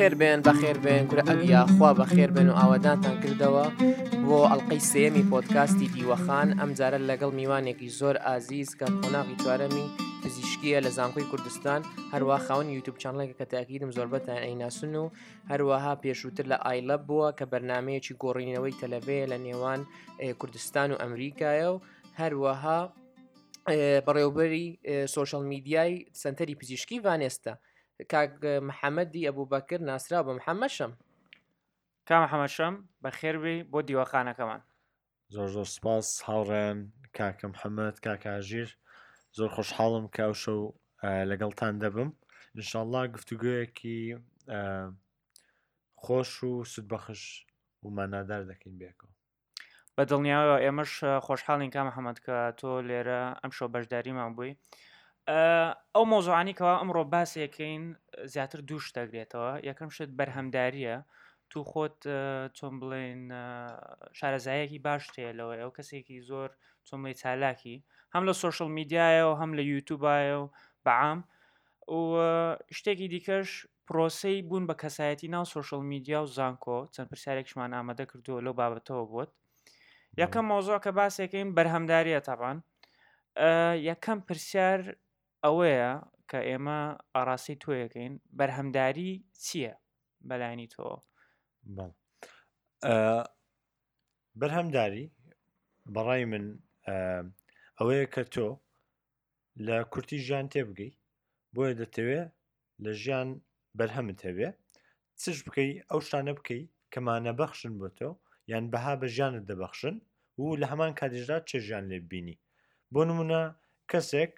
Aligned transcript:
بەخێر 0.00 0.16
بێن 0.22 0.40
بەخێر 0.48 0.78
بێن 0.84 1.02
کورە 1.10 1.22
ئەبیخوا 1.30 1.90
بەخێر 2.00 2.30
بێن 2.34 2.48
و 2.50 2.54
ئاوادانتان 2.60 3.16
کردەوە 3.22 3.66
بۆ 4.26 4.36
ئەڵلقەی 4.50 4.82
سێمی 4.92 5.24
پۆتکاستی 5.32 5.86
دیوەخان 5.94 6.48
ئەم 6.60 6.70
جارە 6.78 6.98
لەگەڵ 7.10 7.30
میوانێکی 7.40 7.88
زۆر 8.00 8.16
ئازیز 8.26 8.70
کە 8.78 8.86
قۆناغی 9.00 9.36
چوارەمی 9.42 9.86
پزیشکیە 10.22 10.78
لە 10.86 10.90
زانکۆی 10.96 11.28
کوردستان 11.30 11.80
هەروە 12.12 12.36
خاون 12.46 12.66
یوتوب 12.76 12.96
چانڵێک 13.02 13.30
کە 13.38 13.44
تاکیدم 13.52 13.90
زۆربەتان 13.96 14.38
ئەیناسن 14.44 14.92
و 15.02 15.04
هەروەها 15.50 15.92
پێشووتر 16.02 16.44
لە 16.52 16.56
ئایلە 16.66 16.96
بووە 17.08 17.28
کە 17.38 17.44
بەرنمەیەکی 17.52 18.14
گۆڕینەوەی 18.22 18.78
تەلەڤەیە 18.80 19.26
لە 19.32 19.38
نێوان 19.46 19.80
کوردستان 20.40 20.88
و 20.92 21.00
ئەمریکایە 21.02 21.68
و 21.72 21.76
هەروەها 22.20 22.80
بەڕێوبەری 24.06 24.66
سوۆشال 25.14 25.44
میدیای 25.52 25.92
سنتەری 26.22 26.54
پزیشکی 26.60 26.98
وانێستە 27.06 27.54
کاک 28.12 28.30
محەممەدی 28.68 29.26
ئەبوو 29.28 29.48
بەکرد 29.52 29.82
ناسرا 29.90 30.20
بە 30.26 30.32
محەممەشم 30.38 30.92
کام 32.08 32.24
حەمەشەم 32.32 32.74
بە 33.02 33.10
خێربی 33.18 33.56
بۆ 33.72 33.78
دیوەخانەکەمان 33.88 34.62
زۆر 35.34 35.48
زۆر 35.54 35.68
سپاس 35.76 36.08
هاوڕێن 36.28 36.78
کاکەم 37.18 37.52
حەمەد 37.60 37.96
کاکژیر 38.06 38.68
زۆر 39.38 39.50
خۆشحاڵم 39.56 40.04
کاوشە 40.16 40.52
و 40.62 40.66
لەگەڵتان 41.30 41.74
دەبم 41.82 42.10
انشاءله 42.56 43.02
گفتوگویەکی 43.14 44.00
خۆش 46.04 46.30
و 46.48 46.52
سودبەخش 46.72 47.22
ومانادار 47.84 48.42
دەکەین 48.50 48.74
بێکەوە 48.80 49.10
بە 49.96 50.02
دڵنیاەوە 50.10 50.56
ئێمەش 50.64 50.92
خۆشحاڵین 51.26 51.70
کام 51.74 51.88
حەمەد 51.96 52.18
کە 52.24 52.36
تۆ 52.58 52.70
لێرە 52.88 53.20
ئەمشۆ 53.42 53.66
بەشداریمان 53.74 54.30
بووی 54.36 54.54
ئەو 55.92 56.02
مۆزوعانیکەوە 56.12 56.74
ئەمڕۆ 56.80 57.02
باسیەکەین 57.14 57.82
زیاتر 58.32 58.60
دوو 58.68 58.84
شتەگرێتەوە 58.88 59.50
یەکەم 59.68 59.88
شت 59.96 60.10
بەرهەمداریە 60.18 60.96
تو 61.50 61.58
خۆت 61.70 61.98
چۆن 62.56 62.74
بڵێن 62.80 63.22
شارەزایەکی 64.18 64.80
باش 64.86 65.02
تێلەوە 65.14 65.54
ئەو 65.60 65.70
کەسێکی 65.76 66.18
زۆر 66.28 66.50
چۆمڵی 66.86 67.14
چالاکی 67.22 67.76
هەم 68.14 68.22
لە 68.28 68.34
سوۆشل 68.40 68.68
میدیایە 68.78 69.24
و 69.26 69.38
هەم 69.40 69.50
لە 69.58 69.62
یوتوبایە 69.72 70.36
و 70.42 70.50
بەعام 70.86 71.18
و 72.00 72.02
شتێکی 72.76 73.08
دیکەش 73.14 73.48
پرۆسی 73.88 74.36
بوون 74.48 74.64
بە 74.70 74.74
کەسایەتی 74.82 75.28
ناو 75.34 75.44
سوۆشل 75.52 75.82
میدیا 75.92 76.18
و 76.22 76.28
زانکۆ 76.36 76.78
چەند 76.94 77.08
پرسیارێکشمان 77.12 77.70
ئامادە 77.76 78.04
کردووە 78.10 78.40
لەو 78.46 78.54
بابەتەوە 78.60 79.04
بۆت 79.12 79.30
یەکەم 80.22 80.44
مۆزۆ 80.52 80.76
کە 80.84 80.90
باسێکین 80.98 81.48
بەرهەمداریە 81.56 82.20
تاوان 82.28 82.56
یەکەم 83.90 84.18
پرسیار 84.28 84.80
ئەوەیە 85.44 85.90
کە 86.30 86.38
ئێمە 86.48 86.80
ئاراسی 87.14 87.54
توۆیەکەین 87.62 88.14
بەرهەمداری 88.38 89.12
چییە 89.44 89.74
بەلانی 90.28 90.68
تۆ 90.74 90.82
بەرهەمداری 94.40 95.06
بەڕای 95.94 96.24
من 96.32 96.46
ئەوەیە 97.78 98.06
کە 98.14 98.22
تۆ 98.34 98.48
لە 99.66 99.76
کورتی 99.92 100.18
ژیان 100.26 100.46
تێبگەی 100.52 100.92
بۆیە 101.54 101.74
دەتەوێ 101.80 102.22
لە 102.84 102.92
ژیان 103.02 103.28
بەرهەمت 103.78 104.18
هەبێ 104.28 104.48
چش 105.20 105.38
بکەی 105.46 105.70
ئەو 105.90 106.00
شتانە 106.06 106.32
بکەی 106.38 106.62
کەمانە 106.92 107.32
بەخشن 107.40 107.72
بۆ 107.80 107.88
تۆ 107.98 108.08
یان 108.52 108.64
بەها 108.72 108.94
بە 109.00 109.06
ژیانت 109.14 109.44
دەبەخشن 109.50 109.96
و 110.40 110.44
لە 110.60 110.66
هەمان 110.72 110.92
کاتژدا 110.98 111.36
چێژیان 111.48 111.84
لێ 111.90 111.98
بینی 112.10 112.36
بۆ 112.92 113.00
نمونە 113.08 113.42
کەسێک 113.90 114.34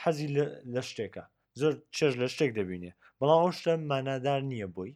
حەزی 0.00 0.28
لە 0.74 0.82
شتێکە 0.88 1.24
زۆر 1.60 1.72
چێژ 1.96 2.12
لە 2.22 2.26
شتێک 2.34 2.50
دەبینێ 2.58 2.90
بەڵام 3.18 3.40
ئەو 3.42 3.50
شتە 3.58 3.72
مانادار 3.90 4.40
نییە 4.52 4.68
بووی 4.74 4.92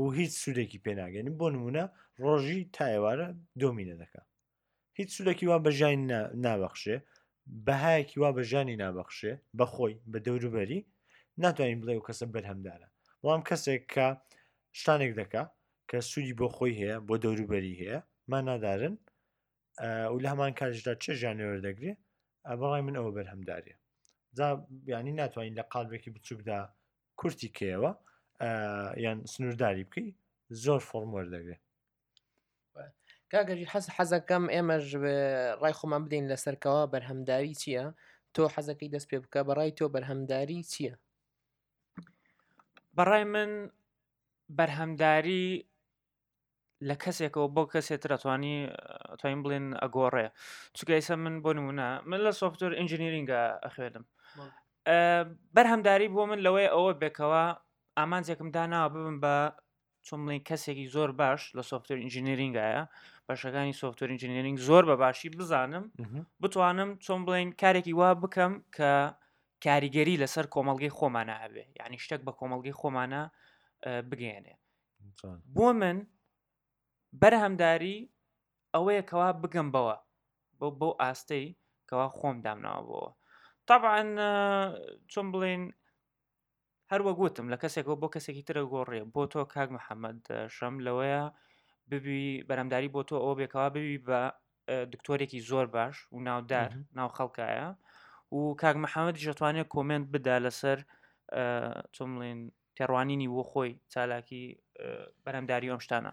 و 0.00 0.02
هیچ 0.18 0.32
سوودێکی 0.42 0.82
پێناگەێنین 0.86 1.36
بۆ 1.40 1.46
نمونە 1.54 1.84
ڕۆژی 2.24 2.60
تایوارە 2.76 3.28
دۆمینە 3.60 3.96
دەکە 4.02 4.22
هیچ 4.98 5.08
سوودێکی 5.16 5.46
وا 5.50 5.58
بەژانی 5.66 6.06
نابەخشێ 6.44 6.96
بەهایەکی 7.66 8.18
وا 8.22 8.30
بەژانی 8.38 8.80
نابەخشێ 8.82 9.32
بەخۆی 9.58 9.94
بە 10.12 10.18
دەوروبەری 10.26 10.80
ناتوانین 11.42 11.80
بڵێ 11.82 11.94
و 11.96 12.06
کەسە 12.08 12.24
بەرهەمدارە 12.34 12.88
بەڵام 13.22 13.42
کەسێک 13.48 13.82
کە 13.94 14.06
شتانێک 14.78 15.12
دەکا 15.20 15.42
کە 15.90 15.98
سوودی 16.10 16.36
بۆ 16.40 16.46
خۆی 16.56 16.74
هەیە 16.80 16.96
بۆ 17.08 17.14
دەوروبەری 17.24 17.74
هەیە 17.80 17.98
مانادارن 18.32 18.94
و 20.12 20.16
لە 20.22 20.28
هەمان 20.32 20.52
کارشدا 20.60 20.92
چێ 21.02 21.12
ژانەوەردەگرێت 21.20 21.98
بەڵی 22.60 22.82
من 22.86 22.94
ئەوە 22.98 23.12
بەرهەمداریە 23.18 23.74
جا 24.36 24.46
بیانی 24.86 25.12
ناتوانین 25.22 25.54
لە 25.60 25.64
قالبێکی 25.72 26.10
بچووکدا 26.14 26.58
کورتی 27.20 27.50
کێەوە 27.58 27.90
یان 29.04 29.18
سنوورداری 29.32 29.84
بکەی 29.88 30.08
زۆر 30.64 30.80
فۆرمۆر 30.88 31.26
دەگرێت 31.34 31.62
کاگەری 33.32 33.70
حەز 33.72 33.86
حەزەکەم 33.96 34.44
ئێمەش 34.54 34.84
ڕای 35.60 35.76
خۆمان 35.78 36.02
بدەین 36.06 36.26
لە 36.32 36.36
سەرکەوە 36.44 36.82
بەرهەمداری 36.94 37.58
چییە 37.62 37.84
تۆ 38.34 38.42
حەزەکەی 38.54 38.92
دەست 38.94 39.06
پێ 39.10 39.18
بکە 39.24 39.40
بەڕای 39.48 39.74
تۆ 39.78 39.84
بەرهەمداری 39.94 40.60
چییە 40.72 40.94
بەڕای 42.96 43.24
من 43.34 43.50
بەرهەمداری 44.58 45.46
لە 46.88 46.94
کەسێکەوە 47.04 47.46
بۆ 47.56 47.62
کەسێت 47.72 48.02
دەتوانی 48.12 48.54
توین 49.20 49.38
بڵێن 49.44 49.66
ئەگۆڕێ 49.82 50.26
چکە 50.76 50.92
ئیسە 50.98 51.14
من 51.24 51.34
بۆ 51.44 51.50
نمونە 51.58 51.88
من 52.10 52.20
لە 52.26 52.32
سوفتور 52.40 52.72
ئینجینیرینگە 52.80 53.42
ئەخوێنم 53.64 54.04
بەرهەمداری 55.54 56.08
بۆ 56.14 56.22
من 56.30 56.40
لەوەی 56.46 56.68
ئەوە 56.74 56.92
بێکەوە 57.00 57.44
ئامانجێکم 57.98 58.48
داناوە 58.56 58.88
ببم 58.94 59.16
بە 59.24 59.36
چۆمڵین 60.06 60.40
کەسێکی 60.48 60.86
زۆر 60.94 61.10
باش 61.20 61.40
لە 61.56 61.62
سوفتور 61.70 61.98
ئینجینیرینگایە 62.04 62.82
بەشەکانی 63.28 63.74
سوفتور 63.82 64.08
ئینجینیرینگ 64.12 64.58
زۆر 64.68 64.82
بە 64.90 64.94
باشی 65.04 65.28
بزانم 65.38 65.84
بتوانم 66.42 66.90
چۆن 67.04 67.20
بڵین 67.26 67.48
کارێکی 67.62 67.94
وا 68.00 68.10
بکەم 68.22 68.52
کە 68.76 68.90
کاریگەری 69.66 70.20
لەسەر 70.22 70.44
کۆمەلگەی 70.54 70.92
خۆمانە 70.98 71.34
هەبێ 71.44 71.64
یعنی 71.80 71.96
شتێک 72.04 72.20
بە 72.26 72.32
کۆمەلگەی 72.40 72.74
خۆمانە 72.80 73.22
بگەێنێ 74.10 74.54
بۆ 75.56 75.68
من 75.80 75.98
بەرهەمداری 77.20 77.94
ئەوەیە 78.74 79.02
کەوا 79.10 79.28
بگەم 79.42 79.68
بەوە 79.74 79.94
بۆ 80.58 80.66
بۆ 80.80 80.88
ئاستەی 81.00 81.46
کەوا 81.88 82.08
خۆم 82.18 82.36
دامناوەوە 82.44 83.08
طبعاان 83.68 84.10
چۆن 85.12 85.26
بڵێن 85.32 85.62
هەروە 86.92 87.12
گوتم 87.20 87.46
لە 87.52 87.56
کەسێکەوە 87.62 87.96
بۆ 88.02 88.08
کەسێکی 88.14 88.46
ترە 88.48 88.62
گۆڕێ 88.72 89.00
بۆ 89.14 89.22
تۆ 89.32 89.40
کاک 89.54 89.68
محەممەد 89.76 90.20
شەم 90.56 90.74
لەوەیە 90.86 91.24
ببی 91.90 92.24
بەرەمداری 92.48 92.92
بۆ 92.94 93.00
تۆ 93.08 93.16
ئەو 93.24 93.34
بێکەوە 93.38 93.66
ببی 93.74 93.98
بە 94.06 94.20
دکتۆرێکی 94.92 95.40
زۆر 95.50 95.66
باش 95.76 95.96
و 96.12 96.16
ناودار 96.28 96.70
ناو 96.98 97.08
خەڵکایە 97.16 97.68
و 98.36 98.38
کاک 98.62 98.76
محەممەد 98.84 99.16
ژەتوانێت 99.26 99.68
کۆمنت 99.74 100.06
بدا 100.14 100.36
لەسەر 100.44 100.78
چۆمڵێن 101.96 102.38
تێڕوانینی 102.76 103.28
وە 103.34 103.42
خۆی 103.50 103.72
چالاکی 103.92 104.44
بەرەمداری 105.24 105.72
ئەم 105.72 105.82
شتانە 105.86 106.12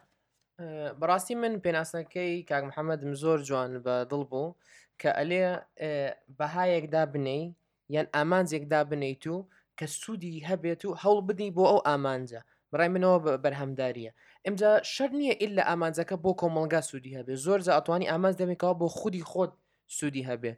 بەڕاستی 0.99 1.35
من 1.41 1.53
پێناسەکەی 1.65 2.33
کاک 2.49 2.63
محەممەد 2.69 3.01
زۆر 3.23 3.39
جوان 3.47 3.71
بە 3.85 3.95
دڵ 4.11 4.21
بوو 4.31 4.55
کە 5.01 5.09
ئەلێ 5.19 5.39
بەهایەکدا 6.39 7.03
بنەی 7.13 7.41
یان 7.95 8.07
ئامانجێکدا 8.15 8.79
بنەیت 8.91 9.23
و 9.33 9.37
کە 9.79 9.85
سوودی 10.01 10.45
هەبێت 10.49 10.81
و 10.85 10.91
هەوڵ 11.03 11.19
بدی 11.29 11.49
بۆ 11.57 11.63
ئەو 11.71 11.79
ئامانجە 11.87 12.41
بڕای 12.71 12.89
منەوە 12.95 13.17
بەرهەمداریە 13.43 14.11
ئەمجا 14.45 14.71
شەر 14.93 15.09
نییە 15.19 15.35
ئیل 15.41 15.51
لە 15.59 15.63
ئامانجەکە 15.69 16.15
بۆ 16.23 16.31
کۆمەلگا 16.41 16.81
سوودی 16.89 17.15
هەبێ 17.17 17.33
زۆر 17.45 17.59
ئەتوانی 17.75 18.09
ئامانز 18.11 18.35
دەمێکەوە 18.41 18.73
بۆ 18.79 18.87
خودی 18.97 19.23
خۆت 19.31 19.51
سوودی 19.97 20.23
هەبێ 20.29 20.53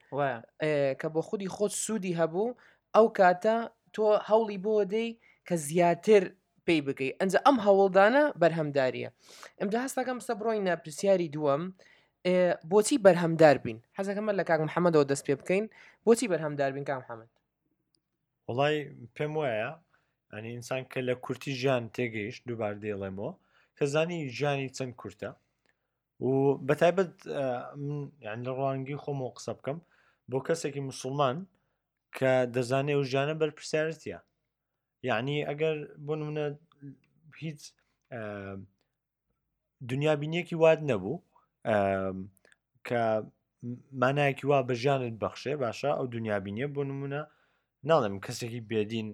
کە 1.02 1.08
بۆ 1.14 1.22
خودی 1.30 1.50
خۆت 1.56 1.72
سوودی 1.86 2.14
هەبوو 2.20 2.56
ئەو 2.96 3.06
کاتە 3.18 3.58
تۆ 3.96 4.04
هەوڵی 4.30 4.58
بۆ 4.66 4.74
دەی 4.94 5.10
کە 5.48 5.56
زیاتر 5.68 6.24
پێی 6.72 6.82
بکەیت 6.88 7.16
ئەنج 7.20 7.34
ئەم 7.46 7.58
هەوڵدانە 7.66 8.24
بەرهەمداریە 8.42 9.10
ئەمدا 9.60 9.78
هەستەکەم 9.86 10.20
سە 10.28 10.34
بڕۆینە 10.40 10.74
پرسیاری 10.84 11.30
دووەم 11.36 11.64
بۆچی 12.72 12.98
بەرهەمدار 13.06 13.56
بین 13.66 13.78
حەزەکەمە 13.98 14.32
لە 14.40 14.44
کاک 14.50 14.60
محەممەدەوە 14.68 15.06
دەست 15.12 15.24
پێ 15.28 15.36
بکەین 15.42 15.66
بۆچی 16.06 16.28
بەرهەمدار 16.32 16.70
بین 16.76 16.86
کام 16.90 17.02
حەمد 17.10 17.30
وڵی 18.58 18.78
پێم 19.16 19.34
وایە 19.40 19.72
ئەنی 20.34 20.50
ئینسان 20.56 20.84
کە 20.92 21.00
لە 21.08 21.14
کورتی 21.24 21.52
ژیان 21.62 21.84
تێگەیشت 21.96 22.42
دووبار 22.48 22.74
دێڵێمەوە 22.84 23.32
کەزانی 23.78 24.20
ژیانی 24.38 24.68
چەند 24.78 24.94
کورتە 25.02 25.30
و 26.28 26.30
بەتایبەت 26.68 27.14
یان 28.26 28.40
لە 28.46 28.52
ڕوانگی 28.58 28.98
خۆمەوە 29.04 29.32
قسە 29.38 29.52
بکەم 29.60 29.78
بۆ 30.32 30.40
کەسێکی 30.48 30.82
مسلمان 30.90 31.38
کە 32.18 32.32
دەزانێ 32.56 32.94
و 32.98 33.08
ژیانە 33.12 33.36
بەرپسیارەتە 33.42 34.18
یعنی 35.10 35.36
ئەگەر 35.50 35.76
بۆ 36.08 36.14
منە 36.28 36.46
هیچ 37.44 37.62
دنیا 39.92 40.14
بینیەکی 40.22 40.56
واد 40.64 40.80
نەبوو 40.92 41.16
کە 42.88 43.02
مانایکی 44.02 44.46
وا 44.50 44.60
بە 44.70 44.74
ژیانت 44.84 45.16
بەخشێ 45.24 45.54
باشە 45.64 45.90
ئەو 45.98 46.06
دنیا 46.16 46.38
بینیە 46.46 46.68
بۆ 46.76 46.82
نمونە 46.90 47.22
ناڵێم 47.90 48.16
کەسێکی 48.26 48.62
بێدین 48.70 49.08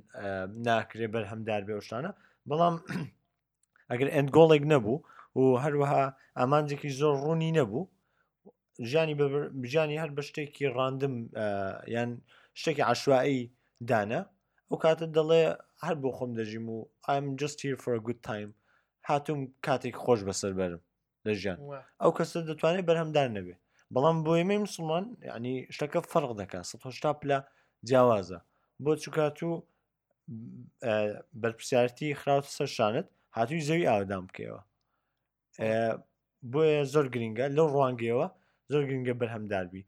ناکرێ 0.67 1.07
بەرهەمدار 1.13 1.61
بێ 1.67 1.73
شتانە 1.87 2.11
بەڵام 2.49 2.75
ئەگەر 3.89 4.09
ئەندگۆڵێک 4.15 4.63
نەبوو 4.73 5.03
و 5.39 5.43
هەروەها 5.63 6.03
ئامانجێکی 6.39 6.89
زۆر 6.99 7.13
ڕوونی 7.23 7.51
نەبوو 7.59 7.83
ژانی 8.91 9.15
بژانی 9.61 9.99
هەر 10.03 10.11
بە 10.17 10.21
شتێکی 10.27 10.65
ڕاندم 10.77 11.15
یان 11.95 12.09
شتێکی 12.59 12.83
عشوایی 12.91 13.39
دانا 13.89 14.21
ئەو 14.69 14.77
کاتە 14.83 15.07
دەڵێ 15.17 15.43
هەر 15.85 15.95
بۆ 16.03 16.09
خۆم 16.17 16.31
دەژیم 16.39 16.65
و 16.75 16.77
ئەم 17.07 17.25
just 17.41 17.57
here 17.65 17.77
for 17.83 17.93
a 17.99 18.01
good 18.07 18.19
time 18.31 18.51
هاتوم 19.09 19.39
کاتێک 19.67 19.95
خۆش 20.03 20.19
بەسەر 20.27 20.53
بەرم 20.59 20.81
لە 21.27 21.33
ژیان 21.41 21.57
ئەو 22.01 22.11
کەسە 22.17 22.37
دەتوانێت 22.49 22.85
بەرهەمدار 22.89 23.27
نەبێ 23.37 23.55
بەڵام 23.93 24.17
بۆ 24.25 24.31
ئێمەی 24.39 24.59
مسلمان 24.65 25.05
ینی 25.35 25.55
شتەکە 25.75 25.99
فەرق 26.11 26.31
دەکات 26.41 26.63
1970 26.65 27.21
پلا 27.21 27.39
جیاوازە 27.89 28.39
بۆ 28.83 28.91
چکاتوو 29.03 29.51
بەرپسیارەتی 31.41 32.07
خراوت 32.21 32.45
سەر 32.57 32.69
شانت 32.77 33.07
هاتووی 33.37 33.65
زەوی 33.67 33.89
ئاودام 33.91 34.23
بکەوە 34.29 34.59
بۆیە 36.51 36.81
زۆر 36.93 37.05
گرنگە 37.13 37.45
لەو 37.57 37.67
ڕوانگەوە 37.75 38.27
زۆر 38.71 38.83
گرنگە 38.89 39.13
بەرهەمداربی 39.21 39.83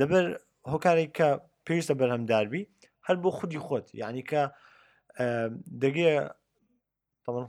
لەبەر 0.00 0.24
هۆکارێک 0.72 1.10
کە 1.18 1.28
پێویستە 1.66 1.94
بەرهەمداربی 2.00 2.62
هەر 3.06 3.16
بۆ 3.22 3.30
خودی 3.38 3.60
خۆت 3.66 3.86
یعنی 4.02 4.22
کە 4.30 4.42
دەگێ 5.82 6.10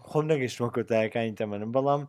خۆم 0.10 0.26
نەگەشتمە 0.34 0.70
کۆتایەکانی 0.76 1.38
تەمەنم 1.42 1.72
بەڵام 1.76 2.02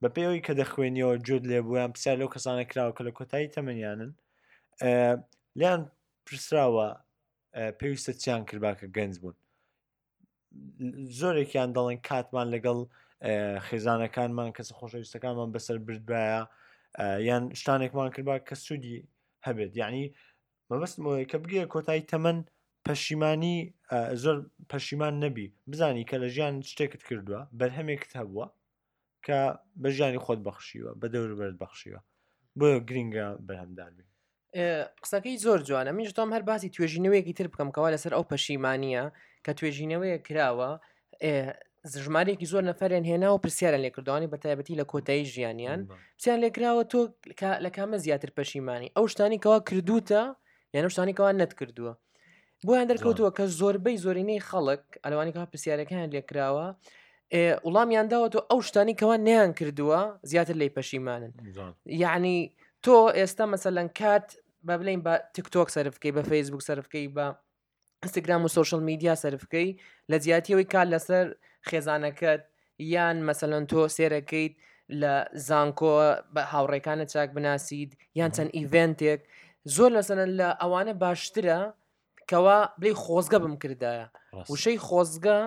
بە 0.00 0.08
پێەوەی 0.14 0.44
کە 0.46 0.52
دەخوێنیەوە 0.60 1.14
جود 1.26 1.42
لێ 1.50 1.58
بوویان 1.66 1.90
پرسیار 1.94 2.16
لەو 2.20 2.32
کەسانە 2.34 2.64
کراوە 2.70 2.92
کە 2.96 3.02
لە 3.06 3.12
کۆتایی 3.18 3.52
تەمەنیانن 3.56 4.10
لیان 5.58 5.80
پرسراوە 6.26 6.88
پێویستە 7.78 8.12
چیان 8.22 8.42
کردباکە 8.48 8.86
گەنج 8.96 9.14
بوون 9.22 9.36
زۆرێکیان 11.18 11.70
دەڵێن 11.76 12.00
کاتمان 12.08 12.48
لەگەڵ 12.54 12.78
خێزانەکانمان 13.66 14.50
کەسە 14.56 14.72
خۆشەویستەکانمان 14.78 15.48
بەسەر 15.54 15.76
بردبایە 15.86 16.40
یان 17.28 17.42
شتانێکمان 17.60 18.08
کردبا 18.14 18.36
کە 18.48 18.54
سوودی 18.64 18.96
هەبێت 19.46 19.72
یعنی 19.82 20.04
مەبستمەوەی 20.70 21.28
کە 21.30 21.36
بگیە 21.42 21.64
کۆتایی 21.74 22.08
تەمەند 22.10 22.44
پەشیمانی 22.86 23.56
زۆر 24.22 24.36
پەشیمان 24.72 25.14
نەبی 25.24 25.46
بزانی 25.72 26.04
کە 26.10 26.14
لە 26.22 26.28
ژیان 26.34 26.54
شتێکت 26.70 27.02
کردووە 27.08 27.40
بەرهەمێکت 27.60 28.10
هەبووە 28.20 28.46
کە 29.26 29.38
بە 29.82 29.88
ژیانی 29.96 30.20
خۆت 30.24 30.40
بەخشیوە 30.46 30.92
بە 31.00 31.06
دەور 31.14 31.30
بەرد 31.38 31.56
بەخشیوە 31.62 32.00
بۆ 32.58 32.68
گرینگە 32.88 33.26
بەهمداربی 33.48 34.04
قسەکەی 35.04 35.40
زۆر 35.44 35.58
جوانە 35.68 35.90
منش 35.96 36.12
تۆم 36.16 36.30
هەر 36.36 36.42
باسی 36.50 36.70
توێژینەوەیەکی 36.74 37.34
تر 37.38 37.46
بکەم 37.52 37.68
کەوا 37.76 37.88
لەسەر 37.94 38.12
ئەو 38.16 38.24
پەشیمانە 38.30 39.04
کە 39.44 39.52
توێژینەوەیە 39.58 40.18
کراوە 40.26 40.70
ژمارێکی 42.04 42.46
زۆر 42.52 42.62
نەفرێن 42.70 43.04
هێنا 43.10 43.28
و 43.34 43.42
پرسیاران 43.44 43.82
لێکردوانی 43.86 44.28
بە 44.32 44.36
تایبەتی 44.42 44.78
لە 44.80 44.84
کۆتایی 44.92 45.24
ژیانیان 45.32 45.80
پرسیان 46.16 46.38
لێکراوە 46.44 46.84
تۆ 46.92 47.00
لە 47.64 47.70
کامە 47.76 47.96
زیاتر 48.04 48.30
پەشیمانی 48.36 48.92
ئەو 48.96 49.04
شتانی 49.12 49.38
کەوا 49.44 49.58
کردوتە 49.68 50.20
یان 50.74 50.88
شتانیکەوان 50.94 51.36
نەتکردووە 51.42 51.92
بۆیان 52.68 52.86
دەرکەوتووە 52.92 53.30
کە 53.36 53.44
زۆربەی 53.60 53.96
زۆرینەی 54.04 54.40
خەڵک 54.48 54.82
ئەلوانی 55.04 55.32
کا 55.34 55.42
پرسیارەکان 55.52 56.10
لێکراوە 56.14 56.66
وڵامیان 57.68 58.06
داوەەوە 58.12 58.42
ئەو 58.50 58.58
شتانی 58.68 58.94
کەەوە 59.00 59.16
نیان 59.26 59.50
کردووە 59.58 60.00
زیاتر 60.30 60.56
لی 60.60 60.70
پەشیمانن 60.76 61.32
یعنی 62.04 62.36
تۆ 62.84 62.96
ئێستا 63.18 63.44
مەسەلەن 63.54 63.88
کات 64.00 64.26
بە 64.66 64.74
بلین 64.80 65.00
بە 65.06 65.14
تکتۆک 65.34 65.68
سەرفکەی 65.76 66.12
بە 66.16 66.22
فەیسبوک 66.30 66.62
سەرفکەی 66.68 67.06
بە 67.16 67.26
ئەستگرام 68.02 68.42
و 68.44 68.48
سوۆشل 68.54 68.80
میدیا 68.90 69.14
سەرفکەی 69.22 69.68
لە 70.10 70.16
زیاتیەوەی 70.24 70.68
کار 70.74 70.86
لەسەر 70.94 71.26
خێزانەکەت 71.68 72.42
یان 72.94 73.16
مەسەلەن 73.28 73.64
تۆ 73.70 73.80
سێرەکەیت 73.96 74.54
لە 75.02 75.14
زانکۆ 75.48 75.94
بە 76.34 76.42
هاوڕێکانە 76.52 77.06
چاک 77.12 77.28
بناسیید 77.36 77.90
یان 78.18 78.30
چەند 78.36 78.50
ئیڤنتێک 78.56 79.20
زۆر 79.74 79.90
لەسەن 79.98 80.20
لە 80.38 80.48
ئەوانە 80.62 80.94
باشترە 81.02 81.60
کەوا 82.32 82.58
بلی 82.80 82.92
خۆزگە 83.04 83.38
بم 83.44 83.54
کردایە 83.62 84.06
وشەی 84.52 84.78
خۆزگە 84.86 85.38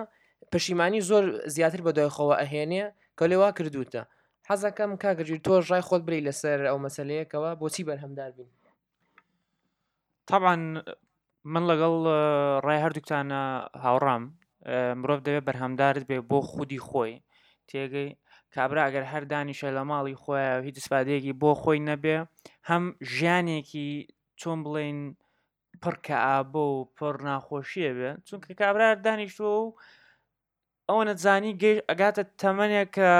پشیمانی 0.52 1.00
زۆر 1.08 1.24
زیاتر 1.54 1.80
بە 1.86 1.92
دوایخەوە 1.98 2.34
ئەهێنێ 2.40 2.84
کە 3.18 3.24
لێوا 3.30 3.48
کردوتە 3.58 4.02
حەزەکەم 4.48 4.92
کاگرجی 5.02 5.42
تۆ 5.46 5.54
ڕای 5.70 5.82
خۆت 5.88 6.02
بری 6.06 6.24
لەسەر 6.28 6.58
ئەو 6.70 6.78
مەسلەیەکەوە 6.86 7.50
بۆچی 7.60 7.84
بەرهەمدار 7.88 8.30
بین 8.38 8.50
طبعاان 10.28 10.62
من 11.52 11.64
لەگەڵ 11.70 11.94
ڕای 12.66 12.80
هەردووکتانە 12.84 13.42
هاوڕام 13.84 14.22
مرۆڤ 15.00 15.20
دەوێت 15.26 15.44
بەرهەمدارت 15.48 16.04
بێ 16.10 16.18
بۆ 16.30 16.38
خودی 16.50 16.80
خۆی 16.88 17.14
تێگەی 17.68 18.10
کابرا 18.54 18.80
ئەگەر 18.86 19.04
هەر 19.12 19.24
دانیشە 19.32 19.68
لە 19.76 19.82
ماڵی 19.90 20.16
خۆی 20.22 20.44
هیچ 20.66 20.74
دەسپادەیەکی 20.78 21.32
بۆ 21.42 21.50
خۆی 21.62 21.80
نەبێ 21.88 22.16
هەم 22.68 22.84
ژیانێکی 23.14 23.88
چۆن 24.40 24.58
بڵین 24.66 24.98
پڕکە 25.82 26.16
ئابۆ 26.26 26.62
و 26.74 26.78
پڕ 26.98 27.14
ناخۆشیە 27.28 27.90
بێ 27.98 28.10
چونکە 28.26 28.52
کابرار 28.60 28.94
دانیشتوە 29.06 29.50
و 29.62 29.68
ئەوە 30.88 31.02
نەزانی 31.08 31.52
گەیش 31.62 31.78
ئەگاتە 31.90 32.22
تەمەنێک 32.40 32.88
کە 32.96 33.10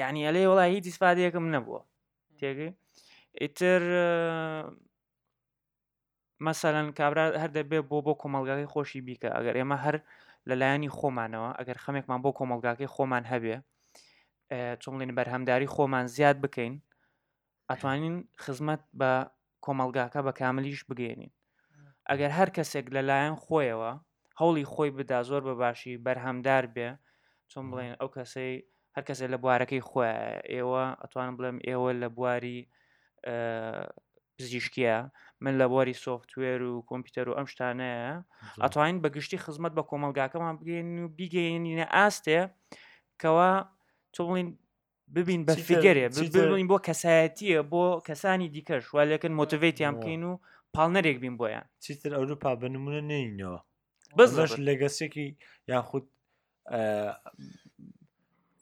یعنی 0.00 0.20
ئەلێ 0.28 0.42
وڵی 0.50 0.70
هیچ 0.74 0.82
دیسپادەیەکم 0.88 1.46
نەبووە 1.54 1.80
تێگەی 2.40 2.72
ئیتر 3.42 3.82
مەسەەن 6.46 6.86
کابرا 6.98 7.24
هەردە 7.42 7.62
بێ 7.70 7.78
بۆ 7.90 7.98
بۆ 8.06 8.12
کۆمەلگاکەی 8.22 8.70
خۆشی 8.72 9.00
بیکە 9.06 9.28
ئەگەر 9.36 9.54
ئێمە 9.60 9.76
هەر 9.84 9.96
لەلایانی 10.48 10.94
خۆمانەوە 10.98 11.50
ئەگەر 11.58 11.76
خەمێکمان 11.84 12.20
بۆ 12.24 12.30
کۆمەلگاکەی 12.38 12.92
خۆمان 12.94 13.24
هەبێ 13.32 13.56
چۆڵین 14.82 15.10
بەرهەمداری 15.18 15.72
خۆمان 15.74 16.04
زیاد 16.14 16.36
بکەین 16.44 16.74
ئەتوانین 17.70 18.16
خزمەت 18.44 18.82
بە 19.00 19.12
کۆمەلگاکە 19.66 20.20
بە 20.26 20.32
کاملیش 20.40 20.82
بگەێنین 20.90 21.32
ئەگەر 22.08 22.30
هەر 22.38 22.48
کەسێک 22.56 22.86
لەلایەن 22.94 23.36
خۆیەوە 23.44 23.92
هەوڵی 24.40 24.66
خۆی 24.72 24.90
بدا 24.98 25.20
زۆر 25.30 25.42
بەباشی 25.48 25.94
بەرهەمدار 26.06 26.64
بێ 26.74 26.88
چۆن 27.50 27.64
بڵێن 27.70 27.94
ئەو 28.00 28.08
کەسەی 28.16 28.52
هەر 28.94 29.04
کەسێک 29.08 29.28
لە 29.34 29.38
بوارەکەی 29.42 29.82
خۆ 29.90 30.00
ئێوە 30.52 30.84
ئەتوانم 31.02 31.34
بڵێم 31.38 31.58
ئێوە 31.68 31.90
لە 32.02 32.08
بواری 32.16 32.58
پزیشکیە 34.36 34.98
من 35.44 35.54
لە 35.60 35.66
بۆری 35.72 35.94
سوفتوێر 36.04 36.60
و 36.70 36.84
کۆمپیوتەر 36.90 37.26
و 37.28 37.36
ئەم 37.38 37.46
شتانەیە 37.52 38.10
ئەتوانین 38.64 38.98
بەگشتی 39.04 39.42
خزمەت 39.44 39.72
بە 39.78 39.82
کۆمەلگاکەمان 39.90 40.54
بگەین 40.62 40.88
و 41.04 41.08
بیگەینینە 41.18 41.86
ئاستێ 41.96 42.38
کەوا 43.22 43.50
چڵین 44.16 44.48
ببین 45.14 45.46
بە 45.46 45.52
فگەرێ 45.68 46.02
ببین 46.08 46.68
بۆ 46.72 46.76
کەسایەتیە 46.88 47.60
بۆ 47.72 47.84
کەسانی 48.08 48.48
دیکە 48.54 48.76
شوالەکەن 48.88 49.32
مۆتڤێتیان 49.40 49.94
بکەین 49.98 50.22
و 50.30 50.32
پاڵنەرێک 50.74 51.18
بین 51.24 51.34
بۆیان 51.40 51.66
چیتر 51.84 52.12
ئەوروپا 52.18 52.50
بنمونە 52.62 53.02
نینەوە 53.10 53.60
بەش 54.18 54.52
لەگەسێکی 54.68 55.26
یاخود 55.72 56.04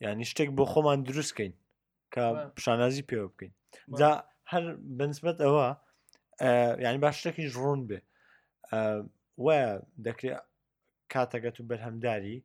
ینی 0.06 0.24
شتێک 0.30 0.48
بۆ 0.56 0.64
خۆمان 0.72 0.98
دروستکەین 1.08 1.52
کە 2.14 2.22
پیشانازی 2.54 3.04
پێوە 3.08 3.26
بکەین 3.32 3.52
جا 3.98 4.10
هەر 4.52 4.64
بنسبەت 4.98 5.36
ئەوە 5.44 5.68
ینی 6.84 6.98
با 7.04 7.10
شتێکیش 7.18 7.50
ڕوون 7.60 7.80
بێ 7.88 7.98
وە 9.44 9.58
دەکرێت 10.06 10.42
کاتەگەت 11.12 11.56
و 11.58 11.66
بەرهەمداری 11.70 12.36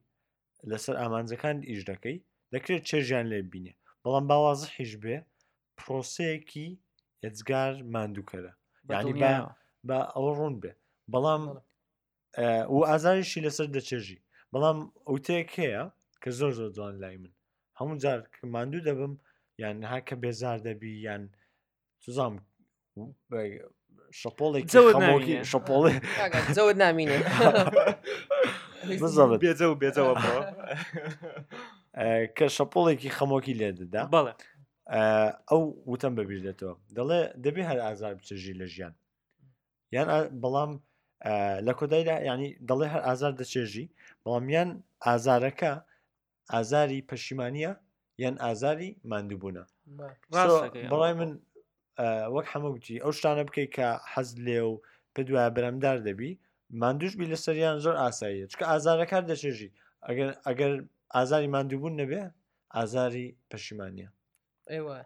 لەسەر 0.69 0.95
ئامانجەکان 1.01 1.57
ئیش 1.69 1.81
دەکەی 1.91 2.17
دەکرێت 2.53 2.83
چێژیان 2.89 3.27
لێ 3.33 3.41
بینێ 3.53 3.73
بەڵام 4.03 4.25
باوازحیش 4.31 4.91
بێ 5.03 5.17
پرۆسەیەکی 5.77 6.67
ئێزگار 7.23 7.73
مادووکەرە 7.93 8.53
یعنی 8.93 9.13
بە 9.87 9.97
ئەوە 10.13 10.31
ڕوون 10.37 10.55
بێ 10.61 10.71
بەڵام 11.13 11.43
بله. 11.49 11.61
و 12.75 12.79
ئازاریشی 12.91 13.43
لەسەر 13.45 13.67
دەچێژی 13.77 14.19
بەڵام 14.53 14.77
ئەوتەیەک 15.09 15.49
هەیە 15.61 15.83
کە 16.21 16.29
زۆر 16.39 16.51
زۆر 16.57 16.69
جوان 16.77 16.95
لای 17.03 17.17
من 17.23 17.33
هەموو 17.79 17.99
جار 18.03 18.19
ماندوو 18.53 18.85
دەبم 18.87 19.13
یان 19.63 19.77
کە 20.07 20.15
بێزار 20.23 20.57
دەبی 20.67 20.91
یان 21.07 21.23
توزام 22.01 22.33
شپۆڵێکی 24.19 25.43
شپۆڵێ 25.51 26.73
نامینێ 26.83 27.19
بێتەوە 29.81 30.13
کە 32.37 32.47
شەپۆڵێکی 32.57 33.15
خەمۆکی 33.17 33.53
لێ 33.59 33.69
دەدا 33.79 34.03
بەڵێ 34.13 34.33
ئەو 35.49 35.61
وتم 35.91 36.13
بەبییر 36.17 36.41
دێتەوە 36.47 36.73
دەڵێ 36.97 37.21
دەبێ 37.43 37.63
هەر 37.69 37.79
ئازار 37.85 38.13
بچەژی 38.19 38.53
لە 38.61 38.65
ژیان 38.73 38.93
یان 39.95 40.07
بەڵام 40.43 40.71
لە 41.67 41.73
کۆدایدا 41.79 42.15
ینی 42.29 42.49
دەڵێ 42.69 42.87
هەر 42.93 43.01
ئازار 43.07 43.33
دەچێژی 43.41 43.85
بەڵامیان 44.23 44.69
ئازارەکە 45.05 45.73
ئازاری 46.53 46.99
پەشیمانە 47.09 47.71
یان 48.23 48.35
ئازاری 48.43 48.89
مادووبوونە 49.09 49.63
بەڵای 50.91 51.13
من 51.19 51.31
وەک 52.33 52.47
هەمووتی 52.53 52.97
ئەو 53.03 53.11
شتانە 53.17 53.43
بکەیت 53.47 53.71
کە 53.77 53.87
حەز 54.13 54.29
لێ 54.45 54.59
و 54.71 54.73
پێ 55.13 55.21
دوای 55.27 55.49
بەرەمدار 55.55 55.97
دەبی 56.07 56.31
مادووشبی 56.81 57.29
لەسەریان 57.31 57.77
زۆر 57.85 57.95
ئاساییە 58.01 58.45
چکە 58.51 58.63
ئازارەکار 58.71 59.23
دەچێژی 59.31 59.69
ئەگەر 60.07 60.29
ئەگەر 60.47 60.73
ئازاری 61.17 61.47
مادووبوون 61.55 61.93
نەبێ 62.01 62.21
ئازاری 62.75 63.27
پەشیمانە 63.51 64.07
ئێوە 64.71 64.97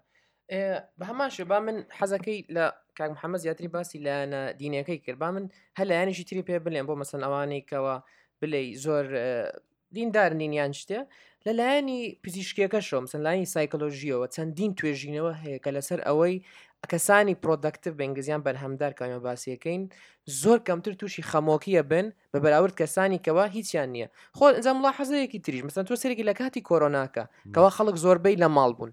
بە 1.00 1.04
هەماش 1.10 1.36
با 1.52 1.60
من 1.68 1.78
حەزەکەی 2.00 2.40
لە 2.56 2.66
کاک 2.98 3.10
محەممە 3.16 3.38
زیاتری 3.44 3.70
باسی 3.76 4.00
لەنە 4.08 4.42
دینەکەی 4.62 5.00
کرد 5.06 5.20
با 5.24 5.32
من 5.36 5.46
هەل 5.80 5.88
لایەنشی 5.92 6.24
تری 6.30 6.44
پێ 6.48 6.56
بلێن 6.66 6.86
بۆ 6.90 6.94
مەسن 7.02 7.22
ئەوانەیەوە 7.26 7.96
بلەی 8.42 8.68
زۆر 8.84 9.06
دیندار 9.96 10.32
نینیان 10.42 10.72
شتێ 10.82 11.00
لە 11.46 11.52
لایەنی 11.60 12.00
پزیشکیەکە 12.24 12.82
شۆم 12.90 13.06
سن 13.12 13.22
لایەنی 13.28 13.52
سایکلۆژیەوە 13.58 14.26
چەندین 14.36 14.72
توێژینەوە 14.80 15.32
هەیە 15.44 15.58
کە 15.64 15.70
لەسەر 15.76 16.00
ئەوەی 16.08 16.36
کەسانی 16.92 17.36
پرۆدەکتیو 17.44 17.94
بەنگزیان 18.00 18.42
بەرهەمدار 18.48 18.94
کامە 19.00 19.20
باسیەکەین 19.26 19.82
زۆر 20.42 20.60
کەمتر 20.68 20.94
تووشی 21.00 21.24
خەمۆکیە 21.32 21.84
بن 21.92 22.12
بە 22.36 22.40
بەراورد 22.44 22.76
کەسانی 22.80 23.20
کەوا 23.26 23.46
هیچیان 23.56 23.90
نییە 23.96 24.08
خۆ 24.38 24.44
ئەنجام 24.56 24.78
وڵ 24.84 24.94
حەزەیەکی 25.00 25.40
تریش 25.46 25.62
مەسن 25.68 25.84
تۆ 25.90 25.96
سێکی 26.04 26.24
لە 26.30 26.34
کاتی 26.40 26.62
کۆرۆناکە 26.70 27.24
کەوا 27.56 27.70
خەڵک 27.78 27.96
زۆربەی 28.04 28.36
لە 28.44 28.48
ماڵ 28.56 28.72
بوون 28.78 28.92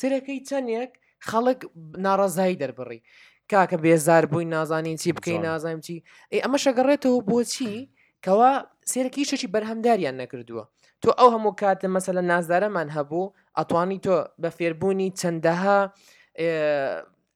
سیرەکەی 0.00 0.38
چەندێک 0.48 0.92
خەڵک 1.28 1.60
ناڕزایی 2.06 2.56
دەربڕی 2.60 3.00
کاکە 3.52 3.76
بێزار 3.84 4.24
بووین 4.30 4.48
نازانین 4.56 4.96
چی 5.02 5.12
بکەین 5.16 5.42
نازانیم 5.48 5.80
چی 5.86 5.96
ئەی 6.32 6.40
ئەمە 6.44 6.58
شەگەڕێتەوە 6.64 7.18
بۆچی 7.30 7.74
کەوا 8.24 8.52
سێرەکی 8.92 9.28
شەشی 9.30 9.48
بەرهەمداریان 9.54 10.14
نەکردووە 10.22 10.64
تۆ 11.02 11.08
ئەو 11.18 11.28
هەموو 11.34 11.54
کاتە 11.60 11.86
مەسەلە 11.96 12.22
نازدارەمان 12.32 12.88
هەبوو 12.96 13.32
ئەتوانی 13.58 13.98
تۆ 14.04 14.16
بە 14.42 14.48
فێربوونی 14.56 15.08
چەندەها 15.20 15.78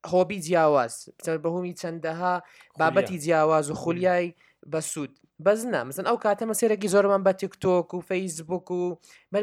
هۆبی 0.09 0.40
جیاواز 0.47 1.09
بەهومی 1.28 1.75
چەندەها 1.80 2.33
بابەتی 2.80 3.19
جیاواز 3.25 3.71
و 3.71 3.75
خولیای 3.83 4.35
بەسوود 4.73 5.12
بەزنا 5.47 5.80
مەسن 5.88 6.04
ئەو 6.09 6.16
کاتە 6.25 6.45
مەسیرەکی 6.50 6.88
زۆرمان 6.95 7.23
بە 7.26 7.33
تیکتۆک 7.40 7.88
و 7.95 8.00
فەیسبوک 8.09 8.66
و 8.71 8.83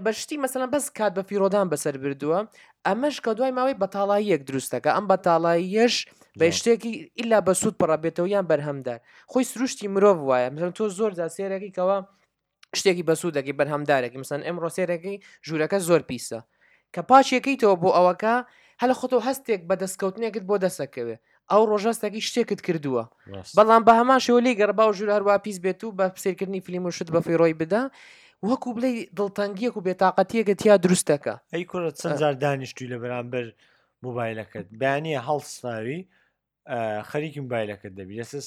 بەشتی 0.06 0.38
مەسەن 0.46 0.64
بەس 0.74 0.86
کات 0.98 1.14
بە 1.18 1.22
فیرۆدان 1.30 1.68
بەسەر 1.74 1.96
بردووە 2.04 2.40
ئەمەش 2.88 3.16
کە 3.26 3.32
دوای 3.38 3.52
ماوەی 3.58 3.78
بەتاڵاییەک 3.84 4.42
دروستەکە 4.50 4.90
ئەم 4.96 5.06
بەتاڵاییەش 5.12 5.94
بە 6.40 6.46
شتێکی 6.60 6.92
ئللا 7.20 7.40
بە 7.48 7.54
سوود 7.62 7.76
پڕابێتەوە 7.82 8.28
یان 8.36 8.46
بەرهەمدار 8.52 9.00
خۆی 9.32 9.46
سروشتی 9.52 9.88
مرۆڤ 9.96 10.18
وایە 10.30 10.50
مەسن 10.54 10.72
تۆ 10.78 10.84
زۆر 10.98 11.12
دا 11.20 11.28
سێرەکی 11.36 11.72
کەەوە 11.78 11.98
شتێکی 12.78 13.04
بەسوودەکەی 13.10 13.54
بەرهەمدارێکی 13.60 14.18
مەسن 14.24 14.40
ئەم 14.48 14.58
ڕۆسێرەکەی 14.64 15.18
ژوورەکە 15.48 15.78
زۆر 15.88 16.02
پیسە 16.10 16.40
کە 16.94 17.02
پاچێکیتەوە 17.10 17.76
بۆ 17.82 17.90
ئەوەکە 17.98 18.36
هەل 18.82 18.92
خۆتۆ 19.00 19.18
هەستێک 19.28 19.62
بە 19.70 19.76
دەستکەوتنێکت 19.82 20.44
بۆ 20.50 20.56
دەسەکەوێ 20.66 21.16
ئەو 21.52 21.62
ڕۆژەستێکی 21.72 22.22
شتێکت 22.30 22.60
کردووە 22.68 23.04
بەڵام 23.58 23.82
بە 23.88 23.94
هەمان 24.00 24.20
شێوە 24.26 24.40
لی 24.46 24.54
گەربا 24.62 24.84
و 24.90 24.96
ژور 24.98 25.10
هەروە 25.18 25.36
پیس 25.46 25.58
بێت 25.66 25.82
و 25.84 25.96
بە 26.00 26.06
پسیرکردنی 26.18 26.62
فیلم 26.66 26.84
و 26.86 26.92
شت 26.98 27.10
بە 27.16 27.20
فیڕۆی 27.26 27.56
بدا 27.62 27.82
وەکو 28.50 28.70
بڵێ 28.76 28.90
دڵتەنگیەک 29.18 29.74
و 29.78 29.86
بێتاقەتیەکە 29.88 30.54
تیا 30.62 30.76
دروستەکە 30.86 31.34
ئەی 31.54 31.64
کوڕە 31.70 31.92
چەندجار 32.00 32.36
دانیشتوی 32.44 32.88
لە 32.94 32.98
بەرامبەر 33.02 33.46
موبایلەکەت 34.06 34.66
بەیانە 34.82 35.16
هەڵسناوی 35.28 36.00
خەریکی 37.10 37.40
موبایلەکەت 37.46 37.94
دەبی 38.00 38.16
لەسەر 38.20 38.42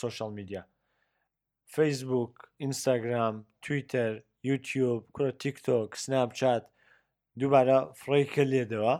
سوۆشال 0.00 0.30
میدیا 0.38 0.62
فیسبوک 1.74 2.32
ئینستاگرام 2.62 3.34
تویتەر 3.64 4.10
یوتیوب 4.48 4.98
کوڕە 5.14 5.32
تیکتۆک 5.42 5.90
سناب 6.04 6.30
چات 6.38 6.64
دووبارە 7.40 7.78
فڕێکە 8.02 8.44
لێدەوە 8.52 8.94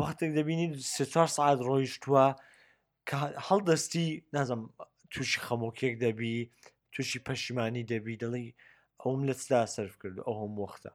وەختێک 0.00 0.30
دەبینی 0.38 0.66
چوار 1.12 1.28
سعات 1.36 1.58
ڕۆیشتووە 1.68 2.26
کە 3.08 3.16
هەڵدەستی 3.48 4.06
نازم 4.34 4.60
تووشی 5.12 5.40
خەمۆکێک 5.46 5.94
دەبی 6.04 6.36
تووشی 6.92 7.20
پەشیمانی 7.28 7.84
دەبی 7.92 8.16
دەڵی 8.22 8.46
ئەوم 9.02 9.20
لە 9.28 9.34
چدا 9.42 9.62
سرف 9.74 9.94
کرد 10.02 10.16
ئەو 10.26 10.34
هەم 10.42 10.52
وەختە 10.64 10.90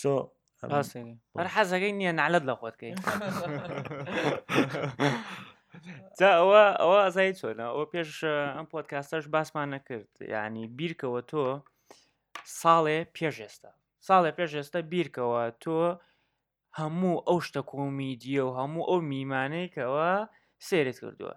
سۆ 0.00 0.12
هەر 1.38 1.48
حەزەکەی 1.56 1.92
نییە 2.00 2.12
نالت 2.20 2.44
لە 2.50 2.54
خۆتکەی 2.60 2.94
ئەوە 6.40 6.64
ئەوە 6.80 6.96
ئازای 7.04 7.34
چۆنە 7.40 7.66
ئەوە 7.72 7.84
پێش 7.92 8.10
ئەم 8.56 8.66
پۆتکاستەش 8.72 9.24
باسمان 9.34 9.68
نەکرد 9.74 10.10
ینی 10.34 10.64
بیرکەوە 10.78 11.20
تۆ 11.30 11.44
ساڵێ 12.60 12.98
پێش 13.16 13.36
ئێستا 13.44 13.70
ساڵێ 14.08 14.30
پێش 14.38 14.50
ئێستا 14.58 14.80
بیرکەوە 14.92 15.42
تۆ 15.64 15.74
هەموو 16.78 17.16
ئەو 17.28 17.38
شتە 17.46 17.62
کۆمیدیە 17.70 18.42
و 18.46 18.56
هەموو 18.60 18.88
ئەو 18.90 18.98
میمانەیەکەوە 19.10 20.10
سێرت 20.68 20.96
کردووە 21.02 21.34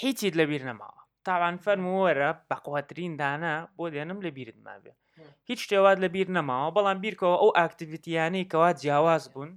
هیچیت 0.00 0.34
لەبییر 0.40 0.62
نەماوە 0.70 1.00
تاوان 1.26 1.56
فەرموەرە 1.64 2.30
بەقواترین 2.50 3.12
دانا 3.20 3.54
بۆ 3.76 3.84
دێنم 3.94 4.18
لە 4.26 4.30
بیرت 4.36 4.58
مابێ 4.66 4.92
هیچ 5.48 5.58
شتێوات 5.64 5.98
لە 6.04 6.08
بیر 6.14 6.28
نەماوە 6.36 6.68
بەڵام 6.76 6.98
بیرکەوە 7.04 7.34
ئەو 7.42 7.50
ئاکتیڤیتیانەی 7.58 8.48
کەوا 8.52 8.70
جیاواز 8.80 9.24
بوون 9.32 9.50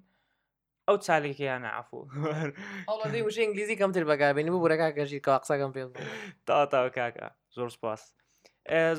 ئەو 0.88 0.98
چالێکیان 1.06 1.64
عفو 1.80 2.00
وش 3.28 3.38
ئنگلیزی 3.44 3.76
کەمتر 3.82 4.04
بەگابێنی 4.10 4.52
بوو 4.52 4.64
بورەکە 4.64 4.88
گەژی 4.98 5.20
کا 5.26 5.34
قسەکەم 5.42 5.72
پێ 5.76 5.82
تا 6.48 6.58
تا 6.72 6.80
کاکە 6.98 7.28
زۆر 7.56 7.70
سپاس 7.76 8.02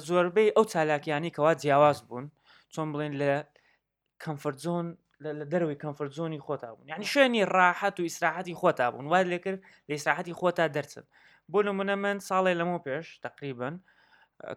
زۆربەی 0.09 0.55
ئەو 0.57 0.65
چالاکیانی 0.73 1.31
کەوا 1.37 1.53
جیاواز 1.63 1.99
بوون 2.09 2.27
چۆن 2.73 2.89
بڵێن 2.93 3.13
لە 3.23 3.33
کەمفرتزۆن 4.25 4.87
لە 5.25 5.33
دەروی 5.53 5.77
کەمفرت 5.83 6.13
زۆنی 6.19 6.41
خۆتا 6.47 6.69
بوون 6.75 6.87
یعنی 6.93 7.05
شوێنی 7.13 7.43
ڕاحەت 7.57 7.97
و 8.01 8.03
ئیسراحەتی 8.09 8.55
خۆتا 8.61 8.87
بوون 8.93 9.07
وای 9.13 9.25
لێ 9.31 9.39
کرد 9.45 9.61
لە 9.89 9.93
ئیسراحەتی 9.99 10.35
خۆتا 10.41 10.65
دەرچن 10.77 11.05
بۆ 11.53 11.59
نمونە 11.69 11.95
من 12.05 12.17
ساڵێ 12.29 12.53
لەمە 12.61 12.79
پێش 12.87 13.07
تقریبن 13.27 13.75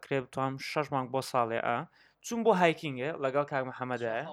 کرێبتوام 0.04 0.54
شش 0.72 0.88
مانگ 0.94 1.08
بۆ 1.14 1.22
ساڵێ 1.32 1.60
ئا 1.68 1.78
چون 2.26 2.40
بۆ 2.46 2.52
هایکینگە 2.62 3.10
لەگەڵ 3.24 3.46
کاک 3.52 3.64
محەممەدایە 3.70 4.24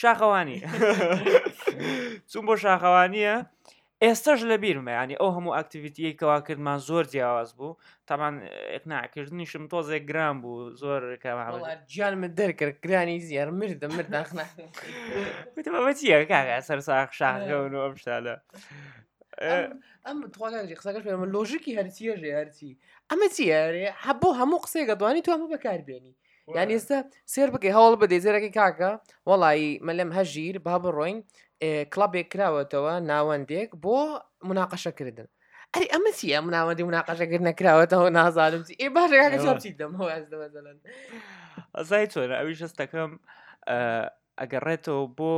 شاخەوانی 0.00 0.58
چون 2.30 2.42
بۆ 2.48 2.54
شاخەوانیە 2.64 3.36
ئێستاش 4.06 4.40
لە 4.50 4.56
بیرمە 4.64 4.92
ینی 5.00 5.16
ئەو 5.20 5.30
هەموو 5.36 5.54
ئاکتیویتیە 5.56 6.12
کەواکردمان 6.20 6.78
زۆر 6.88 7.04
جیاواز 7.12 7.50
بوو 7.58 7.78
تامان 8.08 8.34
ئەقناکردنیشم 8.74 9.64
تۆزێک 9.72 10.04
گران 10.10 10.36
بوو 10.42 10.58
زۆر 10.82 11.02
گیانمە 11.92 12.28
دەرکرد 12.38 12.76
گرانی 12.84 13.16
زیار 13.28 13.48
مردە 13.60 13.86
مردناخناچیە 13.96 16.16
کاگا 16.32 16.56
سەر 16.68 16.78
ساخ 16.88 17.08
شاخەون 17.20 17.72
و 17.76 17.80
ئەم 17.86 17.94
شتالە 18.00 18.34
ئەم 20.06 20.18
قسەکەش 20.80 21.02
پێمە 21.06 21.26
لۆژیکی 21.36 21.72
هەرچیە 21.78 22.14
ژێرتی 22.22 22.70
ئەمە 23.10 23.26
چیارێ 23.36 23.86
هەبوو 24.04 24.36
هەموو 24.40 24.62
قسێکە 24.64 24.94
دوانی 25.00 25.22
تو 25.24 25.30
هەموو 25.34 25.52
بەکاربیێنی 25.54 26.14
یان 26.56 26.68
ئێستا 26.74 26.98
سێر 27.34 27.48
بکەی 27.54 27.74
هەوڵ 27.76 27.92
بە 28.00 28.06
دەیزێرەکەی 28.12 28.52
کاکە 28.58 28.90
وەڵایی 29.30 29.70
مەلەم 29.86 30.10
هەژیر 30.18 30.54
با 30.66 30.74
بڕۆین 30.84 31.18
کلابێک 31.62 32.26
کراوەتەوە 32.34 32.94
ناوەندێک 33.10 33.70
بۆ 33.84 33.98
مناقەشەکردن 34.48 35.28
ئەری 35.74 35.86
ئەمە 35.92 36.10
چیە 36.18 36.38
مناوەندی 36.46 36.84
مناقەشەگر 36.90 37.40
نەکراوەتەوە 37.48 38.08
نازانم 38.18 38.62
ئێ 38.80 38.86
باشەکەدەمەزەن 38.96 40.78
ئەزای 41.76 42.06
چۆرە 42.12 42.34
ئەوی 42.40 42.58
شەستەکەم 42.62 43.10
ئەگەڕێتەوە 44.40 45.02
بۆ 45.18 45.32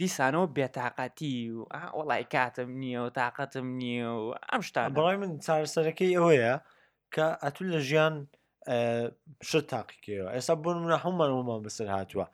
دیسانەوە 0.00 0.46
بێتاقەتی 0.56 1.36
و 1.56 1.60
وڵای 1.98 2.24
کاتم 2.34 2.68
نییە 2.82 3.00
و 3.04 3.12
تااقەتم 3.18 3.66
نییە 3.80 4.08
و 4.20 4.26
ئەم 4.50 4.60
شتا 4.68 4.80
بەڵی 4.98 5.16
من 5.22 5.30
چارسەرەکەی 5.46 6.12
ئەوەیە 6.18 6.54
کە 7.14 7.26
ئەتول 7.42 7.66
لە 7.74 7.80
ژیان 7.88 8.14
شت 9.48 9.66
تاقیکەوە 9.72 10.28
ئێستا 10.34 10.54
بۆ 10.62 10.68
منە 10.84 10.98
هەمومان 11.04 11.30
ومان 11.32 11.60
بەسەر 11.66 11.88
هاتووە 11.96 12.26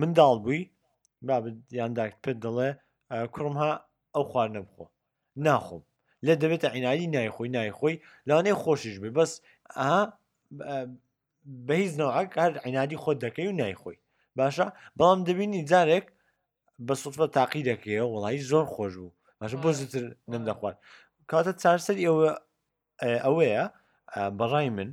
منداڵ 0.00 0.36
بووی 0.44 0.62
یان 1.22 1.92
داکت 1.98 2.16
پێ 2.24 2.32
دەڵێ 2.44 2.68
کوڕم 3.34 3.56
ها 3.62 3.70
ئەو 4.14 4.24
خواردە 4.30 4.60
بخۆ 4.68 4.86
ناخۆم 5.46 5.82
لە 6.26 6.32
دەبێتە 6.42 6.68
عینایی 6.76 7.06
نایخۆی 7.16 7.50
نایخۆی 7.56 7.96
لاانەی 8.28 8.56
خۆشیش 8.62 8.96
بێ 9.02 9.10
بەس 9.18 9.32
ئەها 9.78 10.02
بە 11.66 11.74
هیچ 11.80 11.92
نەوەک 12.00 12.30
هەر 12.42 12.52
عینادی 12.66 12.96
خۆت 13.02 13.18
دەکەی 13.24 13.48
و 13.48 13.58
نایخۆی 13.60 13.96
باشە 14.38 14.66
بەڵام 14.98 15.20
دەبینی 15.28 15.62
جارێک 15.70 16.06
بە 16.86 16.94
سوفە 17.02 17.26
تاقی 17.36 17.62
دەکەی 17.70 18.00
وڵی 18.14 18.38
زۆر 18.50 18.64
خۆش 18.74 18.92
بوو 19.00 19.10
باشە 19.40 19.56
بۆ 19.64 19.70
زتر 19.78 20.02
نەم 20.32 20.42
دەخوارد 20.48 20.78
کاتە 21.30 21.52
چارسەر 21.62 21.96
ئەوە 22.04 22.28
ئەوەیە 23.24 23.64
بەڕای 24.38 24.68
من 24.78 24.90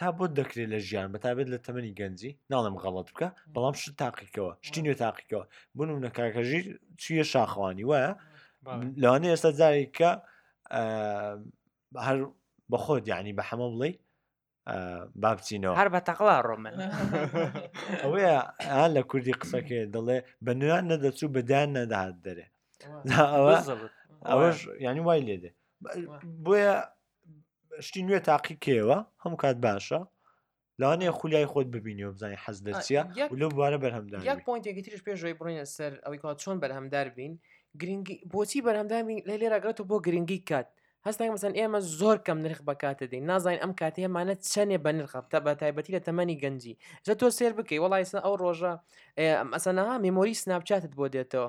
تا 0.00 0.06
بۆ 0.18 0.24
دەکرێت 0.38 0.68
لە 0.74 0.78
ژیان 0.88 1.08
بەتابێت 1.14 1.48
لە 1.54 1.58
تەمەنی 1.66 1.92
گەنجی 2.00 2.32
ناڵم 2.50 2.76
غەڵەت 2.82 3.08
بکە 3.12 3.28
بەڵام 3.54 3.74
شت 3.82 3.92
تاقیکەوە 4.02 4.52
شتی 4.66 4.80
نوێ 4.84 4.96
تاقیکەوە 5.02 5.44
بنم 5.78 5.98
لە 6.06 6.10
کاکەژیر 6.18 6.66
چیە 7.00 7.24
شاخوانی 7.32 7.84
وایە 7.90 8.10
لەوانێ 9.02 9.28
ئێستا 9.32 9.50
جارێک 9.60 9.90
کە 9.98 10.10
هەر 12.06 12.18
بەخۆت 12.72 13.04
یعنی 13.12 13.32
بە 13.38 13.42
حەمە 13.48 13.66
بڵێ 13.74 13.90
با 15.22 15.30
بچینەوە 15.36 15.74
هەر 15.80 15.88
بە 15.94 16.00
تەقڵا 16.08 16.36
ڕۆمن 16.48 16.76
ئەوەیە 18.04 18.36
ئا 18.72 18.84
لە 18.96 19.02
کوردی 19.10 19.34
قسەکێ 19.42 19.80
دەڵێ 19.94 20.18
بە 20.44 20.52
نویان 20.60 20.84
نەدەچوو 20.92 21.32
بەدان 21.36 21.68
نەداهات 21.78 22.16
دەرێ 22.26 22.46
ئەوەش 24.30 24.58
ینی 24.86 25.02
وای 25.06 25.20
لێدێ 25.28 25.50
بۆیە 26.46 26.76
شتی 27.80 28.02
نوێ 28.06 28.20
تاقی 28.28 28.56
کێوە 28.64 28.98
هەموو 29.26 29.36
کات 29.42 29.56
باشە 29.66 30.00
لاانێ 30.82 31.08
خولیای 31.18 31.46
خۆت 31.52 31.66
ببینی 31.74 32.04
و 32.08 32.12
بزانانی 32.12 32.38
حەز 32.46 32.58
دەچیە 32.66 33.02
لە 33.40 33.46
بوارە 33.54 33.78
بەرهەمدا 33.84 34.18
یەک 34.30 34.40
پوینتێکی 34.48 34.82
تریش 34.84 35.02
پێشۆی 35.08 35.36
بڕینە 35.40 35.64
سەر 35.76 35.92
ئەوەی 36.04 36.18
کات 36.22 36.36
چۆن 36.42 36.56
بەرهەمدار 36.62 37.06
بین 37.16 37.32
گرنگی 37.80 38.16
بۆچی 38.34 38.60
بەرهەمدامی 38.66 39.18
لە 39.28 39.34
لێراگرێتەوە 39.42 39.86
بۆ 39.90 39.96
گرنگی 40.06 40.40
کات 40.48 40.68
هەستای 41.06 41.30
مەسەن 41.34 41.54
ئێمە 41.58 41.80
زۆر 42.00 42.16
کەم 42.26 42.38
نرخ 42.44 42.60
بەکاتە 42.68 43.06
دەین 43.12 43.24
نازانین 43.30 43.60
ئەم 43.64 43.72
کاتەیەمانە 43.80 44.34
چەنێ 44.52 44.78
بە 44.84 44.90
نرخەتە 44.98 45.38
بە 45.44 45.52
تایبەتی 45.60 45.94
لە 45.96 46.00
تەمەنی 46.06 46.40
گەنجی 46.42 46.74
جە 47.06 47.12
تۆ 47.20 47.26
سێر 47.38 47.52
بکەی 47.58 47.80
وڵایسن 47.84 48.20
ئەو 48.24 48.34
ڕۆژە 48.42 48.72
ئەسەنەها 49.56 49.94
میمۆری 50.04 50.34
سناپچاتت 50.42 50.92
بۆ 50.98 51.04
دێتەوە 51.14 51.48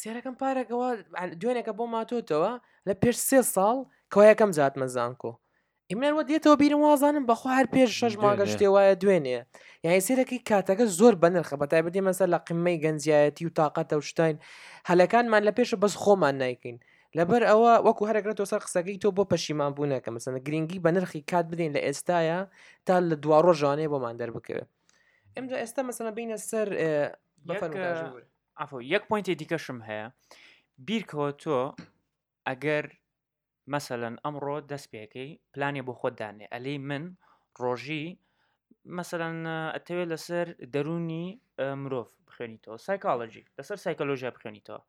سێرەکەم 0.00 0.34
پارێکەوە 0.42 0.88
دوێنێکە 1.40 1.72
بۆ 1.78 1.84
ماتۆتەوە 1.94 2.52
لە 2.86 2.94
پێش 3.02 3.16
سێ 3.28 3.40
ساڵ 3.54 3.78
کەوا 4.12 4.24
یەکەم 4.32 4.50
جاتمە 4.58 4.86
زانکۆ 4.96 5.32
ئیمێنەوە 5.90 6.22
دێتەوە 6.30 6.54
بیرم 6.62 6.80
وازانم 6.86 7.24
بەخوا 7.30 7.50
هەر 7.58 7.66
پێش 7.74 7.90
شەش 8.00 8.14
ماگەشتێ 8.24 8.68
وایە 8.74 8.94
دوێنێ 9.02 9.38
یعنی 9.84 10.00
سێرەکەی 10.06 10.40
کاتەکە 10.48 10.84
زۆر 10.98 11.14
بەنرخە 11.22 11.56
بەتای 11.62 11.82
بدی 11.86 12.02
مەسەر 12.08 12.28
لە 12.34 12.38
قمەی 12.46 12.78
گەنجایەتی 12.84 13.44
و 13.46 13.50
تااقەتە 13.58 13.94
و 14.00 14.02
شتین 14.10 14.36
هەلەکانمان 14.88 15.42
لە 15.48 15.52
پێشە 15.56 15.76
بەس 15.82 15.94
خۆمان 16.02 16.34
نایکەین 16.42 16.76
لەبەر 17.18 17.42
ئەوە 17.50 17.72
وەکو 17.86 18.02
هەرەکرێتەوە 18.10 18.48
سەر 18.52 18.60
قسەکەی 18.66 18.98
تۆ 19.02 19.08
بۆ 19.16 19.22
پەشیمان 19.30 19.72
بوونەکە 19.76 20.10
مەسەنە 20.16 20.38
گرنگی 20.46 20.78
بە 20.84 20.90
نرخی 20.96 21.20
کات 21.30 21.46
بدەین 21.52 21.72
لە 21.76 21.80
ئێستاە 21.86 22.38
تا 22.86 22.94
لە 23.10 23.14
دوا 23.22 23.38
ڕۆژانەیە 23.46 23.88
بۆمان 23.92 24.14
دەربکەوێت 24.20 24.68
ئەمدا 25.36 25.56
ئێستا 25.62 25.82
مەسەنە 25.88 26.10
بینە 26.18 26.36
سەر 26.50 26.68
ئەفۆ 28.60 28.78
یەک 28.94 29.02
پوینتی 29.08 29.34
دیکەشم 29.40 29.78
هەیە 29.88 30.06
بیرکەوە 30.86 31.28
تۆ 31.42 31.58
ئەگەر 32.48 32.84
مەسەەن 33.74 34.14
ئەمڕۆ 34.24 34.54
دەست 34.70 34.86
پێەکەی 34.92 35.30
پلانی 35.52 35.82
بۆ 35.86 35.92
خۆدانێ 36.00 36.46
ئەلی 36.54 36.76
من 36.88 37.04
ڕۆژی 37.62 38.04
مەسەەن 38.96 39.36
ئەتەوێت 39.74 40.08
لەسەر 40.12 40.46
دەرونی 40.74 41.26
مرۆڤ 41.82 42.08
بخێنیتەوە 42.28 42.76
سایکالۆژی 42.88 43.44
لەسەر 43.58 43.78
سایکلۆژیا 43.86 44.30
بخێنیتەوە 44.36 44.82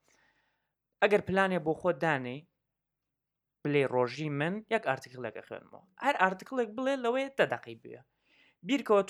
ئەگەر 1.01 1.21
پلانێ 1.29 1.59
بۆ 1.65 1.73
خۆ 1.81 1.89
دانێ 2.03 2.37
بلێ 3.63 3.83
ڕۆژی 3.93 4.29
من 4.39 4.53
یەک 4.73 4.83
ئارتیکلەکە 4.89 5.41
خوێنمەوە 5.47 5.83
هەر 6.05 6.15
ئارتیکلێک 6.21 6.69
بڵێ 6.77 6.93
لەوەی 7.03 7.27
تەدەقی 7.37 7.77
بێ 7.83 7.99
بیرکەوە 8.67 9.01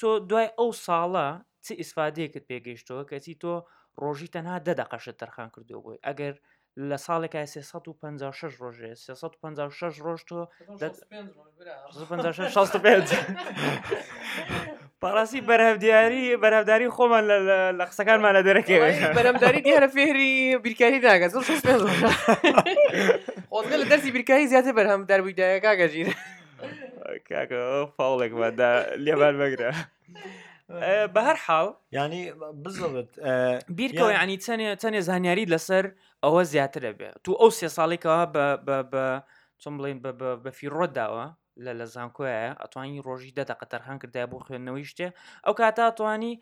تۆ 0.00 0.10
دوای 0.30 0.48
ئەو 0.58 0.70
ساڵە 0.86 1.28
چ 1.64 1.66
ئیسفادەیەکت 1.80 2.44
پێگەیشتەوە 2.50 3.02
کەچی 3.10 3.34
تۆ 3.42 3.52
ڕۆژی 4.02 4.32
تەنها 4.34 4.56
دەدەقەشە 4.68 5.12
تەرخان 5.20 5.48
کردو 5.54 5.78
بووی 5.84 6.02
ئەگەر 6.06 6.34
لە 6.90 6.96
ساڵێکا 7.06 7.38
356 7.54 8.52
ڕۆژێ 8.62 8.92
356 8.94 9.98
ڕۆژ 10.06 10.20
تۆ 10.28 10.40
پاراسی 15.00 15.40
بەرهەودیاری 15.48 16.22
بەرەوداری 16.42 16.88
خۆمان 16.96 17.24
لە 17.78 17.84
قسەکانمانە 17.90 18.42
دەرەکەێ 18.48 18.78
بەرەمداری 19.18 19.60
دیارە 19.66 19.88
فێری 19.94 20.32
بیرکاری 20.64 20.98
داگە 21.06 21.26
خۆ 23.52 23.60
لە 23.80 23.86
دەرسی 23.90 24.10
بیرکاری 24.16 24.50
زیاتر 24.52 24.72
بەرهەم 24.78 25.00
دەربوویدایە 25.10 25.58
کاگەژیر 25.66 26.08
کاکە 27.28 27.62
فاوڵێک 27.96 28.32
لێبان 29.04 29.34
بەگرە. 29.40 29.70
بە 31.14 31.20
هەر 31.28 31.36
حاڵ 31.46 31.66
ینی 31.96 32.20
بزڵت 32.64 33.10
بیرکەوە 33.78 34.10
ینی 34.20 34.38
چەنێ 34.46 34.68
چەنێ 34.82 34.98
زانیاری 35.08 35.50
لەسەر 35.54 35.84
ئەوە 36.24 36.42
زیاترە 36.52 36.92
بێ 36.98 37.10
تو 37.24 37.30
ئەو 37.40 37.50
سێ 37.58 37.68
ساڵێکەوە 37.76 38.18
چۆن 39.62 39.74
بڵین 39.78 39.98
بە 40.44 40.50
فیرۆداوە 40.58 41.24
لە 41.64 41.72
لە 41.78 41.86
زانکۆیە 41.94 42.40
ئەتوانی 42.62 43.04
ڕۆژی 43.06 43.36
دەدەقە 43.38 43.66
تەرخان 43.72 43.96
کردای 44.02 44.26
بۆ 44.30 44.36
خوێندنەوەی 44.46 44.90
شتێ 44.92 45.06
ئەو 45.44 45.54
کاتا 45.60 45.86
توانی 45.98 46.32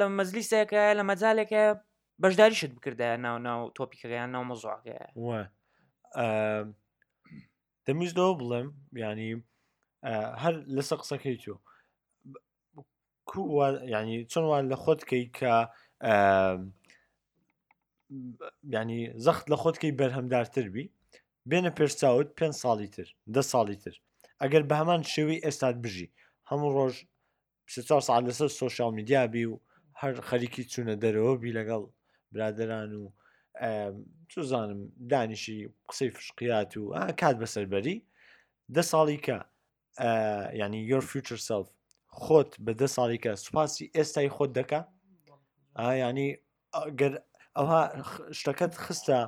لە 0.00 0.06
مەزلیسێکە 0.18 0.82
لە 0.98 1.02
مەجالێکە 1.10 1.62
بەشداریشت 2.22 2.72
بکردایە 2.76 3.16
ناو 3.24 3.36
ناو 3.48 3.60
تۆپیکەیان 3.78 4.30
ناو 4.34 4.44
مەزۆگەیە 4.50 5.04
دەمیز 7.86 8.12
دۆ 8.18 8.26
بڵم 8.38 8.68
ینی 9.04 9.32
هەر 10.42 10.54
لەسە 10.76 10.94
قسەکەی 11.02 11.36
تۆ 11.44 11.54
ینی 13.90 14.16
چۆنوان 14.30 14.64
لە 14.72 14.76
خۆت 14.82 15.00
کەی 15.10 15.24
کە 15.38 15.54
ینی 18.74 19.00
زەخت 19.24 19.44
لە 19.52 19.56
خۆتکەی 19.62 19.92
بەرهەمدارتر 20.00 20.66
بی 20.74 20.86
بێنە 21.50 21.70
پێرچوت 21.76 22.28
پێ 22.38 22.46
ساڵی 22.62 22.88
تر 22.94 23.08
ده 23.34 23.42
ساڵی 23.52 23.76
تر 23.84 23.94
ئەگەر 24.42 24.62
بە 24.68 24.74
هەمان 24.80 25.00
شێوی 25.12 25.42
ئێستاد 25.44 25.76
بژی 25.84 26.08
هەموو 26.50 26.74
ڕۆژ 26.76 26.94
ساعت 28.08 28.24
لەسەر 28.30 28.50
سوۆشال 28.58 28.92
میدیابی 28.98 29.44
و 29.46 29.60
هەر 30.00 30.14
خەریکی 30.28 30.62
چوونە 30.72 30.94
دەرەوە 31.02 31.32
بی 31.40 31.54
لەگەڵ 31.58 31.82
برادران 32.32 32.90
و 33.00 33.04
توزانم 34.32 34.80
دانیشی 35.10 35.58
قسەی 35.88 36.10
فشقیات 36.16 36.72
و 36.76 36.82
کات 37.20 37.36
بەسەربەری 37.42 37.96
ده 38.74 38.82
ساڵی 38.92 39.18
کە 39.26 39.38
ینی 40.62 40.80
یۆر 40.92 41.02
فوتر 41.10 41.36
سلف 41.48 41.68
خۆت 42.24 42.50
بە 42.64 42.72
دە 42.80 42.88
ساڵی 42.96 43.18
کە 43.24 43.32
سوپاسی 43.44 43.84
ئێستای 43.96 44.28
خۆت 44.36 44.50
دەکا 44.58 44.80
ینی 46.02 46.30
گەر 47.00 47.12
ئەوها 47.56 47.82
شتەکەت 48.38 48.72
خستە 48.84 49.18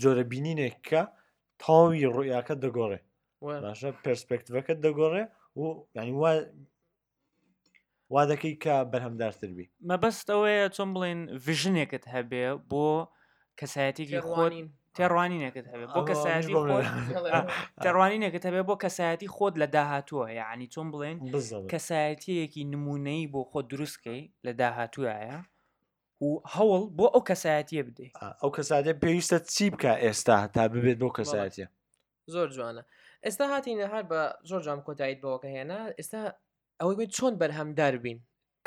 جۆرە 0.00 0.24
بینینێککە 0.30 1.02
تاوی 1.62 2.06
ڕویاکە 2.14 2.54
دەگۆڕێ 2.64 3.00
باشە 3.64 3.90
پرسپێکتەکەت 4.04 4.78
دەگۆڕێ 4.86 5.24
و 5.58 5.62
ینی 5.98 6.14
وا 6.22 6.32
وا 8.14 8.22
دەکەی 8.32 8.54
کە 8.64 8.74
بەرهەمدارتر 8.92 9.50
بی 9.56 9.66
مەبەست 9.90 10.26
ئەوەیە 10.32 10.66
چۆن 10.76 10.88
بڵێن 10.94 11.20
ڤژنێکت 11.44 12.04
هەبێ 12.14 12.44
بۆ 12.70 12.86
کەسایەتێکی 13.58 14.20
خۆین 14.30 14.68
تێڕوانینەکەت 14.96 15.66
هەبێت 15.72 15.88
بۆ 15.96 16.02
کەسایەتی 16.10 16.52
تەڕوانینەکەت 17.84 18.44
هەبێت 18.48 18.66
بۆ 18.70 18.74
کەسایەتی 18.84 19.28
خۆت 19.36 19.54
لە 19.62 19.68
داهاتووە 19.76 20.26
یعنی 20.40 20.66
چۆن 20.74 20.86
بڵێن 20.92 21.16
کەسایەتیەکی 21.72 22.62
نمونەی 22.72 23.24
بۆ 23.34 23.40
خۆ 23.50 23.58
دروستکەی 23.70 24.22
لە 24.46 24.52
داهاتوایە 24.60 25.36
و 26.24 26.28
هەوڵ 26.54 26.82
بۆ 26.98 27.06
ئەو 27.14 27.22
کەسایەتیە 27.30 27.82
بدەیت 27.88 28.14
ئەو 28.42 28.50
کەساتێ 28.56 28.92
پێویستە 29.02 29.38
چی 29.54 29.66
بکە 29.72 29.92
ئێستا 30.04 30.38
تا 30.54 30.62
ببێت 30.74 30.98
بۆ 31.02 31.08
کەسایەتە 31.18 31.66
زۆر 32.34 32.48
جوانە 32.56 32.82
ئێستا 33.26 33.44
هاتیینە 33.52 33.86
هەر 33.92 34.04
بە 34.10 34.20
زۆر 34.50 34.60
جام 34.66 34.80
کۆتاییت 34.86 35.18
بەوەکە 35.22 35.48
هێنا 35.56 35.80
ئێستا 35.98 36.22
ئەوەی 36.80 37.06
چۆن 37.16 37.34
بەرهەمدار 37.40 37.94
بین 38.04 38.18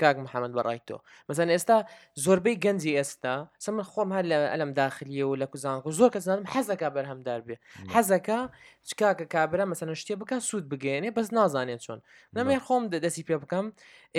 کاک 0.02 0.16
محەممەد 0.26 0.54
بەڕای 0.58 0.80
تۆ 0.88 0.98
مەسەن 1.30 1.48
ئێستا 1.54 1.78
زۆربەی 2.24 2.56
گەنجی 2.64 2.92
ئێستا 3.00 3.34
سەمە 3.66 3.84
خۆم 3.92 4.10
هەر 4.16 4.26
لە 4.32 4.38
ئەلم 4.54 4.72
داخلیە 4.82 5.26
و 5.30 5.34
لە 5.42 5.48
کوزانکو 5.52 5.88
و 5.90 5.96
زۆر 6.00 6.10
کەزانم 6.16 6.46
حەزەکە 6.54 6.88
بەرهەمدار 6.96 7.40
بێ 7.48 7.56
حەزەکە 7.94 8.40
چکاکە 8.88 9.26
کابرا 9.34 9.66
مەسەن 9.72 9.90
شتێ 10.02 10.16
بکە 10.22 10.38
سوود 10.50 10.66
بگەێنێ 10.72 11.10
بەس 11.18 11.28
نازانێت 11.38 11.82
چۆن 11.86 12.00
نەمێ 12.36 12.58
خۆم 12.66 12.84
دەسی 13.06 13.24
پێ 13.28 13.36
بکەم 13.44 13.66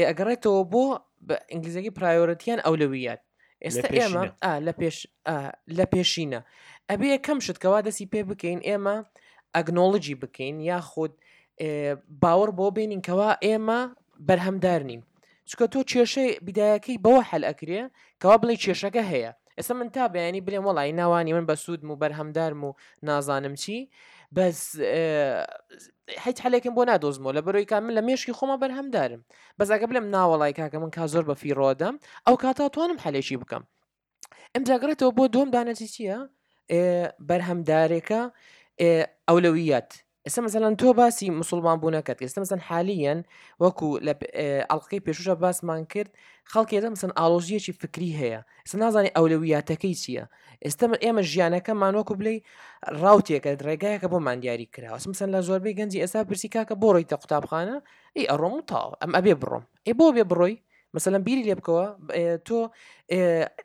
ئەگەڕێتەوە 0.00 0.62
بۆ 0.72 0.84
بە 1.26 1.34
ئینگلیزەکی 1.52 1.92
پرایۆرەتیان 1.98 2.58
ئەولەویات 2.66 3.22
ئێستا 3.64 3.88
ئێمە 4.00 4.22
لە 4.66 4.72
پێش 4.80 4.96
لە 5.78 5.84
پێشینە 5.92 6.40
ئەبێ 6.90 7.06
یەکەم 7.14 7.38
شتکەوا 7.46 7.80
دەسی 7.88 8.06
پێ 8.12 8.20
بکەین 8.30 8.60
ئێمە 8.68 8.96
ئەگنۆلژی 9.56 10.16
بکەین 10.22 10.56
یاخود 10.70 11.12
باوەڕ 12.22 12.50
بۆ 12.58 12.66
بینینکەوا 12.76 13.30
ئێمە 13.48 13.80
بەرهەمدار 14.26 14.82
نین 14.90 15.02
چکە 15.50 15.66
تۆ 15.74 15.80
کێشەی 15.92 16.30
بیدایەکەی 16.46 16.96
بەوە 17.04 17.20
هەل 17.30 17.42
ئەکرێ 17.48 17.82
کەوا 18.20 18.36
بڵێ 18.42 18.54
کێشەکە 18.64 19.02
هەیە 19.12 19.30
ئێستا 19.58 19.72
من 19.80 19.88
تا 19.96 20.04
بەیانی 20.14 20.40
بڵێم 20.46 20.64
وڵی 20.68 20.90
ناوانی 21.00 21.32
من 21.36 21.44
بە 21.50 21.54
سوودم 21.64 21.88
و 21.90 21.98
بەرهەمدارم 22.02 22.60
و 22.68 22.70
نازانم 23.08 23.54
چی 23.62 23.78
بەس 24.36 24.58
هیچ 26.24 26.36
هەلێکم 26.44 26.72
بۆ 26.78 26.82
نادۆزمەوە 26.90 27.32
لە 27.36 27.40
بەرۆی 27.46 27.66
کام 27.70 27.82
من 27.86 27.92
لە 27.98 28.02
مێشکی 28.08 28.32
خۆمە 28.38 28.56
بەرهەمدارم 28.62 29.20
بەزاگە 29.58 29.86
بڵێم 29.90 30.06
ناوەڵی 30.14 30.52
کاکە 30.58 30.78
من 30.82 30.90
کا 30.96 31.04
زۆر 31.12 31.24
بە 31.30 31.34
فیڕۆدەم 31.40 31.94
ئەو 32.26 32.36
کاتا 32.42 32.64
توانم 32.74 32.98
هەلێکی 33.04 33.36
بکەم 33.42 33.62
ئەم 34.54 34.62
جاگرێتەوە 34.68 35.12
بۆ 35.18 35.24
دۆم 35.34 35.48
دانەتی 35.56 35.88
چییە 35.94 36.16
بەرهەمدارێکە 37.28 38.20
ئەولەویەت 39.28 39.90
ئێستا 40.28 40.40
مەمثلەن 40.44 40.74
تۆ 40.80 40.88
باسی 41.00 41.26
مسلمان 41.42 41.76
بوونەکەت 41.82 42.16
ئێستا 42.24 42.40
مەسەن 42.44 42.60
حالیەن 42.68 43.18
وەکو 43.62 43.88
لە 44.06 44.12
ئەڵلقی 44.70 45.00
پێشوشە 45.06 45.34
باسمان 45.42 45.82
کرد 45.92 46.10
خەڵکی 46.52 46.74
ئێدە 46.76 46.88
مەسن 46.94 47.12
ئالۆژیەکی 47.20 47.72
فکری 47.82 48.10
هەیە 48.20 48.40
ئێستا 48.64 48.76
نازانانی 48.84 49.10
ئەولەویاتەکەی 49.16 49.94
چییە 50.02 50.24
ئێستا 50.64 50.84
ئێمە 51.04 51.22
ژیانەکەمان 51.32 51.92
وەکو 52.00 52.14
بلەی 52.20 52.38
ڕاوتێکە 53.02 53.50
ڕێگایەکە 53.66 54.06
بۆ 54.12 54.18
مادیاری 54.26 54.66
کرا 54.74 54.96
سمسن 55.04 55.28
لە 55.34 55.40
زۆربەی 55.48 55.74
گەنجی 55.78 55.98
ئێستا 56.04 56.18
برسی 56.28 56.48
کاکە 56.54 56.74
بۆ 56.80 56.88
ڕۆیتە 56.94 57.16
قوتابخانە 57.22 57.76
ئەی 58.16 58.24
ئەڕۆم 58.30 58.54
و 58.58 58.62
تاو 58.70 58.88
ئەم 59.02 59.12
ئەبێ 59.18 59.34
بڕۆم 59.42 59.64
ئێ 59.86 59.92
بۆ 60.00 60.06
بێ 60.16 60.24
بڕۆی 60.30 60.54
مثلەن 60.96 61.20
بیری 61.26 61.42
لێ 61.48 61.54
بکەوە 61.58 61.84
تۆ 62.46 62.58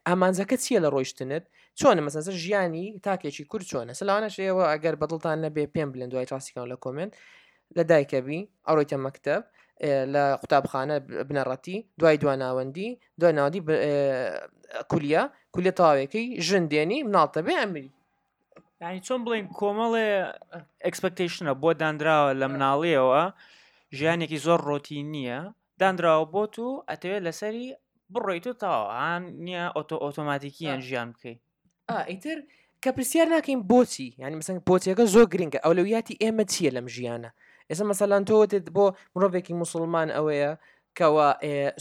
ئامانزەکە 0.07 0.55
چییە 0.63 0.79
لە 0.85 0.89
ڕۆیشتنت 0.93 1.43
چۆنە 1.79 2.01
مەسەسەر 2.07 2.35
ژیانی 2.43 2.83
تاکێکی 3.05 3.43
کورد 3.51 3.65
چۆنە 3.71 3.93
سلانەش 3.99 4.35
ئێوە 4.45 4.63
ئەگەر 4.71 4.95
بەدڵتان 5.01 5.37
نەبێ 5.45 5.63
پێم 5.75 5.89
بلێن 5.93 6.09
دوای 6.13 6.25
چاسیکان 6.31 6.65
لە 6.73 6.77
کۆمنت 6.83 7.11
لە 7.77 7.83
دایکەبی 7.89 8.39
ئەڕۆیتە 8.67 8.97
مەکتب 9.05 9.41
لە 10.13 10.23
قوتابخانە 10.41 10.97
بنەڕەتی 11.29 11.77
دوای 11.99 12.17
دواناوەندی 12.23 12.89
دوای 13.19 13.33
ناودی 13.39 13.61
کولیە 14.91 15.23
کولیە 15.53 15.73
تاوێکی 15.79 16.23
ژندێنی 16.47 16.99
مناڵتە 17.07 17.39
بێ 17.45 17.53
ئەمری 17.61 17.89
ینی 18.81 19.01
چۆن 19.07 19.19
بڵین 19.25 19.45
کۆمەڵێ 19.59 20.07
ئەکسپکتشنە 20.85 21.53
بۆ 21.61 21.69
دانراوە 21.81 22.31
لە 22.41 22.45
مناڵیەوە 22.53 23.23
ژیانێکی 23.97 24.37
زۆر 24.45 24.59
ڕۆتی 24.69 24.99
نییە 25.13 25.39
دانراوە 25.81 26.25
بۆ 26.33 26.41
تو 26.55 26.65
ئەتەوێت 26.89 27.21
لەسەری 27.27 27.65
بڕۆیت 28.13 28.45
و 28.47 28.57
تاوان 28.63 29.21
نییە 29.45 29.65
ئۆتۆ 29.77 29.95
ئۆتۆماتیکییان 30.05 30.79
ژیان 30.89 31.09
بکەیت 31.15 31.39
ئیتر 31.89 32.39
کە 32.85 32.89
پرسیار 32.95 33.27
ناکەین 33.33 33.59
بۆچی 33.69 34.07
ینی 34.23 34.39
مەسنگ 34.41 34.59
پۆچیەکە 34.67 35.05
زۆر 35.13 35.25
گرنگگە 35.33 35.59
ئەولەویاتی 35.65 36.19
ئێمە 36.23 36.43
چییە 36.51 36.71
لەم 36.77 36.87
ژیانە 36.95 37.29
ئێستا 37.69 37.85
مەسەلاان 37.91 38.23
تۆتت 38.29 38.65
بۆ 38.75 38.85
مرۆڤێکی 39.13 39.53
مسلمان 39.63 40.09
ئەوەیە 40.17 40.51
کەەوە 40.97 41.27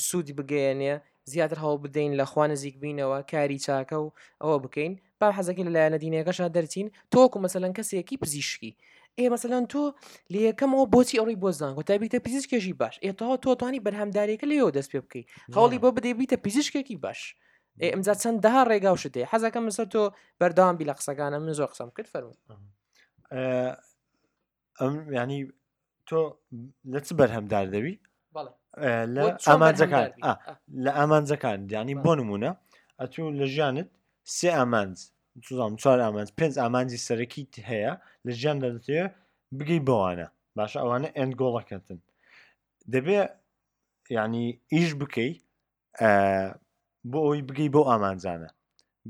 سوودی 0.07 0.35
بگەێنێ 0.39 0.95
زیاتر 1.33 1.59
هەوڵ 1.65 1.79
بدەین 1.85 2.13
لە 2.21 2.25
خوان 2.31 2.51
نزیک 2.55 2.75
بینەوە 2.83 3.19
کاری 3.31 3.59
چاکە 3.67 3.97
و 4.05 4.09
ئەوە 4.43 4.57
بکەین 4.65 4.93
با 5.21 5.27
حەزەکی 5.37 5.65
لەلایەنە 5.69 5.99
دینێکەشا 6.05 6.47
دەرچین 6.57 6.89
تۆکو 7.15 7.39
مەسەلەن 7.45 7.73
کەسێکی 7.79 8.17
پزیشکی 8.23 8.73
ئێ 9.19 9.25
مەسەلەن 9.35 9.65
تۆ 9.73 9.85
لە 10.33 10.39
یەکەمەوە 10.49 10.85
بۆچی 10.93 11.17
ئەوڕی 11.21 11.39
بۆزانگۆ 11.43 11.83
تا 11.89 11.95
بیتە 12.03 12.19
پزیشکێکی 12.27 12.75
باش 12.81 12.95
ئێتەوە 13.05 13.37
تۆ 13.45 13.51
توانی 13.61 13.81
بەرهەمدارێکە 13.87 14.47
لەەوە 14.53 14.71
دەست 14.77 14.91
پێ 14.95 14.99
بکەیت 15.05 15.27
هەوڵی 15.57 15.79
بۆ 15.83 15.89
بدەیبیتە 15.97 16.37
پزیشکێکی 16.45 16.97
باش 17.05 17.21
ئەمجا 17.83 18.15
چەندەها 18.23 18.61
ڕێگاوشت 18.71 19.15
هەیە 19.17 19.29
حەزەکەم 19.33 19.65
لەسەر 19.69 19.87
تۆ 19.95 20.03
بەرداوامبی 20.41 20.85
لە 20.91 20.95
قسەکانە 20.99 21.37
من 21.45 21.53
زۆر 21.59 21.69
قسەم 21.73 21.89
کرد 21.97 22.09
فەرمو 22.15 22.37
ئەم 24.81 24.95
ینی 25.19 25.41
تۆ 26.09 26.21
لە 26.93 27.01
چ 27.07 27.09
بەرهەمدار 27.19 27.67
دەوی 27.75 27.97
لە 29.15 29.23
ئامانجەکان 29.49 30.07
لە 30.85 30.91
ئامانجەکان 30.99 31.59
دیانی 31.71 31.95
بۆ 32.05 32.13
نمونە 32.19 32.51
ئەتوو 33.01 33.27
لە 33.39 33.47
ژیانت 33.55 33.89
سێ 34.37 34.51
ئامانج 34.59 34.95
چوار 35.83 35.99
ئامانج 36.07 36.29
پێنج 36.39 36.55
ئامانجی 36.63 36.99
سەرەکیت 37.07 37.53
هەیە 37.71 37.93
لە 38.27 38.33
ژیان 38.41 38.59
دەدەێ 38.65 39.03
بگەی 39.59 39.83
بەوانە 39.89 40.29
باشە 40.57 40.79
ئەوانە 40.83 41.09
ئەندگۆڵەکەتن 41.19 42.01
دەبێ 42.95 43.19
ینی 44.19 44.47
ئیش 44.75 44.91
بکەی 45.01 45.31
بۆ 47.13 47.19
ئەوی 47.27 47.43
بگەی 47.49 47.69
بۆ 47.75 47.81
ئامانجانە 47.91 48.51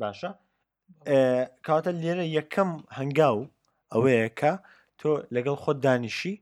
باشە 0.00 0.30
کاتە 1.66 1.90
لێرە 2.02 2.24
یەکەم 2.38 2.70
هەنگاو 2.98 3.38
ئەوەیە 3.92 4.28
کە 4.40 4.52
تۆ 5.00 5.10
لەگەڵ 5.34 5.56
خۆت 5.62 5.78
دانیشی 5.86 6.34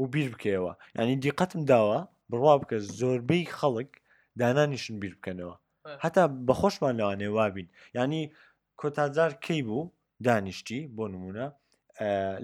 و 0.00 0.02
بیر 0.12 0.26
بکەوە 0.34 0.72
ینی 0.98 1.16
دیقەتم 1.24 1.60
داوە 1.72 1.98
بڕوا 2.30 2.54
بکە 2.62 2.76
زۆربەی 2.98 3.44
خەڵک 3.58 3.90
دانانیشن 4.40 4.96
بیر 5.02 5.14
بکەنەوە 5.18 5.54
هەتا 6.04 6.22
بەخۆشمان 6.46 6.94
لەوانێ 7.00 7.28
وابین 7.36 7.68
ینی 7.98 8.22
کۆتازار 8.80 9.30
کەی 9.44 9.60
بوو 9.68 9.90
دانیشتی 10.26 10.80
بۆ 10.96 11.04
نمونە 11.14 11.46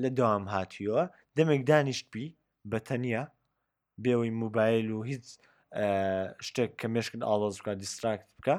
لە 0.02 0.08
داوام 0.18 0.44
هاتیەوە 0.54 1.02
دەمێک 1.36 1.62
دانیشتبی 1.70 2.26
بە 2.70 2.78
تەنیا 2.88 3.24
بێەوەی 4.02 4.32
موبایل 4.42 4.88
و 4.92 5.00
هیچ 5.10 5.24
شتێک 6.46 6.70
کە 6.80 6.87
مشکن 6.96 7.22
ئاڵۆز 7.28 7.54
بکە 7.61 7.72
دیستراکت 7.83 8.26
بکە 8.38 8.56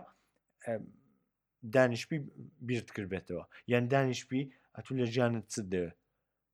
دانیشپی 1.75 2.17
بیرت 2.67 2.89
کرد 2.95 3.07
بێتەوە 3.13 3.43
یان 3.71 3.83
دانیشپی 3.93 4.41
ئەتو 4.75 4.91
لە 4.99 5.05
ژیانت 5.13 5.45
چ 5.53 5.55
دەوێت 5.73 5.95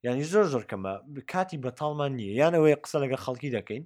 یعنی 0.05 0.23
زۆر 0.33 0.45
زۆر 0.53 0.63
کەمە 0.71 0.93
کاتی 1.33 1.57
بەتاڵمان 1.65 2.11
نییە 2.19 2.33
یانەوەی 2.41 2.77
قسە 2.83 2.97
لەگە 3.03 3.17
خەڵکی 3.25 3.49
دەکەین 3.57 3.83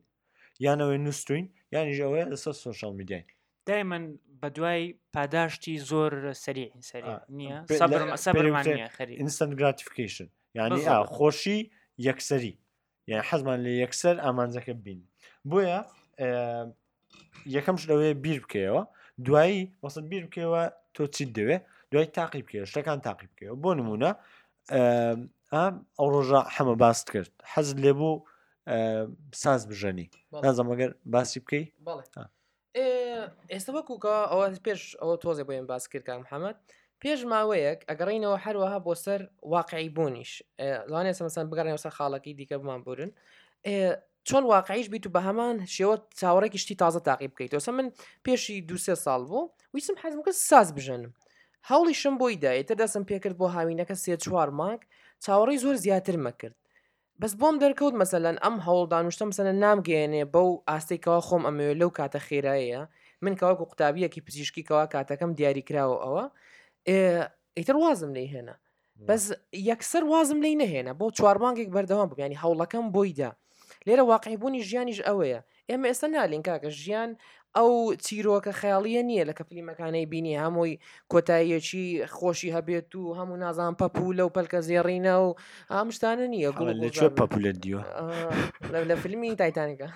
یانەوەی 0.66 1.00
نووسین 1.06 1.46
یانیش 1.76 2.00
ئەوەیە 2.06 2.26
لەسەر 2.34 2.54
سوۆشال 2.62 2.94
میدیای 3.00 3.24
دایمەن 3.70 4.04
بە 4.42 4.48
دوای 4.56 4.82
پاداشتی 5.16 5.74
زۆر 5.92 6.12
سەری 6.44 6.66
ئینسان 9.20 9.52
گراتیفیکیشن 9.60 10.28
یعنی 10.58 10.78
خۆشی 11.16 11.60
یەکسری 12.08 12.54
یعنی 13.10 13.24
حەزمان 13.30 13.58
لە 13.66 13.72
یەکسەر 13.84 14.16
ئامانزەکە 14.26 14.74
بین 14.86 15.00
بۆیە 15.52 15.80
یەکەم 16.20 17.78
شەوەیە 17.84 18.20
بیر 18.24 18.38
بکەیەوە 18.44 18.84
دوایی 19.26 19.62
وەسە 19.84 20.00
بیر 20.12 20.24
بکەوە 20.28 20.64
تۆ 20.96 21.04
چیت 21.16 21.30
دەوێ 21.38 21.58
دوای 21.92 22.06
تاقی 22.16 22.44
بکەوە 22.46 22.66
شتەکان 22.72 23.00
تاقی 23.08 23.28
بکەوە 23.32 23.56
بۆ 23.64 23.70
نمونە 23.80 24.12
ئەو 25.54 26.08
ڕۆژە 26.14 26.42
حەمە 26.56 26.76
باست 26.84 27.06
کرد 27.14 27.32
حەزت 27.54 27.78
لێ 27.84 27.92
بوو 28.00 28.16
ساز 29.42 29.62
بژەنی 29.70 30.08
نازەمەگەر 30.44 30.92
باسی 31.14 31.40
بکەی 31.44 31.66
ئێستا 33.52 33.72
وەکوکە 33.78 34.16
ئەوە 34.32 34.46
پێش 34.66 34.82
ئەوە 35.02 35.16
تۆزێ 35.24 35.44
بۆ 35.48 35.52
ێن 35.60 35.66
باس 35.72 35.84
کرد 35.92 36.04
کام 36.10 36.22
حەمەد 36.34 36.58
پێش 37.02 37.20
ماوەیەک 37.32 37.80
ئەگەڕینەوە 37.90 38.38
هەروەها 38.46 38.78
بۆ 38.86 38.94
سەر 39.06 39.22
واقعی 39.54 39.90
بوونیش 39.96 40.32
زانێ 40.92 41.12
سەمەسان 41.20 41.46
بگەڕێنەوە 41.52 41.82
سەر 41.86 41.94
خاڵەکی 41.98 42.32
دیکە 42.40 42.56
بمان 42.62 42.82
برن 42.88 43.12
چۆن 44.26 44.44
واقعیش 44.46 44.90
بیت 44.90 45.06
و 45.08 45.10
بە 45.16 45.22
هەمان 45.28 45.66
شێوە 45.76 45.98
چاوەڕێکی 46.20 46.56
شتی 46.64 46.76
تازە 46.82 47.02
تاقی 47.08 47.28
بکەیت 47.34 47.52
وسە 47.58 47.68
من 47.78 47.88
پێشی 48.28 48.58
دوسێ 48.70 48.96
ساڵ 49.06 49.22
بوو 49.30 49.44
ویسم 49.74 49.96
حەزمکە 50.04 50.32
ساز 50.50 50.68
بژنم 50.76 51.12
هەوڵی 51.70 51.96
شم 52.02 52.16
بۆی 52.22 52.36
دایتە 52.46 52.74
دەسم 52.82 53.04
پێکرد 53.10 53.36
بۆ 53.40 53.48
هاوینەکە 53.56 53.94
سێ 54.04 54.14
چوار 54.24 54.50
ماک 54.60 54.82
چاوەڕی 55.24 55.58
زۆر 55.64 55.76
زیاتر 55.86 56.16
مەکرد 56.26 56.56
بەس 57.22 57.34
بۆم 57.42 57.56
دەرکەوت 57.64 57.94
مەسەلەن 58.02 58.36
ئەم 58.44 58.56
هەوڵدانوشتە 58.68 59.24
مەسەنە 59.32 59.54
نامگەێنێ 59.64 60.24
بەو 60.34 60.50
ئاستێکەوە 60.70 61.20
خۆم 61.28 61.44
ئەمەوێ 61.48 61.74
لەو 61.82 61.90
کاتە 61.98 62.20
خێراییە 62.28 62.82
من 63.24 63.34
کەواکو 63.40 63.66
قوتابیەکی 63.70 64.22
پزیشکیەوە 64.28 64.84
کاتەکەم 64.94 65.32
دیاریکراوە 65.40 65.98
ئەوە 66.06 66.24
ئیتر 67.58 67.76
وازم 67.84 68.12
لی 68.18 68.26
هێنا 68.34 68.56
بەس 69.08 69.24
یەکسەر 69.72 70.04
وازم 70.14 70.40
لی 70.46 70.54
نەهێنا 70.64 70.94
بۆ 71.00 71.06
چوارمانگێک 71.18 71.70
بەردەوام 71.76 72.10
بگەانی 72.14 72.38
هەوڵەکەم 72.44 72.86
بۆیدا 72.96 73.32
لێرە 73.88 74.04
واقعیبوونی 74.14 74.66
ژیانیش 74.70 75.00
ئەوەیە 75.08 75.40
ئێمە 75.70 75.86
ئێستا 75.90 76.08
نالین 76.16 76.44
کاکە 76.48 76.70
ژیان 76.82 77.12
ئەو 77.58 77.72
چیرۆکە 78.06 78.54
خەیاڵیە 78.60 79.02
نییە 79.10 79.24
لە 79.30 79.34
کەپلیمەکانەی 79.40 80.10
بینی 80.12 80.40
هەمۆی 80.44 80.74
کۆتاییەکی 81.12 81.86
خۆشی 82.18 82.54
هەبێت 82.56 82.90
و 82.96 83.16
هەموو 83.20 83.42
نازان 83.44 83.74
پەپوو 83.82 84.16
لەو 84.20 84.30
پەلکە 84.36 84.60
زێڕینە 84.68 85.16
و 85.26 85.30
ئامشتانە 85.74 86.26
نییە 86.34 86.50
گوڵ 86.58 86.68
پەپولە 87.20 87.52
دیوە 87.64 87.82
لە 88.90 88.96
فیلمی 89.02 89.30
تایتانیکە 89.42 89.88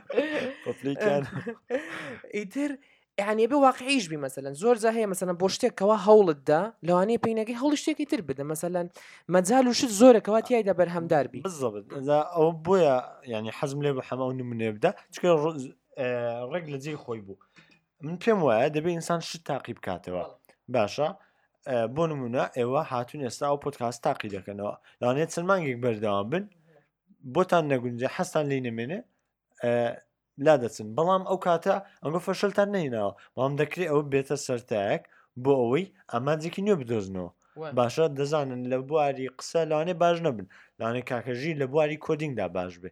ئیتر 2.36 2.70
یعنی 3.20 3.46
بێ 3.48 3.52
واقعیش 3.56 4.04
بی 4.10 4.18
مثلەن 4.26 4.54
زۆر 4.62 4.76
هەیە 4.76 5.06
مەمثلەن 5.10 5.36
بۆ 5.42 5.46
شتێکەوە 5.54 5.96
هەوڵتدا 6.06 6.60
لەوانەیە 6.86 7.18
پێینەکەی 7.24 7.56
هەڵ 7.62 7.72
شتێکی 7.82 8.06
تر 8.10 8.20
بدە 8.28 8.42
مەمثلەن 8.50 8.86
مەجال 9.34 9.64
و 9.70 9.72
شت 9.78 9.90
زۆرەکەەوە 10.00 10.40
تایدا 10.48 10.72
بەرهەمدار 10.80 11.26
بی 11.32 11.40
ئەو 12.36 12.48
بۆیە 12.66 12.96
ینی 13.34 13.52
حەزم 13.58 13.80
لێ 13.84 13.92
بە 13.98 14.02
هەمە 14.08 14.24
و 14.30 14.32
نمونێ 14.40 14.68
بدا 14.76 14.90
چکە 15.14 15.28
ڕێک 16.52 16.64
لە 16.72 16.78
جێی 16.84 16.96
خۆی 17.02 17.20
بوو 17.26 17.36
من 18.06 18.16
پێم 18.22 18.38
وایە 18.46 18.68
دەبێت 18.76 18.92
ئینسان 18.98 19.20
شت 19.28 19.42
تاقی 19.48 19.74
بکاتەوە 19.78 20.24
باشە 20.74 21.08
بۆ 21.94 22.02
نمونە 22.10 22.44
ئێوە 22.58 22.80
هاتون 22.92 23.20
ئێستا 23.26 23.44
ئەو 23.50 23.58
پۆتکاس 23.64 23.96
تاقی 24.06 24.28
دەکەنەوە 24.36 24.74
لەوانێت 25.00 25.30
چەند 25.34 25.46
مانگێک 25.50 25.78
بەردەوام 25.84 26.26
بن 26.32 26.44
بۆتان 27.34 27.64
نەگونجە 27.72 28.08
حەستان 28.16 28.44
لی 28.50 28.58
نمێنێ 28.68 28.98
لا 30.46 30.54
دەچن 30.62 30.88
بەڵام 30.98 31.22
ئەو 31.28 31.38
کاتە 31.46 31.74
ئەمە 32.02 32.20
فەشلتان 32.26 32.68
نیناوە 32.76 33.12
مام 33.38 33.52
دەکری 33.60 33.86
ئەو 33.90 34.00
بێتە 34.12 34.36
سەرتایەک 34.46 35.02
بۆ 35.42 35.52
ئەوەی 35.62 35.84
ئەمانجێکی 36.12 36.62
نیوە 36.66 36.78
بدۆزنەوە 36.82 37.30
باشە 37.78 38.04
دەزانن 38.18 38.60
لە 38.72 38.78
بواری 38.88 39.26
قسە 39.38 39.60
لانێ 39.70 39.94
باش 40.02 40.16
نەبن 40.26 40.46
لانێ 40.80 41.02
کاکەژی 41.10 41.58
لە 41.60 41.66
بواری 41.72 42.02
کۆدینگدا 42.06 42.46
باش 42.56 42.72
بێ 42.82 42.90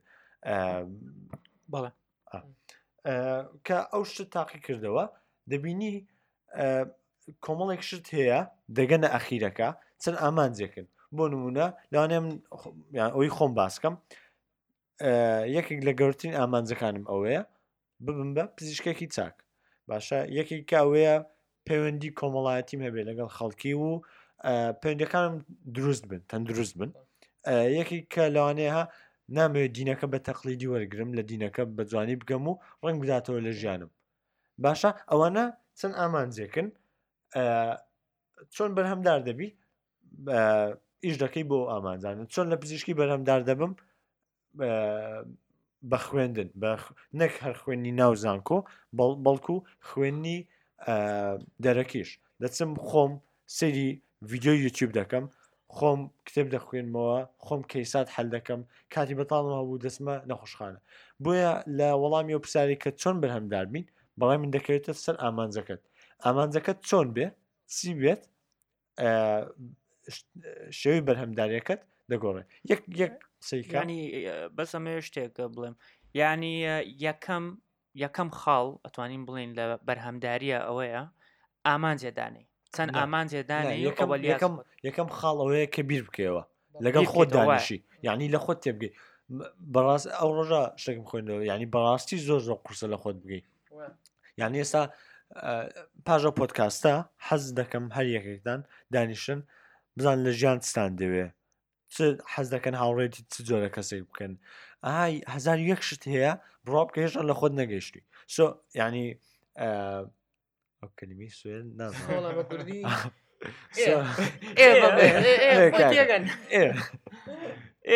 بەڵێ 1.73 1.91
کە 3.67 3.79
ئەو 3.93 4.03
شت 4.11 4.21
تاقی 4.35 4.59
کردەوە 4.67 5.05
دەبینی 5.51 5.95
کۆمەڵێک 7.45 7.83
شت 7.89 8.05
هەیە 8.19 8.41
دەگەنە 8.79 9.09
ئەخیرەکە 9.15 9.69
چەند 10.03 10.17
ئامانجێکن 10.23 10.87
بۆ 11.17 11.25
نمونە 11.33 11.67
لەوانێ 11.93 12.17
ئەوی 13.15 13.31
خۆم 13.37 13.53
باسکەم 13.61 13.95
یەکێک 15.57 15.81
لە 15.87 15.93
گەورترین 16.01 16.35
ئامانجەکانم 16.39 17.05
ئەوەیە 17.11 17.43
ببم 18.05 18.31
بە 18.37 18.45
پزیشکێکی 18.57 19.09
چاک 19.15 19.35
باشە 19.89 20.19
یەکێک 20.39 20.63
کاوەیە 20.73 21.15
پەیوەندی 21.67 22.11
کۆمەڵایەتیم 22.19 22.81
هەبێ 22.87 23.03
لەگەڵ 23.09 23.29
خەڵکی 23.37 23.75
و 23.81 23.85
پەیوەندەکانم 24.81 25.35
دروست 25.77 26.05
بن 26.11 26.21
تەندروست 26.31 26.75
بن 26.81 26.91
یەکی 27.79 27.99
کە 28.13 28.25
لەوانەیەها 28.37 28.83
نامەوێت 29.37 29.73
دینەکە 29.79 30.07
بە 30.13 30.19
تەقلیدی 30.29 30.69
وەرگرم 30.73 31.11
لە 31.19 31.23
دینەکە 31.31 31.63
بە 31.77 31.83
جوانی 31.91 32.17
بگەم 32.23 32.45
و 32.51 32.55
ڕنگ 32.85 32.99
بداتەوە 33.03 33.41
لە 33.47 33.53
ژیانم 33.61 33.91
باشە 34.65 34.91
ئەوانە 35.11 35.45
چەند 35.79 35.95
ئامانجێکن 36.01 36.69
چۆن 38.55 38.71
بەرهەمدار 38.77 39.21
دەبی 39.29 39.49
ئیش 41.05 41.17
دەکەی 41.23 41.45
بۆ 41.51 41.59
ئامانزانن 41.73 42.27
چۆن 42.35 42.47
لە 42.53 42.57
پزیشکی 42.63 42.95
بەرهەمدار 42.99 43.41
دەبم 43.49 43.73
بە 45.91 45.99
خوێندن 46.07 46.49
نەک 47.21 47.33
هەر 47.45 47.55
خوێنی 47.63 47.93
ناوزانکۆ 48.01 48.59
بەڵکو 49.25 49.57
خوێنی 49.89 50.39
دەرەکیش 51.65 52.11
دەچم 52.43 52.71
خۆم 52.89 53.13
سەری 53.59 53.89
ویددیو 54.31 54.55
یوتیوب 54.65 54.91
دەکەم 55.01 55.25
خۆم 55.77 56.01
کتێب 56.27 56.47
دەخوێنمەوە 56.55 57.19
خۆم 57.47 57.61
کەیسات 57.73 58.07
هەل 58.17 58.29
دەکەم 58.37 58.61
کاتی 58.95 59.15
بەتاڵەوە 59.21 59.61
بوو 59.67 59.83
دەسمە 59.85 60.15
نەخۆشخانە 60.31 60.81
بۆیە 61.25 61.53
لە 61.79 61.89
وەڵامی 62.03 62.35
و 62.37 62.43
پرسیاری 62.45 62.77
کە 62.83 62.91
چۆن 63.01 63.17
بەرهەمدار 63.23 63.67
بین 63.75 63.85
بەڵام 64.21 64.39
من 64.45 64.51
دەکەوێتە 64.57 64.93
سەر 65.05 65.17
ئامانجەکەت 65.23 65.83
ئامانجەکەت 66.25 66.79
چۆن 66.89 67.07
بێ 67.17 67.27
چی 67.75 67.89
بێت 68.01 68.23
شێوی 70.81 71.03
بەرهەمداریەکەت 71.09 71.81
دەگۆڕێ 72.11 72.43
یەک 73.03 73.13
قسەیکانی 73.47 74.01
بەسەمێ 74.57 74.95
شتێکە 75.07 75.45
بڵێم 75.55 75.75
ینی 76.21 76.55
یەکەم 77.07 77.45
یەکەم 78.05 78.29
خاڵ 78.41 78.67
ئەتوانین 78.85 79.23
بڵین 79.29 79.51
لە 79.59 79.65
بەرهەمداریە 79.89 80.59
ئەوەیە 80.67 81.03
ئامان 81.67 81.97
جێدانەی 82.03 82.47
چەند 82.75 82.91
ئامان 82.99 83.27
جێدانی 83.33 83.77
یەکەم 83.89 84.53
یەکەم 84.89 85.09
خاڵەوەەیە 85.19 85.67
کە 85.75 85.83
بیر 85.89 86.03
بکەوە 86.09 86.43
لەگەڵ 86.85 87.05
خۆت 87.13 87.29
داواشی 87.37 87.79
یعنی 88.07 88.27
لە 88.35 88.39
خۆت 88.45 88.59
تێبگەی 88.65 88.93
بەڕاست 89.75 90.07
ئەو 90.19 90.31
ڕۆژە 90.37 90.63
شتێکم 90.83 91.07
خوێنەوە 91.11 91.41
ینی 91.53 91.67
بەڕاستی 91.75 92.19
زۆر 92.29 92.41
زۆر 92.49 92.59
قورسە 92.65 92.87
لە 92.95 92.99
خۆت 93.03 93.17
بگەی 93.25 93.43
یعنی 94.41 94.57
ئێستا 94.63 94.83
پاژە 96.07 96.31
پۆتکاستە 96.39 96.95
حەز 97.27 97.45
دەکەم 97.59 97.85
هەر 97.97 98.07
یەکێکدان 98.17 98.61
دانیشن 98.95 99.41
بزان 99.97 100.17
لە 100.27 100.31
ژیانستان 100.41 100.91
دەوێ 101.01 101.27
حەز 102.35 102.49
دەکەن 102.55 102.75
هاوڕێتی 102.83 103.23
چ 103.33 103.35
جۆرە 103.49 103.71
کەسی 103.77 104.01
بکەن 104.11 104.33
ئای 104.87 105.13
هزار 105.35 105.59
یەک 105.71 105.81
شت 105.89 106.03
هەیە 106.15 106.33
بڕاب 106.67 106.89
کەێژە 106.95 107.23
لە 107.31 107.35
خۆت 107.39 107.53
نەگەیشتی 107.61 108.03
سۆ 108.35 108.45
ینی 108.81 109.07
کلمی 110.99 111.29
سوێن 111.39 111.67
نازانڵی 111.79 112.81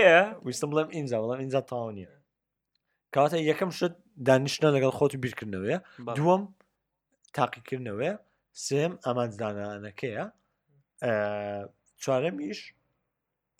ویستم 0.46 0.68
بڵێم 0.72 0.88
ئینجا 0.96 1.16
بڵم 1.22 1.40
ئینجا 1.42 1.60
تاو 1.70 1.90
نیە 1.96 2.12
کاتە 3.14 3.36
یەکەم 3.50 3.70
شت 3.78 3.94
دانیشتە 4.28 4.66
لەگەڵ 4.76 4.92
خۆت 4.98 5.12
بیرکردنەوەیە 5.22 5.78
دووەم 6.18 6.42
تاقیکردنەوەە 7.36 8.12
سێم 8.66 8.92
ئەمانزدانانەکەیە 9.04 10.24
چوارەمیش 12.02 12.58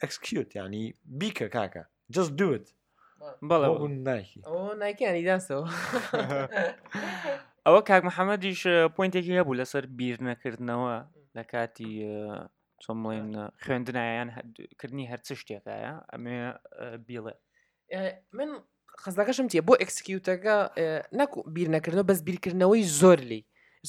ئەکسکیوت 0.03 0.55
ینی 0.57 0.85
بیکە 1.21 1.47
کاکە 1.57 1.83
جست 2.15 2.33
دوت 2.39 2.67
بەڵێ 3.49 3.69
نایکی 4.09 4.39
نایکیانی 4.83 5.25
داسەوە 5.29 5.65
ئەوە 7.67 7.81
کاک 7.89 8.03
محەممەدیش 8.09 8.63
پوینتێکی 8.97 9.39
هەبوو 9.41 9.59
لەسەر 9.61 9.85
بیر 9.99 10.17
نەکردنەوە 10.31 10.95
لە 11.37 11.43
کاتی 11.53 11.93
چۆمڵێن 12.83 13.29
خوێندنایانکردنی 13.65 15.11
هەرچ 15.13 15.27
شتێکایە 15.41 15.93
ئەمێ 16.13 16.37
بیڵێ 17.07 17.35
من 18.37 18.51
خەزەکەشم 19.03 19.47
تێ 19.53 19.61
بۆ 19.69 19.75
ئەکسکیوتەکە 19.83 20.57
نەکو 21.21 21.39
بیر 21.55 21.69
نەکردنەوە 21.77 22.09
بەس 22.11 22.21
بیرکردنەوەی 22.27 22.85
زۆر 23.01 23.19
لی 23.31 23.41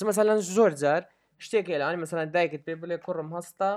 مەسەلەن 0.10 0.40
زۆر 0.56 0.72
جار 0.82 1.02
شتێک 1.46 1.66
لەوانی 1.82 2.02
مەسەلەن 2.04 2.28
دایکت 2.36 2.62
پێ 2.68 2.74
بڵێ 2.82 2.98
کوڕم 3.06 3.30
هەستا 3.38 3.74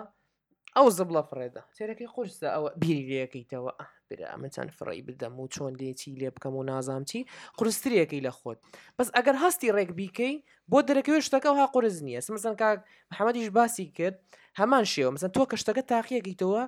ئەو 0.79 0.89
زبڵە 0.99 1.21
فڕێدا 1.31 1.63
سێرەکەی 1.77 2.09
قورسە 2.15 2.49
ئەوە 2.55 2.69
بیریەکەیتەوە 2.83 3.73
برا 4.09 4.33
من 4.43 4.51
چەند 4.55 4.71
فڕی 4.79 5.01
بدەم 5.09 5.35
و 5.41 5.47
چۆن 5.55 5.73
لێکی 5.81 6.13
لێ 6.21 6.29
بکەم 6.37 6.55
و 6.59 6.67
نازام 6.71 7.03
چی 7.11 7.21
قرستریەکەی 7.59 8.25
لە 8.27 8.33
خۆت 8.39 8.59
بەس 8.97 9.09
ئەگەر 9.17 9.37
هەستی 9.45 9.73
ڕێک 9.77 9.91
بیکەی 10.01 10.35
بۆ 10.71 10.79
دەرەکەوێ 10.89 11.21
شتەکەها 11.27 11.67
قرز 11.75 11.97
نییە 12.07 12.21
سمەسەن 12.29 12.55
کاک 12.63 12.79
محەممەدیش 13.11 13.49
باسی 13.59 13.87
کرد 13.99 14.17
هەمان 14.61 14.85
شێوە 14.93 15.11
مەسەن 15.15 15.31
تۆ 15.37 15.43
کە 15.51 15.57
شتەکە 15.63 15.83
تاقیەکەیتەوە 15.93 16.63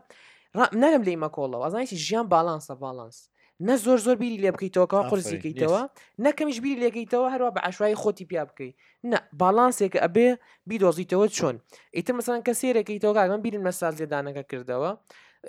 نەرم 0.82 1.02
لی 1.08 1.20
مەکۆڵەوە 1.24 1.64
ئازانایکی 1.66 1.98
ژیان 2.06 2.26
باڵانسە 2.32 2.74
باڵانس 2.82 3.18
نە 3.64 3.74
زۆر 3.84 3.98
زۆر 4.06 4.16
بیری 4.22 4.36
لێ 4.44 4.50
بکەیتەوە 4.54 4.86
کا 4.92 5.00
قرسیکەیتەوە 5.10 5.82
نەکەمیش 6.24 6.58
بیری 6.64 6.80
لێگەیتەوە 6.84 7.28
هەروە 7.34 7.50
بە 7.56 7.60
عشوای 7.68 7.96
خۆتی 8.02 8.24
پیا 8.30 8.44
بکەیت 8.50 8.74
نە 9.10 9.18
باڵانسێکە 9.40 9.98
ئەبێ 10.04 10.28
بیدۆزیتەوە 10.68 11.26
چۆن 11.36 11.56
ئیتە 11.96 12.12
مەسان 12.18 12.40
کە 12.46 12.52
سێرەکەیتەوە 12.60 13.14
ئەگەم 13.24 13.40
بیرن 13.44 13.62
مەسال 13.68 13.94
زێدانەکە 14.00 14.42
کردەوە 14.50 14.90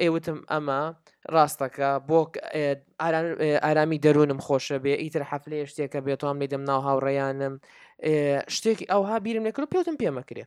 ئێوتم 0.01 0.39
ئەمە 0.51 0.81
ڕاستەکە 1.33 1.89
بۆ 2.09 2.19
ئارامی 3.65 3.99
دەروونم 4.05 4.39
خۆشە 4.45 4.77
بێ 4.83 4.93
ئیتر 5.03 5.23
حەفلێ 5.31 5.57
شتێکە 5.71 5.99
بێتوام 6.07 6.37
لێدەم 6.41 6.63
ناو 6.69 6.79
هاوڕێیانم 6.87 7.53
شتێکی 8.55 8.85
ئەوها 8.91 9.15
بیرم 9.25 9.43
نەکرد 9.47 9.67
پێوتم 9.73 9.95
پێمەکرێ 10.01 10.43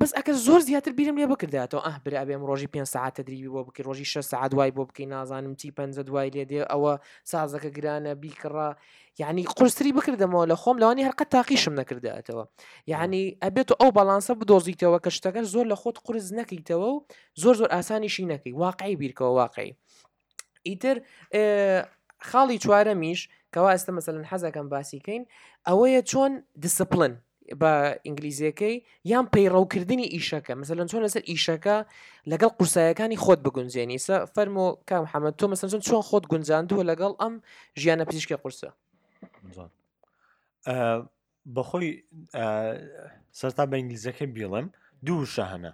بەس 0.00 0.12
ئەکە 0.18 0.32
زۆر 0.46 0.60
زیاتر 0.68 0.92
بیرم 0.98 1.16
لێ 1.20 1.26
بکرداتەوە 1.32 1.80
ئە 1.86 1.92
برا 2.04 2.22
بێم 2.28 2.42
ڕۆژی 2.48 2.68
پێ 2.74 2.82
ساعت 2.94 3.14
تدریبی 3.20 3.48
بۆ 3.54 3.60
بکە 3.66 3.80
ڕۆژی 3.88 4.06
ش 4.12 4.14
سعات 4.32 4.50
دوای 4.52 4.70
بۆ 4.76 4.82
بکەین 4.88 5.08
نازانم 5.14 5.54
چی 5.60 5.68
پ 5.76 5.80
دوای 6.08 6.28
لێ 6.34 6.44
دێ 6.50 6.60
ئەوە 6.72 6.92
سازەکە 7.32 7.70
گرانە 7.76 8.12
بیکڕا 8.22 8.68
یعنی 9.22 9.42
قرسری 9.58 9.92
بکردمەوە 9.98 10.44
لە 10.52 10.56
خۆم 10.62 10.76
لەوانی 10.82 11.04
هەرقە 11.08 11.24
تاقیشم 11.34 11.74
نەکرداتەوە 11.80 12.44
یعنی 12.92 13.22
ئەبێت 13.44 13.68
ئەو 13.80 13.90
بەڵانسە 13.96 14.32
بدۆزیتەوە 14.40 14.98
کە 15.04 15.10
شتەکە 15.16 15.42
زۆر 15.52 15.64
لە 15.72 15.76
خۆت 15.82 15.96
قرس 16.06 16.26
نەکەیتەوە 16.40 16.78
و 16.94 17.04
زۆر 17.42 17.54
زۆر 17.60 17.70
ئاسانیشی 17.74 18.26
نەکەی 18.32 18.52
واقعی 18.64 18.94
بیرکەوە 19.00 19.32
واقعی 19.40 19.70
ئیتر 20.68 20.96
خاڵی 22.28 22.56
چوارە 22.64 22.94
میش 23.02 23.20
کەوا 23.54 23.68
ئێستا 23.74 23.90
مەمثلەن 23.96 24.24
حەزەکەم 24.30 24.66
باسیکەین 24.74 25.22
ئەوەیە 25.68 26.00
چۆن 26.10 26.32
دیسپلن 26.64 27.14
بە 27.58 27.98
ئینگلیزیەکەی 28.08 28.76
یان 29.04 29.26
پەیڕەوکردنی 29.34 30.06
ئیشەکە 30.14 30.52
مەمثلەن 30.54 30.86
چۆن 30.90 31.02
لەسەر 31.06 31.22
ئیشەکە 31.30 31.76
لەگەڵ 32.30 32.50
قورسایەکانی 32.58 33.18
خۆت 33.24 33.40
بگونجێنی 33.46 33.98
سە 34.06 34.14
فەرمۆ 34.34 34.66
کام 34.88 35.04
حەمە 35.12 35.30
تۆ 35.38 35.44
مەسەن 35.50 35.68
چۆن 35.90 36.02
خۆت 36.08 36.24
گونجاندووە 36.32 36.84
لەگەڵ 36.90 37.12
ئەم 37.20 37.34
ژیانە 37.80 38.04
پزیشکی 38.08 38.36
قورسە 38.42 38.68
بەخۆی 41.54 41.90
سەرتا 43.40 43.62
بە 43.70 43.74
ئینگلیزەکە 43.78 44.26
بیڵم 44.36 44.66
دوو 45.06 45.26
شەهەنە 45.34 45.72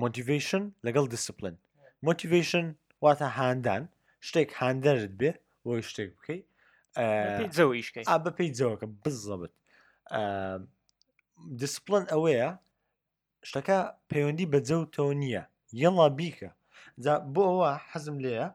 مۆتیڤشن 0.00 0.62
لەگەڵ 0.86 1.04
دیسپلن 1.14 1.54
مۆتیڤشن 2.06 2.64
واتە 3.04 3.26
هاندان 3.38 3.82
شتێک 4.28 4.50
هاندەرت 4.60 5.10
بێ 5.20 5.30
بۆی 5.64 5.82
شتێک 5.90 6.08
بکەیت 6.18 6.44
بەپی 8.24 8.48
جەوەکە 8.58 8.86
بزەبت 9.04 9.54
دیسپلن 11.62 12.04
ئەوەیە 12.12 12.48
شتەکە 13.48 13.78
پەیوەندی 14.10 14.46
بە 14.52 14.58
جە 14.66 14.76
و 14.80 14.90
تۆ 14.94 15.04
نییە 15.22 15.42
یەڵا 15.82 16.06
بیکە 16.18 16.50
بۆ 17.34 17.42
ئەوە 17.50 17.70
حەزم 17.90 18.16
لێە 18.24 18.46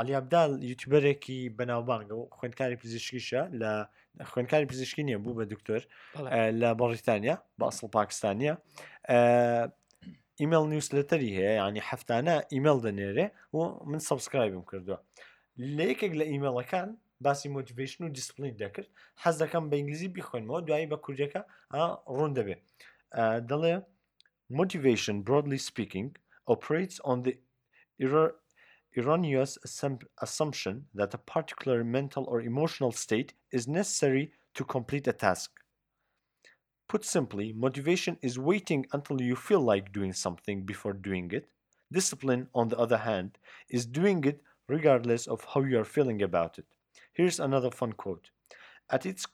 علیابدال 0.00 0.50
یوتیوبەرێکی 0.70 1.38
بەناوبانگە 1.58 2.14
و 2.16 2.22
خوێندکاری 2.38 2.76
پزیشکیشە 2.82 3.40
لە 3.60 3.72
خوێندکاری 4.30 4.66
پزیشکی 4.72 5.02
نییە 5.08 5.18
بوو 5.24 5.36
بە 5.38 5.44
دکتۆر 5.52 5.82
لە 6.60 6.70
بەڕیتانیا 6.80 7.36
باسڵ 7.60 7.84
پاکستانیا 7.98 8.54
ئیمل 10.40 10.64
نیوسلتەری 10.72 11.30
هەیە 11.36 11.52
ینی 11.62 11.82
هەفتانە 11.90 12.34
ئیمل 12.52 12.78
دەنێرێ 12.86 13.26
و 13.56 13.58
من 13.90 14.00
سبسکرایبم 14.08 14.64
کردووە 14.70 14.98
لە 15.76 15.84
یەکێک 15.90 16.12
لە 16.20 16.24
ئیمەڵەکان 16.32 16.90
باسی 17.26 17.48
مۆتیڤشن 17.54 18.02
و 18.04 18.08
دیسپلین 18.18 18.54
دەکرد 18.62 18.88
حەز 19.22 19.34
دەکەم 19.42 19.64
بە 19.70 19.76
ئینگلیزی 19.78 20.12
بخوێنمەوە 20.16 20.60
دوایی 20.66 20.90
بە 20.92 20.98
کوردەکە 21.04 21.40
ڕوون 22.16 22.32
دەبێ 22.38 22.54
دەڵێ 23.50 23.74
motivation 24.60 25.16
broadly 25.28 25.58
speaking 25.70 26.08
operates 26.54 26.96
on 27.10 27.16
the 27.26 27.32
erroneous 28.98 29.52
assumption 30.26 30.74
that 30.98 31.16
a 31.18 31.24
particular 31.34 31.78
mental 31.98 32.24
or 32.32 32.38
emotional 32.50 32.92
state 33.04 33.30
is 33.58 33.64
necessary 33.80 34.24
to 34.56 34.62
complete 34.76 35.06
a 35.12 35.16
task. 35.26 35.50
Put 36.90 37.02
simply, 37.16 37.46
motivation 37.66 38.14
is 38.28 38.44
waiting 38.50 38.82
until 38.96 39.20
you 39.30 39.36
feel 39.46 39.62
like 39.72 39.96
doing 39.98 40.14
something 40.24 40.58
before 40.72 40.94
doing 41.08 41.26
it. 41.38 41.44
Discipline, 41.98 42.42
on 42.60 42.66
the 42.68 42.78
other 42.84 43.00
hand, 43.10 43.30
is 43.76 43.94
doing 43.98 44.18
it 44.30 44.38
regardless 44.76 45.22
of 45.26 45.38
how 45.50 45.60
you 45.70 45.76
are 45.82 45.94
feeling 45.96 46.22
about 46.22 46.58
it. 46.62 46.68
Here's 47.18 47.40
another 47.40 47.72
fun 47.72 47.94
quote 47.94 48.30
At 48.88 49.04
its 49.04 49.26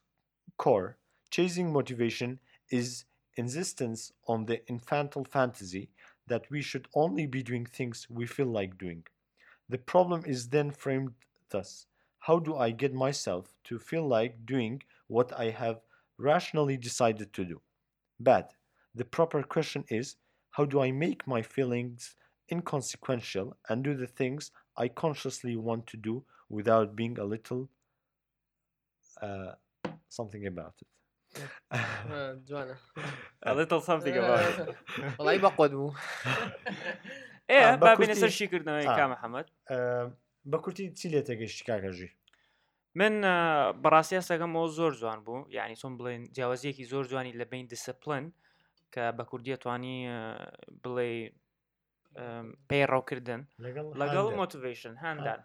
core, 0.56 0.96
chasing 1.30 1.70
motivation 1.70 2.40
is 2.70 3.04
insistence 3.36 4.10
on 4.26 4.46
the 4.46 4.66
infantile 4.70 5.26
fantasy 5.26 5.90
that 6.26 6.48
we 6.50 6.62
should 6.62 6.88
only 6.94 7.26
be 7.26 7.42
doing 7.42 7.66
things 7.66 8.06
we 8.08 8.24
feel 8.26 8.46
like 8.46 8.78
doing. 8.78 9.04
The 9.68 9.76
problem 9.76 10.24
is 10.26 10.48
then 10.48 10.70
framed 10.70 11.12
thus 11.50 11.86
How 12.20 12.38
do 12.38 12.56
I 12.56 12.70
get 12.70 12.94
myself 12.94 13.52
to 13.64 13.78
feel 13.78 14.08
like 14.08 14.46
doing 14.46 14.82
what 15.08 15.38
I 15.38 15.50
have 15.50 15.82
rationally 16.16 16.78
decided 16.78 17.34
to 17.34 17.44
do? 17.44 17.60
Bad. 18.18 18.46
The 18.94 19.04
proper 19.04 19.42
question 19.42 19.84
is 19.90 20.16
How 20.52 20.64
do 20.64 20.80
I 20.80 20.90
make 20.90 21.26
my 21.26 21.42
feelings 21.42 22.16
inconsequential 22.50 23.54
and 23.68 23.84
do 23.84 23.94
the 23.94 24.06
things 24.06 24.52
I 24.74 24.88
consciously 24.88 25.56
want 25.56 25.86
to 25.88 25.98
do 25.98 26.24
without 26.50 26.94
being 26.96 27.18
a 27.18 27.24
little 27.24 27.68
Uh, 29.22 29.54
something 30.08 30.44
about 30.46 30.74
it 30.82 30.86
جوانە 32.48 32.74
ئەڵێتەڵ 33.46 33.80
سامتێک 33.88 34.16
بەڵی 35.18 35.38
بەقۆت 35.46 35.72
بوو 35.78 35.94
ئێ 37.52 37.60
بابێنە 37.82 38.14
سەر 38.22 38.32
شیکردنەوەی 38.38 38.86
کا 38.98 39.04
محەممەد 39.14 39.46
بە 40.50 40.58
کورتی 40.62 40.84
چی 40.98 41.06
لێ 41.12 41.20
تێگەشتی 41.28 41.64
کاکەژی 41.68 42.10
من 43.00 43.14
بەڕاستی 43.82 44.20
سەگەمەوە 44.28 44.68
زۆر 44.78 44.92
جوان 45.00 45.20
بوو 45.26 45.46
یعنی 45.56 45.74
چۆن 45.80 45.92
بڵێن 45.98 46.22
جیاوازیەکی 46.36 46.84
زۆر 46.92 47.04
جوانی 47.10 47.32
لە 47.40 47.44
بین 47.52 47.66
دیسپلن 47.74 48.24
کە 48.94 49.04
بە 49.18 49.24
کوردیە 49.30 49.56
توانی 49.62 49.96
بڵێ 50.82 51.10
پەیڕاوکردن 52.70 53.40
لەگەڵ 54.02 54.26
مۆتیڤشن 54.40 54.94
هەندان 55.04 55.40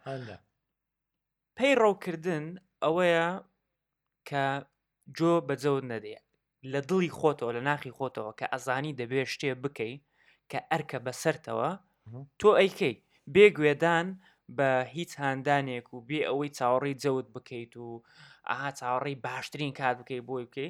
پەیڕاوکردن 1.57 2.45
ئەوەیە 2.85 3.27
کە 4.27 4.43
جۆ 5.17 5.33
بەجەود 5.47 5.83
نەدێ 5.93 6.15
لە 6.71 6.79
دڵی 6.89 7.09
خۆتەوە 7.19 7.51
لە 7.57 7.61
ناخی 7.69 7.95
خۆتەوە 7.97 8.31
کە 8.39 8.45
ئەزانی 8.53 8.97
دەبێت 8.99 9.27
شتێ 9.33 9.49
بکەی 9.63 9.93
کە 10.51 10.59
ئەرکە 10.71 10.99
بەسەرتەوە 11.05 11.69
تۆ 12.39 12.49
ئەیکەی 12.59 12.93
بێگوێدان 13.35 14.07
بە 14.57 14.69
هیچ 14.95 15.11
هاندانێک 15.23 15.87
و 15.93 15.97
بێ 16.09 16.21
ئەوەی 16.29 16.51
چاوەڕی 16.57 16.95
جەوت 17.03 17.27
بکەیت 17.35 17.73
و 17.77 17.87
ئاها 18.49 18.69
چاوەڕی 18.79 19.15
باشترین 19.25 19.73
کات 19.79 19.95
بکەی 20.01 20.21
بۆی 20.29 20.45
بکەی 20.49 20.69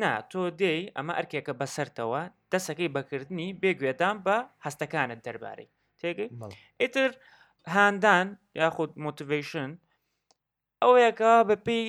نا 0.00 0.12
تۆ 0.30 0.40
دێی 0.60 0.80
ئەمە 0.96 1.12
ئەرکێکە 1.18 1.54
بەسەرتەوە 1.60 2.22
دەسەکەی 2.52 2.92
بەکردنی 2.96 3.48
بێگوێدان 3.62 4.16
بە 4.26 4.36
هەستەکانت 4.66 5.20
دەربارەی 5.26 5.68
تێگەی 6.00 6.28
ئیتر 6.80 7.10
هاندان 7.74 8.26
یاخود 8.60 8.90
مۆتیڤشن 9.04 9.70
ئەوەیەکە 10.82 11.32
بە 11.48 11.56
پێی 11.66 11.86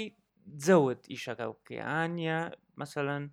جەوت 0.65 1.01
ئیشەکە 1.13 1.45
بکەیانە 1.51 2.39
مەسەەن 2.79 3.23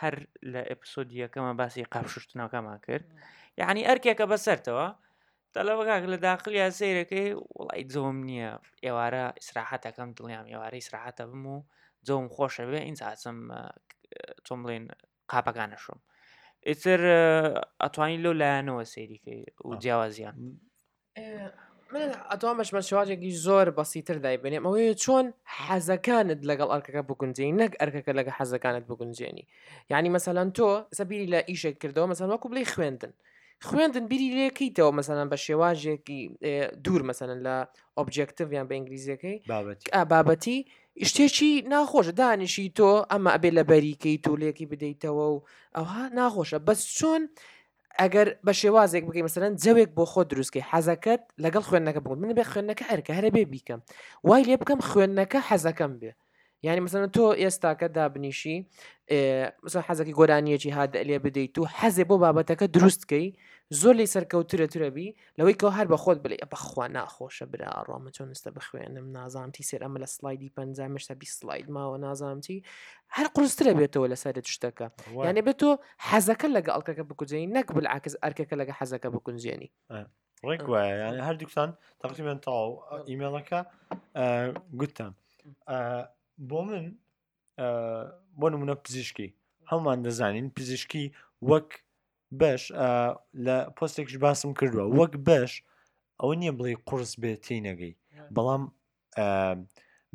هەر 0.00 0.14
لە 0.52 0.60
ئەپسۆدیەکەمە 0.70 1.52
باسی 1.60 1.88
قاپشتنەکەمان 1.92 2.78
کرد 2.86 3.06
یعنی 3.60 3.86
ئەرکێکە 3.88 4.26
بەسەرتەوە 4.32 4.86
تەلەوەگاک 5.54 6.02
لە 6.12 6.16
داخل 6.28 6.52
یا 6.62 6.68
سیرەکەی 6.78 7.28
وڵی 7.60 7.82
جۆم 7.92 8.16
نییە 8.28 8.52
ئێوارە 8.84 9.24
ئیسراحەتەکەم 9.38 10.08
دڵیام 10.18 10.46
ئێوارە 10.52 10.76
ئیسراحەتە 10.80 11.24
بم 11.30 11.44
و 11.54 11.58
جۆم 12.06 12.24
خۆشە 12.34 12.64
بێ 12.70 12.80
ئینساسم 12.86 13.38
چۆم 14.46 14.58
بڵێن 14.64 14.84
قاپەکانەشم 15.30 15.98
ئیتر 16.68 17.00
ئەتوانی 17.82 18.22
لەو 18.24 18.34
لایەنەوە 18.40 18.84
سێریکەی 18.94 19.42
و 19.66 19.70
جیاوازیان 19.82 20.36
من 21.94 22.10
ئەتۆمەش 22.30 22.70
مەشوارێکی 22.76 23.30
زۆر 23.46 23.66
بەسیتر 23.78 24.16
دایبێنێم 24.26 24.62
ئەوەیە 24.68 24.94
چۆن 25.02 25.26
حەزەکانت 25.66 26.40
لەگەڵ 26.50 26.68
ئەرکەکە 26.72 27.02
بگونجێنی 27.10 27.54
نەک 27.62 27.72
ئەرکەکە 27.80 28.12
لەگە 28.18 28.32
حەزەکانت 28.38 28.84
بگونجێنی 28.90 29.44
یعنی 29.92 30.08
مەسەلاەن 30.16 30.48
تۆ 30.58 30.68
سەبیری 30.98 31.28
لە 31.34 31.40
ئیشێک 31.50 31.76
کردەوە 31.82 32.06
مەسەن 32.12 32.26
وەکو 32.32 32.46
بڵی 32.50 32.64
خوێندن 32.72 33.12
خوێندن 33.68 34.04
بیری 34.10 34.28
لێکیتەوە 34.38 34.90
مەسەەن 34.98 35.26
بە 35.32 35.36
شێواژێکی 35.46 36.20
دوور 36.84 37.02
مەسەن 37.08 37.30
لە 37.46 37.56
ئۆبجکتیویان 37.98 38.66
بە 38.68 38.74
ئینگلیزیەکەی 38.76 39.36
بابەتی 40.12 40.58
شتێکی 41.08 41.52
ناخۆشە 41.72 42.12
دانیشی 42.20 42.66
تۆ 42.78 42.90
ئەمە 43.12 43.30
ئەبێ 43.34 43.50
لە 43.58 43.62
بەریکەی 43.70 44.16
تۆ 44.24 44.32
لێکی 44.42 44.66
بدەیتەوە 44.72 45.24
و 45.34 45.44
ئەوها 45.76 46.04
ناخۆشە 46.18 46.58
بەس 46.66 46.80
چۆن 46.98 47.22
ئەگەر 48.00 48.26
بە 48.46 48.52
شێوازێک 48.60 49.04
بکەی 49.08 49.24
مەسەرەن 49.26 49.52
جەوێک 49.62 49.90
بۆ 49.96 50.04
خۆ 50.12 50.20
دروستکەی 50.30 50.68
حەزەکەت 50.70 51.22
لەگەڵ 51.44 51.62
خوێندنەکە 51.68 52.00
بوون 52.04 52.18
من 52.22 52.30
بێ 52.38 52.44
خوێندنەکە 52.50 52.84
ئەرکە 52.90 53.12
هەرە 53.18 53.30
بێ 53.34 53.44
بیکەم 53.52 53.80
وای 54.26 54.46
لێ 54.48 54.56
بکەم 54.62 54.80
خوێندنەکە 54.88 55.38
حەزەکەم 55.48 55.92
بێ 56.00 56.12
يعني 56.62 56.80
مثلا 56.80 57.06
تو 57.06 57.32
يستاكا 57.32 57.86
دابنيشي 57.86 58.64
مثلا 59.62 59.82
حەزەکی 59.82 60.10
گۆرانیەکی 60.10 60.66
هادا 60.72 61.00
اللي 61.00 61.18
بدەیت 61.18 61.58
و 61.58 61.66
حەزێ 61.66 62.04
بۆ 62.04 62.14
بابەتەکە 62.24 62.64
دروستکەی 62.76 63.36
زۆر 63.80 63.94
لی 63.94 64.06
سەرکەوترە 64.14 64.66
ترەبی 64.74 65.16
لەوەی 65.38 65.54
کە 65.60 65.68
هەر 65.76 65.86
بە 65.92 65.96
خۆت 66.04 66.18
بڵێ 66.24 66.36
ئەپەخوا 66.42 66.86
ناخۆشە 66.96 67.42
برا 67.52 67.72
ڕۆمە 67.88 68.10
چۆن 68.16 68.28
نستە 68.34 68.48
بخوێنم 68.56 69.06
نازانتی 69.16 69.62
سێر 69.68 69.80
ئەمە 69.84 69.98
لە 70.00 70.04
سلایدی 70.06 70.52
پنجشتا 70.58 71.14
بی 71.20 71.26
سلاید 71.26 71.66
ماوە 71.70 71.96
نازانتی 72.04 72.62
هەر 73.16 73.26
قرسترە 73.36 73.72
بێتەوە 73.78 74.06
لەسەرت 74.14 74.46
شتەکە 74.54 74.86
یانێ 75.26 75.42
بێت 75.46 75.56
تۆ 75.62 75.70
حەزەکە 76.08 76.48
لەگە 76.54 76.70
ئەڵکەکە 76.74 77.02
بکوزیی 77.10 77.46
نەک 77.54 77.68
بلعکس 77.76 78.14
ئەرکەکە 78.24 78.54
لەگە 78.60 78.72
حەزەکە 78.80 79.06
بکنزیێنی. 79.16 79.68
ريكوا 80.44 80.80
يعني 80.80 81.18
هر 81.22 81.26
هەردووکسان 81.32 81.72
تقريبا 82.00 82.34
تاو 82.34 82.80
آه. 82.80 83.04
ئیمێڵەکە 83.10 83.58
گوتم. 84.80 85.12
بۆ 86.48 86.60
من 86.68 86.86
بۆ 88.40 88.46
نمونە 88.52 88.74
پزیشکی 88.84 89.28
هەمومان 89.70 89.98
دەزانین 90.06 90.46
پزیشکی 90.56 91.04
وەک 91.50 91.68
بەش 92.40 92.62
لە 93.46 93.56
پۆستێکش 93.76 94.14
باسم 94.24 94.50
کردووە 94.58 94.86
وەک 94.98 95.12
بەش 95.28 95.52
ئەوە 96.20 96.34
نییە 96.40 96.52
بڵێ 96.58 96.74
قرس 96.88 97.12
بێتی 97.22 97.64
نەگەی 97.68 97.92
بەڵام 98.36 98.62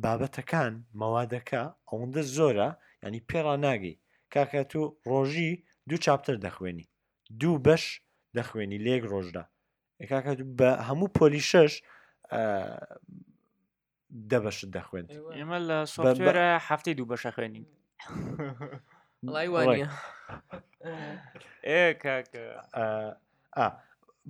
بابەتەکان 0.03 0.73
مەوادەکە 0.99 1.63
ئەوەندە 1.89 2.23
زۆرە 2.37 2.69
ینی 3.03 3.21
پێڕا 3.29 3.55
ناگەی 3.65 3.95
کاکە 4.33 4.61
تو 4.71 4.81
ڕۆژی 5.09 5.51
دوو 5.87 5.97
چاپتر 6.05 6.35
دەخوێنی 6.45 6.85
دوو 7.41 7.63
بەش 7.67 7.83
دەخوێنی 8.37 8.79
لێک 8.85 9.03
ڕۆژدا 9.11 9.43
کاکە 10.11 10.31
بە 10.59 10.69
هەموو 10.87 11.13
پۆلی 11.17 11.43
شەش 11.51 11.73
دەبەشت 14.31 14.69
دەخوێن 14.75 15.05
ئێمە 15.37 15.59
لە 15.69 15.77
سوێرە 15.93 16.49
هەفتەی 16.67 16.95
دوو 16.97 17.09
بەشە 17.11 17.29
خوێنین 17.35 17.65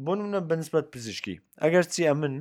بۆ 0.05 0.13
منە 0.19 0.39
بنسبەت 0.49 0.87
پزیشکی 0.93 1.35
ئەگەر 1.63 1.83
چی 1.93 2.01
ئەمن 2.09 2.35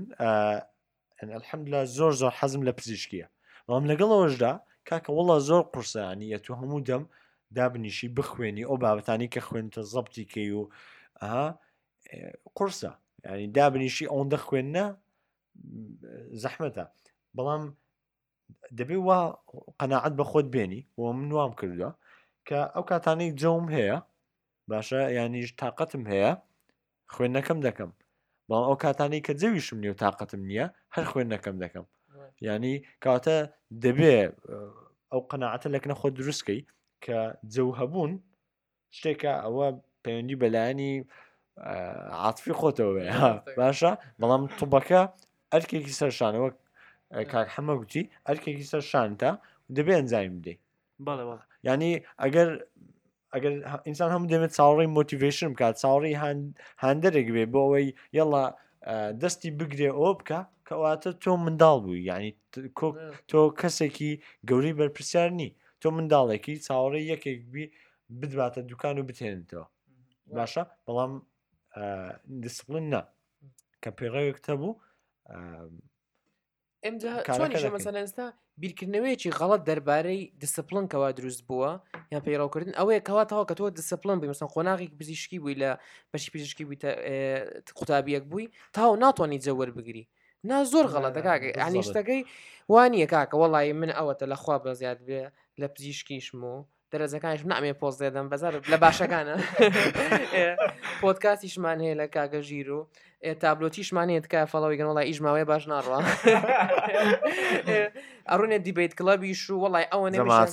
ئەلحەمد 1.34 1.66
لە 1.74 1.80
زۆر 1.96 2.12
زۆر 2.20 2.32
حەزم 2.38 2.62
لە 2.68 2.72
پزیشکیە 2.78 3.26
بەڵام 3.66 3.84
لەگەڵەوەشدا 3.90 4.52
کاکە 4.88 5.10
وڵە 5.16 5.38
زۆر 5.48 5.62
قرسانیە 5.72 6.38
تو 6.44 6.50
هەموو 6.60 6.84
دەم 6.90 7.02
دابنیشی 7.56 8.08
بخوێنی 8.16 8.64
ئەو 8.68 8.76
بابەتانی 8.82 9.28
کە 9.34 9.40
خوێنتە 9.46 9.82
زەبتی 9.92 10.24
کەی 10.32 10.50
و 10.58 10.62
قرسە 12.58 12.90
ینی 13.30 13.48
دابنیشی 13.58 14.10
ئەوەندە 14.10 14.38
خوێندە 14.46 14.84
زەحمەتە 16.42 16.84
بەڵام 17.38 17.62
دەبێ 18.78 18.96
وا 19.08 19.18
قەنەعەت 19.80 20.14
بە 20.18 20.24
خۆت 20.30 20.46
بێنی 20.54 20.80
و 20.98 21.00
من 21.18 21.30
وام 21.36 21.52
کردووە 21.60 21.90
کە 22.48 22.58
ئەو 22.74 22.82
کاتانەی 22.90 23.34
جەوم 23.40 23.66
هەیە 23.76 23.98
باشە 24.70 25.00
ینیش 25.18 25.48
تااقەتم 25.60 26.02
هەیە 26.12 26.32
خوێندەکەم 27.14 27.58
دەکەم 27.66 27.90
بەڵام 28.48 28.64
ئەو 28.68 28.76
کاتانەی 28.84 29.24
کە 29.26 29.32
جەویشم 29.40 29.78
نیە 29.82 29.90
و 29.92 30.00
تااقەتم 30.02 30.42
نییە 30.48 30.66
هەر 30.94 31.04
خوێندەکەم 31.10 31.56
دەکەم 31.64 31.84
ینی 32.48 32.74
کاتە 33.04 33.36
دەبێ 33.84 34.16
ئەو 35.12 35.20
قەنەعەتە 35.30 35.68
لەکنە 35.74 35.94
خۆ 36.00 36.06
دروستکەی 36.18 36.60
کە 37.04 37.18
جەو 37.54 37.68
هەبوون 37.78 38.12
شتێکە 38.96 39.32
ئەوە 39.44 39.66
پەیوەندی 40.04 40.40
بەلایانی 40.42 40.92
عاتفی 42.22 42.56
خۆتەوە 42.60 42.92
باشە 43.58 43.92
بەڵام 44.20 44.42
توبەکە 44.58 45.00
ئەرکێکی 45.52 45.96
سەرشانەوە 46.00 46.48
کاک 47.32 47.46
حەمە 47.56 47.74
گوتی 47.80 48.02
ئەرکێکی 48.26 48.66
سەر 48.72 48.82
شانتە 48.90 49.30
دەبێ 49.76 49.92
ئەنجایم 49.98 50.34
بدەیت 50.38 50.58
ینی 51.68 51.92
ئەگەر 52.22 52.48
ئەگەر 53.34 53.52
ئینسان 53.88 54.10
هەموو 54.14 54.30
دەمێت 54.32 54.52
چاوەڕی 54.58 54.88
مۆتیڤشن 54.96 55.48
بکات 55.54 55.74
چاوەڕی 55.82 56.18
هەندێک 56.84 57.28
بێ 57.34 57.44
بۆ 57.52 57.60
ئەوەی 57.66 57.86
یەڵە 58.18 58.42
دەستی 59.22 59.50
بگرێ 59.58 59.90
ئەوە 59.96 60.12
بکە 60.20 60.40
کەواتە 60.68 61.10
تۆ 61.22 61.30
منداڵ 61.44 61.76
بووی 61.84 62.06
ینی 62.10 62.30
تۆ 63.30 63.40
کەسێکی 63.60 64.12
گەوری 64.48 64.76
بەرپرسیار 64.80 65.30
نی 65.38 65.48
تۆ 65.80 65.88
منداڵێکی 65.96 66.54
چاوەڕی 66.66 67.02
یەکێک 67.12 67.40
بی 67.52 67.64
بدباتە 68.20 68.60
دوکان 68.70 68.94
و 68.98 69.08
بتێنێتەوە 69.08 69.66
باشە 70.36 70.62
بەڵام 70.86 71.12
دسپلن 72.42 72.86
نە 72.94 73.00
کە 73.82 73.90
پێڕەوێکتە 73.98 74.52
بوو 74.60 74.72
ئەمجاێستا 76.86 78.26
بیرکردنەوەیکی 78.62 79.34
غەڵت 79.38 79.62
دەربارەی 79.68 80.22
دسپلن 80.42 80.84
کەوا 80.92 81.08
دروست 81.18 81.42
بووە 81.48 81.70
یان 82.12 82.22
پەیڕاوکردن 82.26 82.72
ئەوەیە 82.78 83.00
کەواتەوە 83.08 83.44
کە 83.48 83.54
تۆ 83.58 83.64
دسپلن 83.78 84.16
بی 84.22 84.28
مثلن 84.32 84.48
خۆناغی 84.54 84.86
پزیشکی 85.00 85.38
بووی 85.42 85.56
لە 85.62 85.70
بەشی 86.12 86.30
پزیشکی 86.34 86.64
بووی 86.66 86.78
قوتابیەک 87.78 88.24
بووی 88.30 88.46
تاو 88.76 88.90
ناتوانانی 89.02 89.42
جەوە 89.44 89.64
بگری 89.78 90.04
نا 90.50 90.58
زۆر 90.72 90.86
غەڵەتە 90.92 91.20
کاکە 91.26 91.48
ئەنیشتەکەی 91.60 92.20
وانیە 92.72 93.06
کاکە 93.14 93.36
وەڵی 93.40 93.72
من 93.82 93.90
ئەوەتە 93.98 94.24
لەخوا 94.32 94.56
بە 94.64 94.70
زیاد 94.80 94.98
بێ 95.08 95.20
لە 95.60 95.66
پزیشکیشم 95.74 96.40
و 96.50 96.54
دەرەزەکانیش 96.92 97.42
نامێ 97.52 97.72
پۆست 97.80 97.98
دێدەم 98.02 98.26
بەزار 98.32 98.52
لە 98.72 98.76
باشەکانە 98.84 99.34
پۆتکاسیشمان 101.02 101.78
هەیە 101.84 101.94
لە 102.00 102.06
کاگە 102.14 102.40
ژیر 102.48 102.68
و 102.76 102.80
تابلۆتیشمانێت 103.42 104.26
کە 104.32 104.40
فەڵەوەی 104.52 104.76
گەنڵی 104.80 105.04
ئیژماوەیە 105.08 105.46
باش 105.50 105.64
ناڕوە 105.72 105.98
ئەڕونێ 108.30 108.58
دیبیت 108.66 108.92
کلەبیش 108.98 109.40
و 109.50 109.60
وڵی 109.64 109.86
ئەوە 109.92 110.08
نێمات 110.14 110.48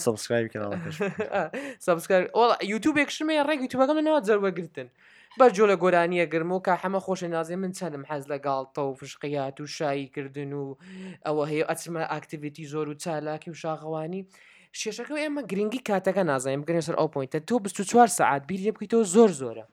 سبسکرایب 1.88 2.25
یوتوبێکشمێ 2.73 3.34
ڕێک 3.47 3.59
یوتوبەکەم 3.65 3.97
منەوە 3.99 4.19
جەروە 4.27 4.51
گرتن 4.57 4.89
بەر 5.39 5.51
جۆ 5.57 5.65
لە 5.71 5.75
گۆرانیە 5.84 6.25
گرم 6.34 6.51
و 6.53 6.59
کە 6.67 6.73
هەمە 6.84 6.99
خۆشە 7.05 7.27
نازێ 7.36 7.55
من 7.63 7.71
چەندم 7.77 8.03
حەز 8.11 8.23
لەگاڵتە 8.32 8.82
و 8.88 8.93
فشقیات 8.99 9.57
و 9.61 9.71
شاییکردن 9.77 10.51
و 10.61 10.65
ئەوە 11.27 11.43
هەیە 11.51 11.65
ئەچمە 11.71 12.01
ئاکتیویتی 12.13 12.65
زۆر 12.73 12.88
و 12.89 12.99
چالاکی 13.03 13.49
و 13.51 13.59
شاغەوانی 13.63 14.21
شێشەکە 14.80 15.13
ئێمە 15.22 15.41
گرنگی 15.51 15.82
کاتەکە 15.89 16.24
نازانیم 16.32 16.61
بگەێن 16.65 16.86
سەر 16.88 16.95
ئەو 16.99 17.07
پوینتە 17.15 17.39
تۆ 17.47 17.55
24 17.65 18.07
سعات 18.19 18.41
بیر 18.47 18.59
لێ 18.65 18.72
بکەیتەوە 18.76 19.05
زۆر 19.13 19.32
زۆرە 19.39 19.65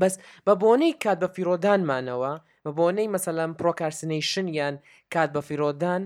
بەس 0.00 0.14
بە 0.46 0.52
بۆنەی 0.62 0.98
کات 1.02 1.18
بە 1.22 1.28
فیرۆدانمانەوە 1.34 2.34
بە 2.64 2.70
بۆنەی 2.78 3.08
مەسەلام 3.16 3.50
پرۆکارسنیشن 3.60 4.46
یان 4.58 4.74
کات 5.14 5.30
بە 5.34 5.40
فیرۆدان 5.48 6.02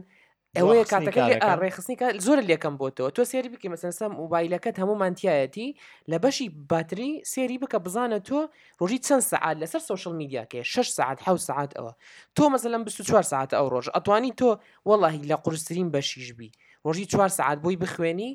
ئەوەیە 0.58 0.84
کاتەکە 0.92 1.22
ڕێخستنی 1.62 1.96
زۆر 2.26 2.38
لەکەم 2.50 2.74
بۆتەوە 2.80 3.10
تۆ 3.16 3.22
سێری 3.30 3.50
بکە 3.54 3.68
مەسەسەم 3.74 4.10
موبایلەکەت 4.22 4.76
هەموو 4.82 5.00
مانتیایەتی 5.02 5.68
لە 6.10 6.16
بەشی 6.24 6.46
باتری 6.70 7.10
سێری 7.32 7.58
بکە 7.62 7.78
بزانە 7.84 8.18
تۆ 8.28 8.38
ڕۆژی 8.80 9.00
چەند 9.06 9.22
سعات 9.30 9.56
لەسەر 9.62 9.82
سوشل 9.90 10.12
میدیاکێ 10.20 10.60
6 10.74 10.88
ساعت 10.98 11.18
ح 11.24 11.36
ساعت 11.48 11.70
ئەوە 11.78 11.92
تۆ 12.36 12.44
مەسەلەم 12.54 12.82
24 12.86 13.22
ساعت 13.32 13.50
ئەو 13.56 13.66
ڕۆژ 13.74 13.86
ئەتوانی 13.94 14.32
تۆ 14.40 14.50
وەڵی 14.88 15.26
لە 15.30 15.34
قرسترین 15.44 15.88
بەشیش 15.94 16.30
بی 16.38 16.50
ڕۆژی 16.86 17.04
چوار 17.12 17.30
سعات 17.38 17.58
بووی 17.62 17.80
بخوێنی 17.82 18.30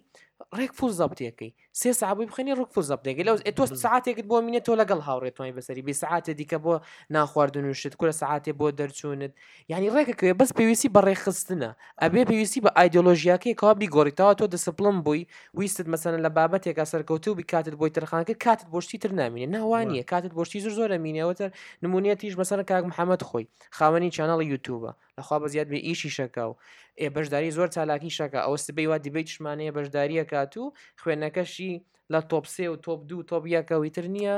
ڕێک 0.58 0.72
فول 0.78 0.92
زەبتیەکەی 1.00 1.52
سێ 1.82 1.90
سابووی 2.02 2.28
بخێنی 2.30 2.56
ڕک 2.62 2.70
فرزە 2.76 2.96
بدەگە 3.02 3.24
لەو 3.28 3.38
تۆ 3.58 3.64
ساعتێکت 3.84 4.26
بۆ 4.32 4.36
منێت 4.48 4.64
تۆ 4.68 4.74
لەگەڵ 4.82 5.00
هاوڕێتوانی 5.08 5.56
بەسەری 5.58 5.82
بێ 5.88 5.94
ساعتە 6.04 6.32
دیکە 6.40 6.58
بۆ 6.66 6.74
ناخواردن 7.16 7.66
وشت 7.72 7.94
کورە 8.00 8.14
ساعتێ 8.22 8.52
بۆ 8.60 8.68
دەرچوونت 8.80 9.32
یعنی 9.72 9.88
ڕێکەکەوێ 9.96 10.34
بەس 10.40 10.50
پێویستی 10.58 10.90
بە 10.96 11.02
ڕێخستنە 11.08 11.70
ئەبێ 12.02 12.22
پێویستی 12.30 12.60
بە 12.66 12.72
ئایدۆلۆژیاکەی 12.78 13.54
کا 13.62 13.70
بیگۆڕیتەوە 13.82 14.34
تۆ 14.40 14.46
دەسپلم 14.54 14.98
بووی 15.06 15.22
ویست 15.60 15.86
مەسەن 15.94 16.16
لە 16.26 16.30
بابەتێکا 16.38 16.86
سەرکەوتو 16.92 17.30
و 17.38 17.42
کاتت 17.52 17.76
بۆی 17.80 17.92
ترخانکە 17.96 18.36
کاتت 18.46 18.66
بۆشتی 18.74 18.98
تر 19.04 19.12
نامینێ 19.20 19.48
ناوانە 19.56 20.04
کاتت 20.12 20.32
بۆشتی 20.38 20.60
زۆر 20.66 20.74
زۆرە 20.80 20.98
مینەوەتر 21.06 21.50
نمونەتیش 21.84 22.34
مەسەر 22.42 22.60
کاک 22.70 22.84
محەممەد 22.92 23.22
خۆی 23.30 23.46
خاوەنی 23.78 24.10
چانەڵی 24.16 24.46
یوتوبە 24.54 24.92
لەخوا 25.18 25.38
بە 25.42 25.48
زیاد 25.54 25.68
بێ 25.72 25.80
ئیشی 25.88 26.12
شەکە 26.18 26.44
و 26.52 26.56
ئێ 27.02 27.08
بەشداری 27.16 27.56
زۆر 27.58 27.68
چالاکی 27.76 28.12
شەکە 28.18 28.40
ئەوەست 28.46 28.70
بێ 28.76 28.84
وا 28.90 28.98
دیبێ 29.06 29.22
چشمانەیە 29.30 29.72
بەشداریە 29.78 30.24
کات 30.34 30.54
و 30.58 30.64
خوێنەکەشی 31.02 31.65
هیچی 31.72 31.86
لە 32.14 32.20
تۆپ 32.32 32.46
سێ 32.56 32.66
و 32.74 32.78
تۆپ 32.86 33.00
دوو 33.10 33.24
تۆپ 33.32 33.44
یەکەویتر 33.56 34.06
نییە 34.16 34.38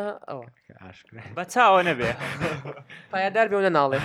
بە 1.38 1.44
چاوە 1.54 1.82
نەبێ 1.90 2.10
پایدار 3.12 3.48
بێ 3.52 3.58
لە 3.66 3.72
ناڵێ 3.78 4.00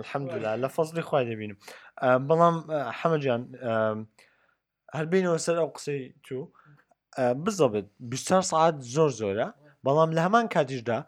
الحەمدلا 0.00 0.52
لە 0.62 0.68
فەزلی 0.76 1.02
خخوای 1.06 1.26
دەبینم 1.30 1.58
بەڵام 2.28 2.56
حەمەجان 3.00 3.42
هەربینەوە 4.98 5.38
سەر 5.46 5.56
ئەو 5.60 5.68
قسەی 5.76 6.00
تو 6.26 6.38
بزەبێت 7.44 7.86
24 8.00 8.40
ساعت 8.50 8.74
زۆر 8.94 9.10
زۆرە 9.20 9.48
بەڵام 9.86 10.10
لە 10.16 10.20
هەمان 10.26 10.46
کاتیشدا 10.54 10.98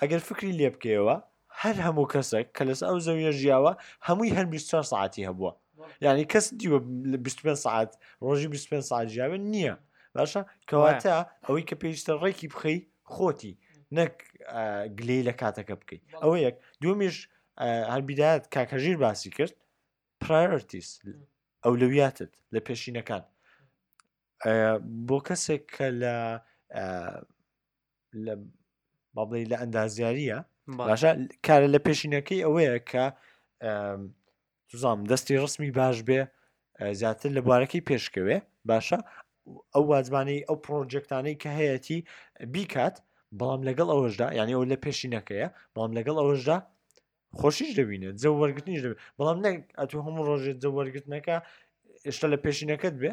ئەگەر 0.00 0.20
فکری 0.28 0.52
لێ 0.58 0.68
بکەوە 0.74 1.16
هەر 1.60 1.76
هەموو 1.86 2.10
کەسێک 2.12 2.46
کە 2.56 2.62
لەس 2.68 2.80
ئەو 2.88 2.98
زەویە 3.06 3.32
ژیاوە 3.38 3.72
هەمووی 4.06 4.34
هەر 4.36 4.46
24 4.52 4.84
ساعتی 4.92 5.26
هەبووە 5.28 5.52
یعنی 6.00 6.24
کەس 6.32 6.46
دیوە 6.58 6.78
25 7.16 7.54
ساعت 7.66 7.90
ڕۆژی 8.26 8.46
25 8.46 8.80
ساعت 8.90 9.06
ژیاوە 9.14 9.38
نییە 9.52 9.74
باشە 10.16 10.42
کەواتە 10.70 11.16
ئەوەی 11.44 11.64
کە 11.68 11.74
پێویستە 11.82 12.12
ڕێکی 12.22 12.48
بخەی 12.54 12.78
خۆتی 13.12 13.54
نەک 13.96 14.14
گلەی 14.98 15.22
لە 15.28 15.32
کاتەکە 15.40 15.74
بکەیت 15.80 16.02
ئەوە 16.22 16.36
یەک 16.46 16.56
دومیش 16.82 17.16
هەربیداەت 17.92 18.42
کاکەژیر 18.54 18.96
باسی 19.04 19.30
کرد 19.36 19.54
پرایرتیس 20.20 20.88
ئەولەویاتت 21.64 22.32
لە 22.54 22.60
پێشینەکان 22.68 23.22
بۆ 25.08 25.18
کەسێک 25.26 25.62
کە 25.76 25.86
لە 26.02 26.14
لە 28.24 28.34
بابڵی 29.16 29.44
لە 29.50 29.56
ئەندازیاریە 29.62 30.38
باشە 30.88 31.10
کارە 31.46 31.66
لە 31.74 31.80
پێشینەکەی 31.86 32.44
ئەوەیە 32.46 32.76
کە 32.90 33.04
توزانام 34.70 35.00
دەستی 35.12 35.34
ڕسمی 35.44 35.70
باش 35.80 35.96
بێ 36.08 36.20
زیاتر 37.00 37.30
لەبارەکەی 37.38 37.86
پێشکەوێ 37.88 38.36
باشە 38.68 38.98
ئەو 39.74 39.84
وازبانەی 39.90 40.44
ئەو 40.48 40.56
پرۆژێکتانەی 40.64 41.36
کە 41.42 41.50
هەیەی 41.58 41.98
بیکات 42.54 42.96
بەڵام 43.38 43.62
لەگەڵ 43.68 43.88
ئەوەشدا 43.94 44.28
یعنی 44.38 44.52
ئەو 44.56 44.64
لە 44.72 44.76
پێشینەکەیە 44.84 45.46
بەڵام 45.74 45.92
لەگەڵ 45.98 46.16
ئەوەشدا 46.20 46.56
خۆشیش 47.40 47.70
دەبینێت 47.78 48.14
جە 48.22 48.28
وەرگنیش 48.40 48.80
دەبێت 48.84 48.98
بەڵام 49.18 49.38
نەک 49.44 49.56
ئەتو 49.78 49.98
هەموو 50.06 50.26
ڕۆژێت 50.28 50.58
جە 50.62 50.68
وەرگتنەکە 50.76 51.36
ئێشتا 52.06 52.26
لە 52.32 52.38
پێشینەکەت 52.44 52.94
بێ 53.02 53.10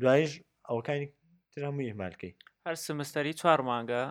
دوایش 0.00 0.30
ئەوکانی 0.68 1.06
ترامو 1.52 1.82
ئێمالکەی 1.90 2.32
هەر 2.66 2.76
سمستەری 2.86 3.32
چوار 3.40 3.60
مانگە 3.68 4.02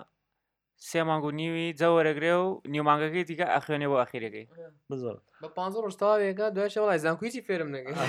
سێ 0.90 1.02
مانگ 1.10 1.24
و 1.28 1.30
نیوی 1.42 1.68
جەوەرەگرێ 1.80 2.34
و 2.44 2.46
نیومانگەکەی 2.74 3.24
دیکە 3.30 3.46
ئەخێنێ 3.54 3.88
بۆ 3.92 3.96
ئەخیرەکەی 4.02 4.46
بزۆر 4.90 5.16
بە 5.42 5.48
پ 5.56 5.58
ڕستاوێکە 5.88 6.46
دوێش 6.56 6.74
وڵای 6.82 7.00
زانکویی 7.04 7.42
فێرم 7.48 7.70
نگەی 7.76 7.96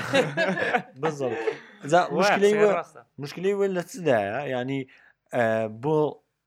مشکلی 3.22 3.52
وێ 3.58 3.68
لە 3.76 3.82
چدایە 3.90 4.38
ینی 4.54 4.80
بۆ 5.82 5.98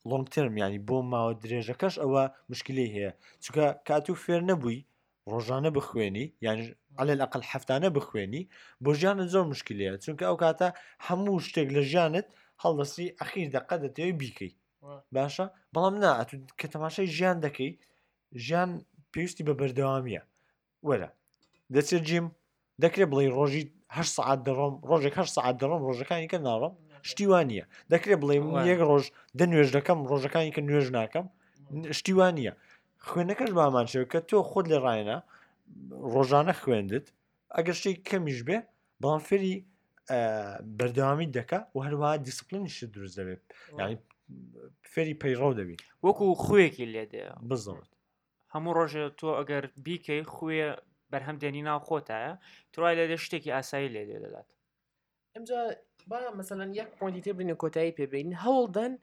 لۆنگترم 0.09 0.55
ینی 0.63 0.79
بۆ 0.87 0.97
ماوە 1.11 1.33
درێژەکەش 1.41 1.95
ئەوە 2.03 2.23
مشکلی 2.51 2.87
هەیە 2.95 3.11
چکە 3.43 3.65
کات 3.87 4.05
و 4.09 4.19
فێر 4.23 4.41
نەبووی 4.49 4.79
ڕۆژانە 5.31 5.69
بخوێنی 5.77 6.25
یان 6.45 6.57
ئەلێ 6.99 7.13
لەقل 7.21 7.43
هەفتانە 7.51 7.89
بخوێنی 7.97 8.43
بۆ 8.83 8.89
ژیانت 8.99 9.27
زۆر 9.33 9.45
مشکلەیە 9.53 9.91
چونکە 10.03 10.23
ئەو 10.29 10.37
کاتە 10.43 10.67
هەموو 11.07 11.43
شتێک 11.47 11.67
لە 11.75 11.81
ژیانت 11.91 12.27
هەڵدەستی 12.63 13.07
ئەخیر 13.19 13.47
دەقە 13.55 13.75
دەتەوەی 13.83 14.15
بیکەیت 14.21 14.58
باشە 15.15 15.45
بەڵام 15.75 15.95
نات 16.03 16.29
کە 16.59 16.65
تەماشای 16.75 17.09
ژیان 17.17 17.37
دەکەی 17.45 17.71
ژیان 18.45 18.71
پێویستی 19.13 19.43
بە 19.47 19.53
بەردەوامیە 19.59 20.21
وەرە 20.87 21.09
دەچێت 21.75 22.03
جیم 22.09 22.27
دەکرێت 22.83 23.09
بڵێ 23.11 23.25
ڕۆژی 23.37 23.63
هە 23.95 24.03
سعات 24.15 24.39
دەڕۆم 24.47 24.73
ڕۆژێک 24.89 25.13
هە 25.19 25.25
سعات 25.35 25.55
دەڕۆم 25.61 25.81
ڕۆژەکانی 25.87 26.31
کە 26.33 26.37
ناڕۆم 26.47 26.73
شتیوانە 27.09 27.63
دەکرێت 27.93 28.19
بڵێ 28.23 28.35
یەک 28.71 28.79
ڕۆژ 28.89 29.03
دە 29.39 29.45
نوێژ 29.51 29.69
دەکەم 29.77 29.97
ڕۆژەکانی 30.11 30.51
کە 30.55 30.61
نوێژ 30.67 30.87
ناکەم 30.97 31.25
شتیوانە 31.97 32.51
خوێنەکەش 33.07 33.51
بامان 33.57 33.85
شێو 33.91 34.05
کە 34.11 34.19
تۆ 34.29 34.37
خۆت 34.49 34.65
لە 34.73 34.77
ڕایەنە 34.85 35.17
ڕۆژانە 36.13 36.53
خوێندت 36.61 37.05
ئەگەر 37.55 37.75
شتێک 37.81 37.97
کەمیش 38.09 38.39
بێ 38.47 38.57
بەڵام 39.01 39.21
فێری 39.27 39.55
بەردەوامی 40.77 41.27
دەکە 41.37 41.59
و 41.73 41.77
هەروە 41.85 42.09
دیسپلینیش 42.27 42.77
دروست 42.95 43.15
دەبێت 43.19 43.43
یعنی 43.79 43.95
فێری 44.93 45.15
پەیڕۆ 45.21 45.49
دەبیت 45.59 45.79
وەکو 46.05 46.25
خوێکی 46.43 46.85
لێدێ 46.95 47.23
بزڵت 47.49 47.89
هەموو 48.53 48.75
ڕۆژێ 48.77 49.03
تۆ 49.19 49.29
ئەگەر 49.39 49.63
بیکەی 49.85 50.21
خوێ 50.33 50.65
بەرهەم 51.11 51.37
دێنی 51.41 51.63
ناو 51.67 51.79
خۆتایە 51.87 52.33
توای 52.73 52.97
لێدە 52.99 53.17
شتێکی 53.25 53.53
ئاسایی 53.55 53.93
لێ 53.93 54.03
دەدات 54.09 54.47
ئەمجا 55.35 55.61
با 56.09 56.17
مەمثلەن 56.37 56.69
یەک 56.81 56.89
پۆنتی 56.97 57.21
تێبرین 57.25 57.51
کۆتایی 57.61 57.95
پێبین 57.97 58.27
هەوڵدەن 58.43 58.93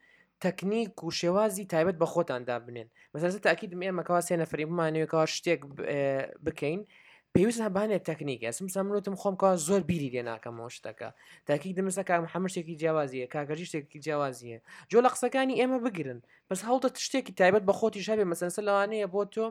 تەکنیک 0.45 0.95
و 1.05 1.09
شێوازی 1.20 1.64
تایبەت 1.72 1.97
بە 2.03 2.07
خۆتاندا 2.12 2.57
بنێن 2.64 2.89
مەسەر 3.12 3.31
تاکیدم 3.47 3.81
ئێمەکەوا 3.87 4.20
سێ 4.27 4.35
نەفری 4.43 4.68
بمانەوەکەەوە 4.70 5.27
شتێک 5.37 5.61
بکەین 6.45 6.81
پێویست 7.37 7.61
هەبانێت 7.66 8.03
تەکنیکە 8.11 8.51
سم 8.59 8.68
سامرتم 8.74 9.14
خۆمکە 9.22 9.49
زۆر 9.68 9.80
بیری 9.91 10.11
لێ 10.14 10.22
ناکەمەوە 10.30 10.70
شتەکە 10.76 11.09
تاکی 11.47 11.70
دەمەسە 11.78 12.03
کام 12.09 12.24
هەمشتێکی 12.34 12.74
جیاوازیە 12.80 13.26
کاگەری 13.34 13.64
شتێکی 13.70 13.99
جیاوازیە 14.05 14.59
جۆ 14.93 14.99
لە 15.05 15.11
قسەکانی 15.14 15.55
ئێمە 15.61 15.78
بگرن 15.87 16.20
بەس 16.51 16.61
هەڵتە 16.68 16.89
شتێکی 17.07 17.32
تایبەت 17.41 17.62
بە 17.68 17.72
خۆتی 17.78 18.01
شابێ 18.07 18.24
مەسەنسە 18.32 18.61
لەوانەیە 18.68 19.07
بۆ 19.14 19.22
تۆ 19.34 19.45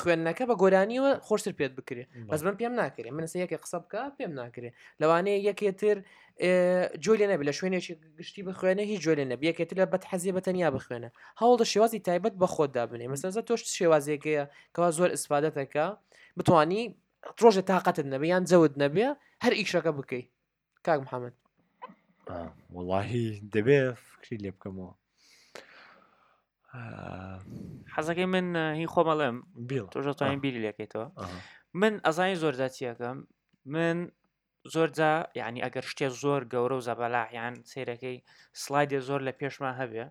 خوێندنەکە 0.00 0.44
بە 0.50 0.54
گۆرانیەوە 0.62 1.10
خۆشتر 1.26 1.52
پێت 1.58 1.72
بکرێ 1.78 2.04
بەس 2.30 2.40
من 2.46 2.54
پێم 2.60 2.74
ناکرێ 2.80 3.10
منسە 3.16 3.36
یەکێ 3.44 3.58
قسە 3.64 3.78
بکە 3.84 4.02
پێم 4.16 4.32
ناکرێ 4.40 4.70
لەوانەیە 5.00 5.38
یەکێتر 5.48 5.96
جۆلێ 7.06 7.26
نەبێ 7.30 7.44
لە 7.48 7.52
شوێنێکی 7.58 7.92
گشتی 8.18 8.42
بخوێنە 8.48 8.82
هیچ 8.90 9.00
جۆلێ 9.06 9.24
نەب 9.30 9.40
یەکێتر 9.50 9.76
لە 9.82 9.86
بەت 9.92 10.04
حەزیە 10.10 10.32
بە 10.36 10.40
تەنیا 10.46 10.68
بخوێنە 10.76 11.08
هەوڵدە 11.40 11.64
شێوازی 11.72 11.98
تایبەت 12.08 12.34
بە 12.42 12.46
خۆتدا 12.54 12.84
بنێ 12.90 13.06
مەسەنسە 13.12 13.40
تۆش 13.48 13.60
شێوازێکەیە 13.78 14.44
کەوا 14.74 14.90
زۆر 14.98 15.10
ئسپادەتەکە 15.16 15.86
بتانی 16.38 16.82
ڕۆژێک 17.40 17.64
تااقەتت 17.70 18.06
نەبێ 18.12 18.26
یان 18.34 18.44
جەوت 18.50 18.72
نەبێ 18.82 19.06
هەر 19.44 19.52
ئیشەکە 19.58 19.92
بکەیت 19.98 20.28
کاک 20.86 20.98
محەممەد 21.06 21.34
وڵی 22.74 23.26
دەبێ 23.54 23.80
فکری 24.08 24.42
لێ 24.42 24.50
بکەمەوە 24.56 24.92
حەزەکەی 27.94 28.28
من 28.34 28.46
هی 28.78 28.86
خۆمەڵێم 28.92 29.36
بیل 29.68 29.86
تۆژە 29.94 30.12
توانین 30.18 30.40
بیری 30.44 30.64
لەکەیتەوە 30.66 31.06
من 31.80 31.92
ئەزانی 32.06 32.36
زۆر 32.42 32.54
داچیەکەم 32.60 33.16
من 33.74 33.98
زۆر 34.74 34.88
جا 34.98 35.12
یعنی 35.40 35.60
ئەگەر 35.64 35.84
شتێ 35.90 36.06
زۆر 36.22 36.42
گەورە 36.52 36.74
و 36.76 36.84
زەبەلاحیان 36.88 37.54
سیرەکەی 37.70 38.16
سلایدێ 38.62 38.98
زۆر 39.08 39.20
لە 39.26 39.32
پێشما 39.40 39.70
هەبێ 39.80 40.04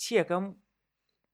چیەکەم 0.00 0.44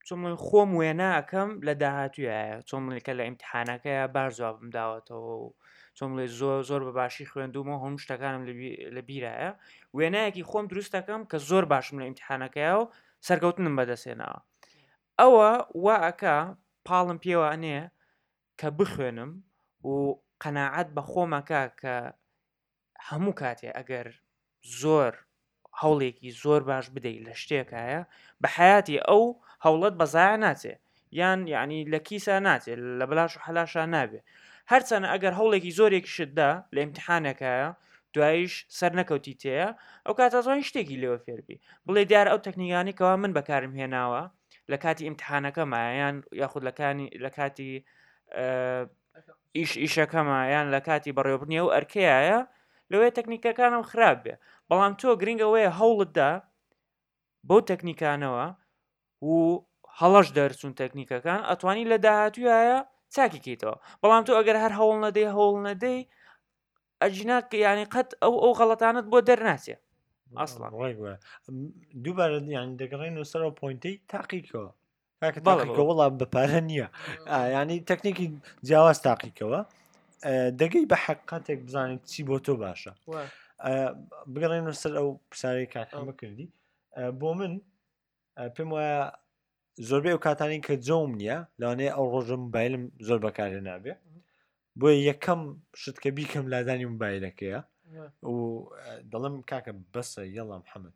چۆمڵی 0.09 0.35
خۆم 0.45 0.71
وێناکەم 0.81 1.51
لە 1.67 1.73
داهاتویە 1.83 2.39
چۆمڵێکە 2.69 3.13
لە 3.19 3.23
ئیمتحانەکەی 3.27 4.01
بارزوابم 4.15 4.69
داوەتەوە 4.77 5.33
و 5.43 5.55
چۆمڵێ 5.99 6.27
زۆر 6.39 6.61
زۆر 6.69 6.83
بە 6.87 6.93
باشی 6.99 7.29
خوێندومەوە 7.31 7.79
هەم 7.85 7.95
شتەکانم 8.05 8.43
لە 8.97 9.03
بیرایە 9.09 9.51
وێنایەکی 9.97 10.49
خۆم 10.51 10.67
دروستەکەم 10.73 11.23
کە 11.31 11.37
زۆر 11.49 11.65
باشم 11.73 11.97
لە 12.01 12.05
ئیمتحانەکەی 12.09 12.73
و 12.79 12.83
سەرکەوتنم 13.27 13.75
بەدەسێنەوە 13.79 14.39
ئەوە 15.21 15.51
وا 15.85 15.97
ئەکا 16.07 16.39
پاڵم 16.87 17.19
پێوانێ 17.25 17.81
کە 18.61 18.69
بخوێنم 18.79 19.31
و 19.91 19.95
قەنەعات 20.43 20.89
بە 20.97 21.03
خۆمەکە 21.11 21.63
کە 21.81 21.95
هەموو 23.09 23.35
کاتێ 23.41 23.69
ئەگەر 23.79 24.09
زۆر 24.81 25.13
هەوڵێکی 25.81 26.31
زۆر 26.43 26.61
باش 26.71 26.87
بدەیت 26.95 27.23
لە 27.29 27.35
شتێکایە 27.43 28.03
بە 28.43 28.49
حیاتی 28.57 28.99
ئەو 29.09 29.25
هەوڵەت 29.65 29.95
بەزایە 30.01 30.37
ناچێ 30.47 30.75
یان 31.21 31.41
یعنی 31.55 31.79
لە 31.93 31.99
کیسە 32.09 32.35
ناچێ 32.49 32.75
لە 32.99 33.05
بلاش 33.11 33.33
و 33.37 33.41
حەلاشە 33.47 33.83
نابێ 33.95 34.21
هەرچەنە 34.73 35.07
ئەگەر 35.13 35.33
هەوڵێکی 35.39 35.73
زۆرێکیشتدا 35.79 36.51
لە 36.75 36.81
امتحانەکەە 36.87 37.57
دوایش 38.15 38.55
سەر 38.79 38.93
نەکەوتی 38.99 39.35
تەیە 39.43 39.69
ئەو 40.07 40.15
کاتەزۆی 40.19 40.65
شتێکی 40.69 40.97
لێوە 41.03 41.19
فێربی 41.25 41.57
بڵێ 41.87 42.03
دیار 42.11 42.27
ئەو 42.33 42.41
تەکنیکانیکەوە 42.47 43.15
من 43.23 43.33
بەکارم 43.39 43.73
هێناوە 43.81 44.23
لە 44.71 44.77
کاتی 44.85 45.05
ئیمتحانەکەمایان 45.09 46.15
یاخود 46.41 46.63
لەکانی 46.69 47.07
لە 47.25 47.31
کاتی 47.39 47.73
ئیش 49.59 49.73
ئیشەکەمایان 49.83 50.67
لە 50.75 50.81
کاتی 50.89 51.13
بەڕێوبنیە 51.17 51.63
و 51.65 51.73
ئەرکەیە 51.75 52.39
لەوەی 52.91 53.15
تەکنیکەکانم 53.19 53.83
خراپ 53.91 54.19
بێ 54.25 54.35
بەڵام 54.69 54.93
تۆ 55.01 55.09
گرنگەوەی 55.21 55.73
هەوڵتدا 55.79 56.31
بەو 57.49 57.61
تەکنیکانەوە 57.71 58.47
و 59.23 59.31
هەڵەش 60.01 60.29
دەرچوون 60.39 60.73
تەکنیکەکان 60.81 61.41
ئەتوانی 61.49 61.89
لە 61.93 61.97
داهاتویایە 62.05 62.79
چاکی 63.14 63.41
کەیتەوە 63.47 63.77
بەڵام 64.03 64.23
تو 64.27 64.33
ئەگەر 64.39 64.57
هەر 64.64 64.73
هەوڵ 64.79 64.97
نەدەی 65.07 65.33
هەوڵ 65.37 65.57
نەدەی 65.69 65.99
ئەجینا 67.03 67.37
یعنی 67.67 67.85
قەت 67.95 68.09
ئەو 68.23 68.35
ئەو 68.43 68.53
غەڵەتانت 68.61 69.05
بۆ 69.12 69.19
دەرناچێ 69.29 69.77
ئەسڵ 70.41 70.62
دووبارە 72.05 72.39
یانی 72.57 72.75
دەگەڕین 72.83 73.14
و 73.21 73.25
سەر 73.33 73.43
پوینتی 73.61 73.95
تاقیکەوە 74.12 74.69
وڵام 75.79 76.12
بەپارە 76.21 76.61
نییە 76.71 76.89
ینی 77.57 77.79
تەکنیکی 77.91 78.27
جیاواز 78.67 78.99
تاقیکەوە 79.09 79.61
دەگەی 80.61 80.87
بە 80.91 80.97
حقاتێک 81.07 81.61
بزانیت 81.67 82.03
چی 82.11 82.21
بۆ 82.29 82.37
تۆ 82.47 82.53
باشە 82.64 82.93
بگەڕێن 84.35 84.64
سەر 84.83 84.93
ئەو 84.99 85.09
پرسیارەی 85.31 85.69
کاتمە 85.75 86.12
کردی 86.21 86.47
بۆ 87.21 87.29
من 87.39 87.53
پێم 88.55 88.70
وایە 88.74 89.01
زۆربەی 89.89 90.14
و 90.16 90.22
کاتانی 90.26 90.61
کە 90.66 90.74
جۆم 90.87 91.11
نییە 91.20 91.39
لەوانەیە 91.61 91.93
ئەو 91.97 92.07
ڕۆژم 92.14 92.43
بایلم 92.55 92.84
زۆر 93.07 93.18
بەکارێ 93.24 93.61
نابێ 93.68 93.95
بۆ 94.80 94.87
یەکەم 95.11 95.41
شت 95.80 95.97
کە 96.03 96.11
بیکەم 96.16 96.45
لادانی 96.53 96.87
موبایلەکەیە 96.93 97.61
و 98.30 98.37
دەڵم 99.11 99.34
کاکە 99.51 99.72
بەسە 99.93 100.22
یەڵام 100.39 100.62
حەمد 100.70 100.95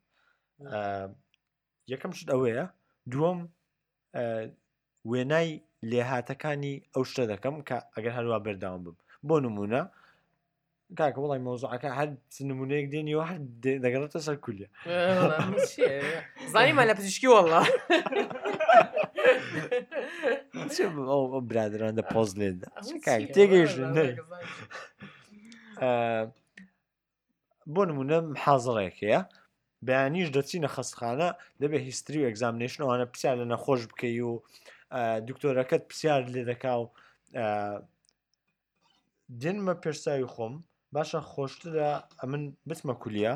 یەکەم 1.92 2.12
شت 2.18 2.28
ئەوەیە 2.32 2.64
دووەم 3.12 3.40
وێنای 5.10 5.50
لێهاتەکانی 5.90 6.74
ئەو 6.94 7.02
شتە 7.10 7.24
دەکەم 7.32 7.56
کە 7.68 7.76
ئەگەر 7.94 8.12
هەروە 8.18 8.38
بەرداوم 8.44 8.82
بم 8.86 8.96
بۆ 9.28 9.36
نمونە 9.44 9.82
کاکە 10.98 11.18
وڵی 11.22 11.40
مۆزعەکە 11.46 11.88
هەر 11.98 12.08
نمونەیەک 12.50 12.86
دێنیەوە 12.92 13.24
هەر 13.30 13.40
دەگەڵێتە 13.84 14.18
سەر 14.26 14.36
کولیە 14.44 14.68
زانیمان 16.52 16.86
لە 16.90 16.94
پزیشکی 16.98 17.28
وڵە 17.32 17.60
برادران 21.50 21.92
دە 21.98 22.02
پۆز 22.12 22.30
لێن 22.38 22.56
تێگەیش 23.34 23.72
بۆ 27.74 27.82
نمونە 27.90 28.18
حازڵێکەیە 28.44 29.20
بەیانیش 29.86 30.28
دەچینە 30.36 30.68
خستخانە 30.74 31.28
دەبێ 31.62 31.78
هیستری 31.86 32.18
و 32.20 32.28
ئەگزامنیشنەوەوانە 32.28 33.06
پرسیار 33.12 33.36
لە 33.42 33.46
نەخۆش 33.52 33.80
بکەی 33.90 34.20
و 34.30 34.32
دکتۆرەکەت 35.28 35.82
پرسیار 35.88 36.22
لێ 36.32 36.42
دەکا 36.50 36.74
و 36.80 36.82
دێنمە 39.40 39.74
پێرساوی 39.82 40.28
خۆم 40.34 40.54
باشە 40.94 41.20
خۆشترە 41.32 41.90
من 42.32 42.42
بچمە 42.68 42.94
کولیە 43.02 43.32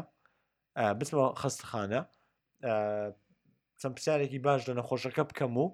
بچمە 1.01 1.25
خستخانە 1.41 2.01
چەند 3.81 3.95
پرسیارێکی 3.97 4.39
باش 4.47 4.61
لە 4.69 4.73
نەخۆشەکە 4.79 5.23
بکەم 5.31 5.55
و 5.63 5.67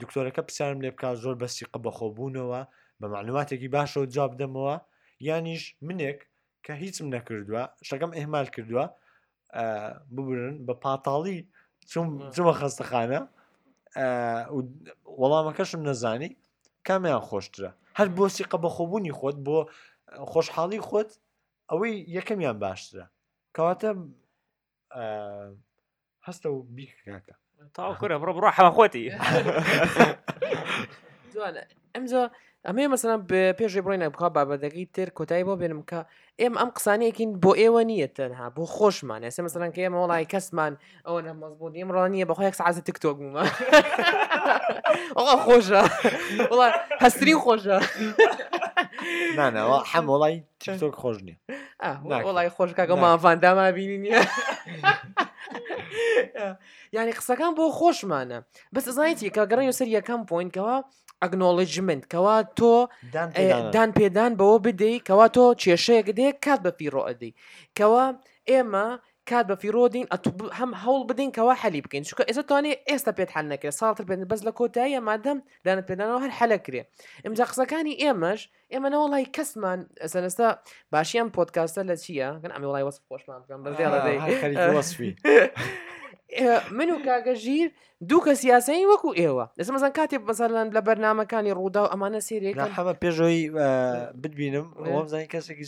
دکتۆرەکە 0.00 0.42
پرسیارم 0.48 0.78
لێ 0.84 0.90
بک 0.94 1.04
زۆر 1.22 1.34
بەسیقە 1.42 1.78
بەخۆبوونەوە 1.86 2.60
بە 3.00 3.06
معلوماتێکی 3.14 3.68
باشەوە 3.76 4.06
جاب 4.14 4.32
دەمەوە 4.40 4.76
یانیش 5.28 5.64
منێک 5.88 6.18
کە 6.64 6.70
هیچم 6.82 7.06
نەکردووە 7.14 7.62
شەکەم 7.88 8.12
ئێمال 8.18 8.46
کردووە 8.54 8.84
ببرن 10.16 10.56
بە 10.66 10.74
پاتاڵی 10.84 11.38
جمە 12.36 12.52
خەستەخانە 12.60 13.20
وەڵامەکەشم 15.20 15.80
نەزانی 15.88 16.30
کامیان 16.86 17.22
خۆشترە 17.28 17.70
هەر 17.98 18.08
بۆ 18.16 18.24
سیقە 18.36 18.58
بەخۆبوونی 18.64 19.12
خۆت 19.20 19.36
بۆ 19.46 19.58
خۆشحاڵی 20.18 20.78
خۆت 20.88 21.10
ئەوەی 21.70 21.94
یەکەمیان 22.16 22.56
باشترە 22.64 23.04
کەواتە 23.56 23.90
هەستە 26.26 26.46
و 26.50 26.62
بیکەکە 26.74 27.34
تاکورە 27.76 28.16
بڕ 28.20 28.28
بڕ 28.36 28.44
حەخۆتی 28.56 29.04
ئەمجا 31.94 32.22
ئەمێ 32.66 32.84
مەسەە 32.92 33.14
پێشی 33.58 33.80
بڕۆینە 33.84 34.06
بخوا 34.14 34.28
بابەتەکەی 34.36 34.86
تر 34.94 35.08
کۆتایی 35.18 35.46
بۆ 35.46 35.54
بێنم 35.60 35.80
کە 35.90 36.00
ئێم 36.40 36.54
ئەم 36.60 36.70
قسانەیەکین 36.76 37.30
بۆ 37.42 37.50
ئێوە 37.60 37.82
نییە 37.90 38.08
تەنها 38.16 38.46
بۆ 38.56 38.64
خۆشمان 38.76 39.20
ئێسە 39.26 39.40
مەسەن 39.46 39.72
کە 39.74 39.80
ئێمە 39.84 39.98
وڵی 40.02 40.26
کەسمان 40.32 40.72
ئەوە 41.06 41.20
مەزبوون 41.42 41.72
ئێم 41.78 41.88
ڕانیە 41.96 42.26
بەخۆ 42.30 42.42
یەک 42.48 42.56
سعزە 42.60 42.80
تکتۆک 42.88 43.16
بوومە 43.22 43.42
ئەوە 45.18 45.34
خۆشە 45.44 45.82
وڵ 46.58 46.70
هەستری 47.02 47.34
خۆشە 47.42 47.78
نانەوە 49.38 49.76
هەم 49.92 50.06
وڵی 50.12 50.36
تۆک 50.80 50.94
خۆش 51.02 51.16
نییە 51.26 51.90
وڵی 52.28 52.48
خۆشکگە 52.56 52.94
مافانداما 53.04 53.66
بینی 53.76 53.98
نییە 54.04 54.22
یعنی 56.96 57.12
قسەکان 57.18 57.52
بۆ 57.58 57.64
خۆشمانە 57.78 58.38
بەس 58.74 58.86
زانیتی 58.96 59.30
کە 59.36 59.42
گەڕی 59.50 59.72
سەر 59.78 59.88
یەکەم 59.98 60.20
پوینتکەوە 60.30 60.76
ئەگنۆڵژمنت 61.22 62.04
کەوا 62.12 62.36
تۆ 62.58 62.72
دان 63.74 63.90
پێدان 63.98 64.32
بەوە 64.40 64.56
بدەی 64.66 64.96
کەوا 65.08 65.26
تۆ 65.36 65.44
کێشەیەک 65.62 66.06
دەیە 66.18 66.32
کات 66.44 66.60
بە 66.64 66.70
پیرۆ 66.78 67.02
ئەدەی 67.08 67.32
کەوا 67.78 68.04
ئێمە 68.50 68.86
كاتبه 69.30 69.54
في 69.54 69.70
رودين 69.70 70.06
هم 70.52 70.74
هول 70.74 71.06
بدين 71.06 71.32
كوا 71.32 71.52
حليب 71.54 71.86
كين 71.86 72.02
شو 72.02 72.16
اذا 72.22 72.42
تواني 72.42 72.78
استا 72.90 73.10
تبيت 73.10 73.30
حلنا 73.30 73.54
كده 73.56 73.70
صارت 73.70 74.02
بين 74.02 74.24
بس 74.26 74.44
لكوتايا 74.44 75.00
مادام 75.00 75.42
دانت 75.64 75.88
بين 75.88 76.00
انا 76.00 76.24
هر 76.26 76.30
حلا 76.30 76.56
كري 76.56 76.84
ام 77.26 77.32
جاقسا 77.34 77.64
كاني 77.64 78.00
ايمش 78.00 78.50
ايم 78.72 78.86
انا 78.86 78.98
والله 78.98 79.24
كسمان 79.24 79.86
سنستا 80.04 80.58
باشيان 80.92 81.28
بودكاست 81.28 81.78
لا 81.78 82.38
كان 82.42 82.52
عمي 82.52 82.66
والله 82.66 82.84
وصف 82.84 83.02
خوش 83.10 83.20
مان 83.28 83.62
بس 83.62 83.80
يلا 83.80 84.26
دي 84.70 84.76
وصفي 84.76 85.14
إيه، 86.32 86.62
من 86.72 86.86
مثلا 89.68 89.88
كاتب 89.88 90.22
مثلا 90.24 90.70
لبرنامج 90.78 91.24
كان 91.26 91.46
يرودا 91.46 91.80
وامانه 91.80 92.18
سيري 92.18 92.54
كان 92.54 92.66
بەزاران 92.66 92.70
لە 92.70 92.70
بەرنمەکانی 92.70 92.76
هو 92.76 92.92
و 92.96 92.98
ئەمانە 94.16 94.16
سێرێک 94.38 94.44
مي 94.48 94.50
من 94.50 94.52
البودكاست 94.52 94.94
وەزانانی 94.96 95.26
کەسێکی 95.26 95.66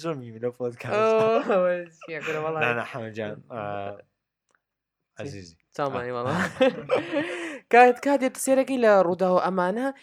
زۆر 2.20 2.34
والله 2.44 2.70
انا 2.70 2.82
حمد 2.84 3.12
جان 3.12 3.42
آه، 3.50 4.02
عزيزي 5.20 5.56
تمام 5.74 5.96
آه. 5.96 6.12
والله 6.12 6.46
کاتێت 7.74 8.00
كاتب 8.04 8.36
سيري 8.36 8.64
كي 8.64 8.78
لرودا 8.78 9.28
وامانه 9.28 9.94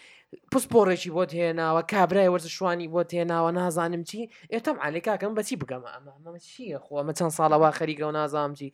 پسپۆڕێکی 0.54 1.10
بۆ 1.16 1.22
هێناوە 1.38 1.82
کابرای 1.92 2.28
وەرز 2.32 2.46
شوانی 2.56 2.88
بۆ 2.94 3.00
تێناوە 3.10 3.50
نازانم 3.60 4.02
چی 4.10 4.20
ئێتەم 4.54 4.76
علیکاکەم 4.86 5.32
بەچی 5.38 5.56
بگەم 5.62 5.82
ئەمە 5.90 6.38
چیە 6.50 6.78
خۆ 6.84 6.92
ئەمە 7.00 7.12
چەند 7.18 7.32
ساڵەوە 7.38 7.70
خەریگە 7.78 8.04
و 8.10 8.12
نازانامجی 8.18 8.70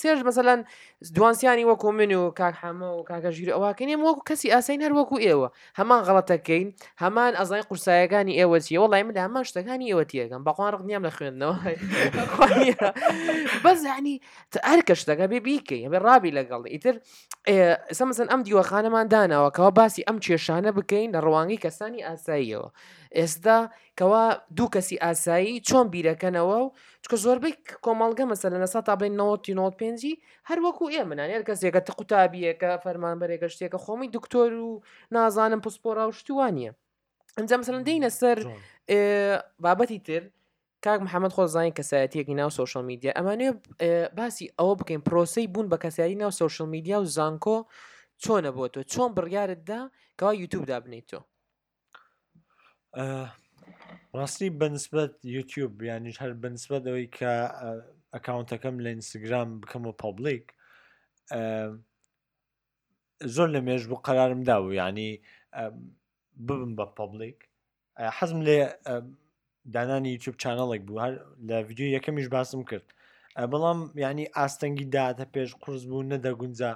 سێش 0.00 0.20
بەسەلەن 0.28 0.60
دوانسیانی 1.16 1.64
وەکو 1.70 1.88
من 2.00 2.12
و 2.20 2.30
کاک 2.40 2.54
حەمە 2.62 2.86
و 2.96 3.00
کاکە 3.10 3.30
ژیر 3.36 3.48
ئەوواکەین 3.56 4.00
وەکو 4.04 4.22
کەسی 4.28 4.48
ئاسین 4.54 4.80
هەر 4.84 4.92
وەکو 4.98 5.16
ئێوە 5.26 5.48
هەمان 5.78 6.00
غڵەتەکەین 6.06 6.68
هەمان 7.02 7.32
ئەزای 7.38 7.62
قورسایەکانی 7.68 8.34
ئێوە 8.40 8.58
چیە 8.66 8.78
وڵی 8.84 9.02
من 9.08 9.16
هەمان 9.26 9.44
شتەکانی 9.48 9.86
ئێوە 9.92 10.04
تێگەم 10.10 10.42
بەخواان 10.48 10.70
ڕقنیام 10.74 11.02
لە 11.08 11.12
خوێندنەوە 11.16 11.56
بەزانی 13.64 14.16
هەر 14.70 14.80
کە 14.88 14.94
شتەکە 15.00 15.26
بێ 15.32 15.40
بیکەین 15.48 15.88
بێ 15.92 15.98
ڕابی 16.06 16.30
لەگەڵ 16.38 16.62
ئیتر 16.74 16.94
سەمەسن 17.98 18.26
ئەم 18.32 18.40
دیوەخانەمان 18.46 19.06
داناوەکەەوە 19.14 19.72
باسی 19.78 20.02
ئەم 20.08 20.18
کێشان 20.26 20.57
ئەمانە 20.58 20.72
بکەین 20.80 21.08
لە 21.14 21.20
ڕوانگی 21.26 21.62
کەسانی 21.64 22.04
ئاساییەوە 22.08 22.68
ئێستا 23.18 23.56
کەوا 23.98 24.24
دوو 24.56 24.68
کەسی 24.74 24.96
ئاسایی 25.04 25.62
چۆن 25.68 25.86
بیرەکەنەوە 25.94 26.56
و 26.62 26.66
چکە 27.04 27.16
زۆربەی 27.24 27.54
کۆمەڵگە 27.84 28.24
مەسە 28.30 28.46
لە 28.54 28.58
نەسا 28.64 28.80
تا 28.88 28.94
بین 29.00 29.14
1995 29.14 30.18
هەر 30.48 30.58
وەکو 30.66 30.84
ئێمەان 30.94 31.30
هەر 31.34 31.42
کەسێکە 31.48 31.80
تقوتابیەکە 31.88 32.70
فەرمانبەرێکە 32.84 33.48
شتێکە 33.54 33.78
خۆمی 33.84 34.08
دکتۆر 34.16 34.50
و 34.66 34.70
نازانم 35.14 35.60
پسپۆرا 35.64 36.04
و 36.08 36.12
شتوانە 36.18 36.70
ئەنج 37.38 37.50
مەسەن 37.60 37.82
دەینە 37.88 38.10
سەر 38.20 38.38
بابەتی 39.64 40.00
تر 40.08 40.22
کاک 40.84 41.00
محەممەد 41.06 41.32
خۆزانین 41.36 41.74
کەسایەتیەکی 41.78 42.34
ناو 42.40 42.50
سوشل 42.60 42.82
میدیا 42.90 43.10
ئەمانێ 43.20 43.48
باسی 44.18 44.46
ئەوە 44.58 44.74
بکەین 44.80 45.02
پرۆسی 45.08 45.44
بوون 45.54 45.66
بە 45.72 45.76
کەسیاری 45.84 46.16
ناو 46.22 46.30
سوشل 46.42 46.66
میدیا 46.74 46.96
و 47.02 47.06
زانکۆ 47.16 47.56
چۆنە 48.22 48.50
بۆ 48.56 48.64
تۆ 48.74 48.80
چۆن 48.92 49.10
بڕیارتدا 49.16 49.80
کە 50.20 50.28
يوتيوب 50.40 50.62
دا 50.70 50.78
ڕاستی 54.16 54.48
بەنسبەت 54.60 54.60
بالنسبة 54.60 55.10
يوتيوب 55.34 55.72
يعني 55.82 56.10
هل 56.20 56.32
بالنسبة 56.42 56.78
دوي 56.86 57.06
كا 57.18 57.32
اكاونت 58.18 58.50
ئینسگرام 58.54 59.60
بکەمەوە 59.60 59.92
بكمو 59.92 59.92
بابليك 60.02 60.46
زول 63.24 63.48
لم 63.52 63.68
يجبو 63.68 63.94
قرار 64.08 64.34
مداو 64.34 64.70
يعني 64.72 65.08
ببن 66.46 66.70
ببم 66.72 66.72
بە 66.78 66.86
پبلیک 67.00 67.38
حەزم 68.16 68.40
لێ 68.46 68.58
دانانی 69.74 70.08
یوتیوب 70.14 70.36
بو 70.38 70.52
بوو 70.54 70.72
لفيديو 70.72 70.96
لە 71.48 71.56
ویددیو 71.68 71.88
یەکەمیش 71.98 72.26
باسم 72.34 72.62
کرد 72.70 72.88
بەڵام 73.52 73.78
ینی 74.04 74.26
ئاستەنگی 74.36 74.84
داتە 74.94 75.24
پێش 75.34 75.50
قرس 75.62 75.82
بوو 75.90 76.08
نەدەگونجا 76.12 76.70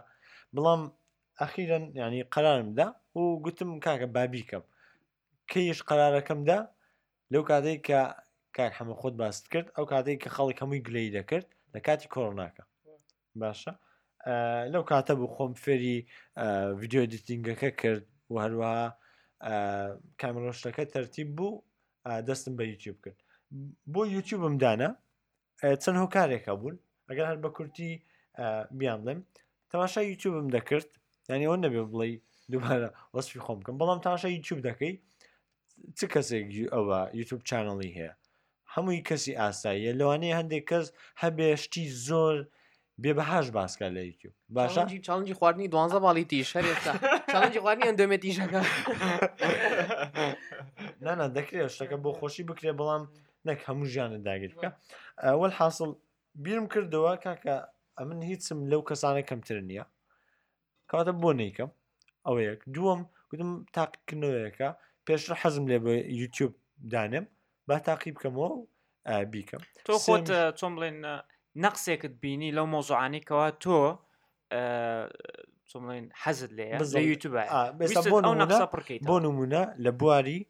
بڵام 0.56 0.80
ئەخیرەن 1.40 1.84
ینی 2.02 2.22
قەرارم 2.34 2.70
دا 2.78 2.86
و 3.16 3.20
گوتم 3.44 3.70
کاکە 3.84 4.08
بابیکەم 4.16 4.64
کەیش 5.50 5.78
قرارەکەمدا 5.88 6.58
لەو 7.32 7.42
کاتێک 7.50 7.80
کە 7.88 8.00
کاک 8.56 8.72
هەمە 8.80 8.94
خۆت 9.00 9.14
باست 9.20 9.44
کرد 9.52 9.68
ئەو 9.76 9.84
کاتێک 9.92 10.18
کە 10.22 10.28
خەڵک 10.36 10.58
هەمووی 10.62 10.84
گلەی 10.86 11.08
دەکرد 11.16 11.46
لە 11.74 11.78
کاتی 11.86 12.08
کۆڕناکە 12.14 12.64
باشە 13.40 13.72
لەو 14.72 14.82
کاتە 14.90 15.12
بوو 15.18 15.32
خۆم 15.36 15.52
فێری 15.62 15.96
ویددیو 16.80 17.04
دیتینگەکە 17.12 17.70
کرد 17.80 18.04
و 18.32 18.34
هەروەها 18.44 18.86
کامرۆشتەکە 20.20 20.84
تەرتیب 20.94 21.28
بوو 21.38 21.62
دەستم 22.28 22.52
بە 22.58 22.64
یوتیوب 22.72 22.96
کرد 23.04 23.18
بۆ 23.92 24.00
یوتیوبم 24.16 24.54
دانا 24.62 24.88
چەند 25.82 25.98
هۆکارێکە 26.02 26.52
بوون 26.60 26.76
ئەگەر 27.08 27.26
هەر 27.30 27.38
بە 27.44 27.48
کورتی 27.56 27.90
بیان 28.78 28.98
بڵێم 29.04 29.20
تەماشا 29.70 30.00
یوتیوبم 30.10 30.48
دەکرد 30.56 30.88
ینی 31.30 31.46
ئەو 31.50 31.56
نەبێ 31.64 31.82
بڵێ 31.92 32.08
دووبارە 32.50 32.88
وەسفی 33.14 33.40
خۆم 33.46 33.58
بکەم 33.60 33.76
بەڵام 33.80 33.98
تاشە 34.06 34.28
یوتوب 34.36 34.58
دەکەی 34.68 34.92
چ 35.98 36.00
کەسێک 36.12 36.46
ئەوە 36.74 36.98
یوتوب 37.20 37.40
چانەڵی 37.48 37.90
هەیە 37.98 38.12
هەمووی 38.74 39.02
کەسی 39.08 39.32
ئاساییە 39.40 39.92
لەوانەیە 40.00 40.38
هەندێک 40.40 40.64
کەس 40.70 40.86
هەبێشتی 41.22 41.84
زۆر 42.06 42.34
بێبهاش 43.02 43.46
باسکە 43.58 43.86
لە 43.96 44.02
یوتیوب 44.08 44.34
باشە 44.56 44.82
چاڵنجی 45.06 45.36
خواردنی 45.38 45.68
دوانزە 45.72 45.98
باڵی 46.06 46.24
تیشەر 46.32 46.64
چاڵنجی 47.32 47.60
خواردنی 47.62 47.88
ئەندۆمێ 47.88 48.18
تیشەکە 48.24 48.60
نانە 51.04 51.26
دەکرێت 51.36 51.70
شتەکە 51.74 51.96
بۆ 52.04 52.10
خۆشی 52.18 52.44
بکرێ 52.50 52.72
بەڵام 52.78 53.02
نەک 53.46 53.58
هەموو 53.68 53.90
ژیانە 53.92 54.18
داگیر 54.28 54.52
بکە 54.56 54.68
ئەوەل 55.26 55.52
حاصل 55.60 55.90
بیرم 56.44 56.66
کردەوە 56.72 57.12
کاکە 57.24 57.56
ئەمن 57.98 58.18
هیچم 58.30 58.58
لەو 58.70 58.82
کەسانە 58.88 59.22
کەمتر 59.30 59.58
نییە 59.70 59.84
کاتە 60.90 61.12
بۆ 61.22 61.30
نیکەم 61.40 61.70
ئەوەیەک 62.26 62.60
دووەم 62.74 63.00
گوتم 63.30 63.50
تاقیکردنەوەیەکە 63.76 64.68
پێشتر 65.06 65.32
حەزم 65.42 65.64
لێ 65.70 65.78
بە 65.84 65.92
یوتیوب 66.20 66.52
دانم 66.92 67.24
با 67.68 67.76
تاقی 67.88 68.12
بکەمەوە 68.16 68.50
بیکەم 69.32 69.62
تۆ 69.86 69.90
خۆت 70.04 70.26
چۆم 70.58 70.72
بڵێن 70.76 70.96
نەقسێکت 71.64 72.12
بینی 72.22 72.50
لەو 72.56 72.66
مۆزوعانیکەوە 72.74 73.46
تۆ 73.64 73.78
چڵێن 75.70 76.04
حەزت 76.22 76.50
لێ 76.58 76.64
یوتیوب 77.12 77.32
بۆ 79.10 79.14
نمونە 79.26 79.62
لە 79.84 79.90
بواری 80.00 80.40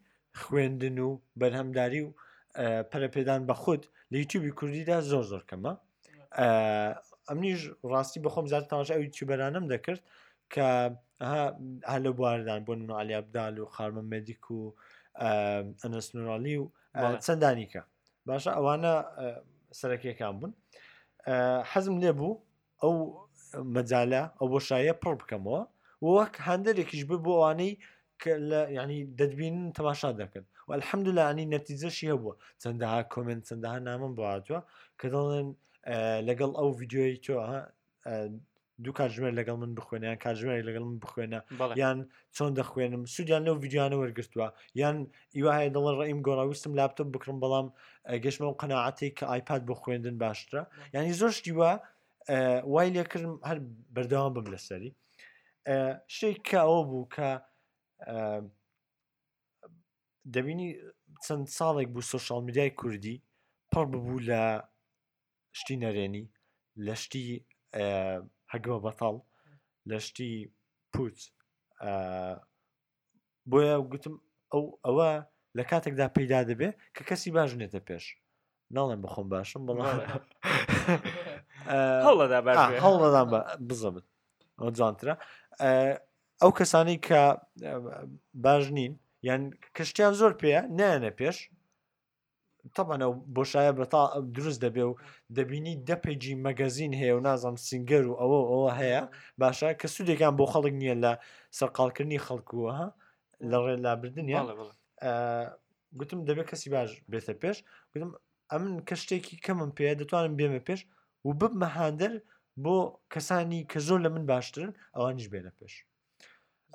خوێندن 0.40 0.98
و 1.06 1.08
بەرهەمداری 1.40 2.00
و 2.06 2.12
پەرەپێدان 2.90 3.40
بە 3.48 3.54
خودت 3.62 3.84
لە 4.12 4.16
یوتیوبی 4.22 4.52
کوردیدا 4.58 4.96
زۆر 5.10 5.24
زۆر 5.30 5.42
کەمە 5.50 5.72
ئەمنیش 7.28 7.60
ڕاستی 7.92 8.20
بەخۆم 8.26 8.46
زیاتر 8.50 8.66
تەماشا 8.70 8.94
یوتیوبەرانم 9.04 9.66
دەکرد 9.72 10.00
کە 10.54 10.66
هەلە 11.92 12.10
بواردان 12.18 12.60
بۆ 12.68 12.72
نوناالیا 12.80 13.20
بدال 13.28 13.54
و 13.62 13.64
خارمە 13.74 14.04
مەدیک 14.12 14.44
و 14.56 14.60
ئەنەس 15.82 16.06
نورالی 16.14 16.54
و 16.60 16.64
چەندانیکە 17.26 17.82
باشە 18.28 18.50
ئەوانە 18.56 18.92
سەرەکیەکان 19.78 20.34
بوون 20.38 20.52
حەزم 21.70 21.96
لێ 22.02 22.12
بوو 22.18 22.40
ئەو 22.82 22.94
مەجاالە 23.76 24.22
ئەو 24.38 24.46
بۆ 24.52 24.58
شایە 24.68 24.94
پڕ 25.02 25.12
بکەمەوە 25.20 25.60
وەک 26.14 26.34
هەندێکیش 26.48 27.02
ببووانەی 27.10 27.72
کە 28.20 28.32
لە 28.50 28.60
ینی 28.78 29.00
دەدبین 29.18 29.56
تەماشا 29.78 30.10
دەکەن 30.20 30.44
و 30.68 30.72
الحەمدلانی 30.78 31.50
نەتیزەشی 31.54 32.10
هەبووە 32.12 32.34
چەندەها 32.62 33.00
کمنت 33.12 33.42
چەندەها 33.48 33.78
نامم 33.88 34.12
باتوە 34.20 34.58
کە 35.00 35.06
دەڵێن 35.14 35.48
لەگەڵ 36.28 36.50
ئەو 36.58 36.68
یددیۆی 36.82 37.16
تۆ 37.24 37.34
دوو 38.84 38.92
کاتژمێر 38.98 39.32
لەگەڵ 39.40 39.56
من 39.62 39.70
بخوێنیان 39.78 40.16
کاتژمێری 40.24 40.64
لەگەڵ 40.68 40.82
من 40.90 40.98
بخوێنە 41.04 41.40
یان 41.82 41.98
چۆن 42.36 42.52
دەخوێنم 42.60 43.02
سوودیان 43.14 43.42
لەو 43.46 43.54
ویددیوانە 43.62 43.96
وەرگتووە 44.00 44.48
یان 44.82 44.96
هیوای 45.36 45.70
دڵ 45.74 45.84
ڕئیم 46.00 46.18
گۆڕاویستم 46.26 46.72
لاپتۆپ 46.78 47.08
بکرم 47.14 47.38
بەڵام 47.44 47.66
گەشتمە 48.24 48.46
و 48.50 48.56
قەنەعاتی 48.62 49.08
کە 49.16 49.24
ئایپاد 49.30 49.62
بۆ 49.68 49.74
خوێندن 49.80 50.16
باشترە 50.24 50.62
ینی 50.94 51.12
زۆر 51.20 51.32
شتیوە 51.38 51.70
وای 52.72 52.88
لێکردم 52.94 53.34
هەر 53.48 53.58
بەردەوام 53.94 54.32
بم 54.36 54.46
لەسەری 54.54 54.90
شتێک 56.14 56.38
کە 56.48 56.58
ئەوە 56.66 56.80
بوو 56.90 57.08
کە 57.14 57.28
دەبینی 60.34 60.70
چەند 61.24 61.44
ساڵێک 61.58 61.88
بوو 61.94 62.08
سوۆشال 62.10 62.42
میدیای 62.48 62.70
کوردی 62.80 63.16
پڕ 63.72 63.84
ببوو 63.92 64.18
لە 64.28 64.42
شتی 65.58 65.76
نەرێنی 65.84 66.24
لە 66.86 66.94
شتی 67.02 67.26
هەگوە 68.52 68.78
بەتاڵ 68.84 69.16
لە 69.90 69.98
شتی 70.06 70.30
پوچ 70.92 71.16
بۆیە 73.50 73.76
گوتم 73.90 74.14
ئەو 74.52 74.64
ئەوە 74.86 75.10
لە 75.58 75.64
کاتێکدا 75.70 76.06
پەیدا 76.16 76.40
دەبێ 76.50 76.68
کە 76.94 77.02
کەسی 77.08 77.30
باش 77.36 77.50
نێتە 77.60 77.80
پێش 77.88 78.04
ناڵێن 78.76 79.00
بخۆم 79.04 79.26
باشم 79.34 79.62
بەڵام 79.68 79.86
هەڵەدا 82.06 82.38
هەڵەدا 82.84 83.22
بزەبن 83.68 84.04
ئەو 84.60 84.68
جوانترە 84.76 85.14
ئەو 86.42 86.50
کەسانی 86.58 86.98
کە 87.06 87.22
باش 88.44 88.64
نین 88.76 88.92
یان 89.28 89.42
کەشتیان 89.76 90.12
زۆر 90.20 90.32
پێە 90.42 90.60
نیانە 90.76 91.10
پێش 91.18 91.36
تەبانە 92.76 93.06
بۆشایە 93.36 93.72
بەتا 93.78 94.02
دروست 94.36 94.60
دەبێ 94.64 94.84
و 94.90 94.94
دەبینی 95.36 95.74
دەپێجی 95.88 96.34
مەگەزین 96.46 96.92
هەیە 97.00 97.14
و 97.16 97.24
نازانم 97.26 97.58
سنگەر 97.68 98.04
و 98.06 98.14
ئەوە 98.20 98.40
ئەوە 98.50 98.70
هەیە 98.80 99.02
باشە 99.40 99.68
کە 99.80 99.86
سوودێکان 99.94 100.32
بۆ 100.38 100.44
خەڵک 100.52 100.74
نییە 100.80 100.96
لە 101.04 101.12
سەرقالکردنی 101.58 102.24
خەڵکووە 102.26 102.74
لە 103.50 103.56
ڕێ 103.64 103.74
لابردنیا 103.84 104.40
گوتم 105.98 106.20
دەبێت 106.28 106.46
کەسی 106.50 106.68
باش 106.74 106.90
بێتە 107.10 107.34
پێش 107.42 107.56
گوتم 107.92 108.10
ئەم 108.52 108.64
کەشتێکی 108.88 109.36
کەمم 109.44 109.70
پێ 109.76 109.88
دەتوانم 110.00 110.34
بێمە 110.38 110.60
پێش 110.68 110.80
و 111.26 111.30
ببمە 111.40 111.68
هاندەر 111.76 112.12
بۆ 112.62 112.76
کەسانی 113.12 113.60
کە 113.70 113.78
زۆر 113.86 113.98
لە 114.04 114.10
من 114.14 114.24
باشترن 114.32 114.70
ئەوانیش 114.96 115.28
بێنە 115.32 115.52
پێش 115.58 115.74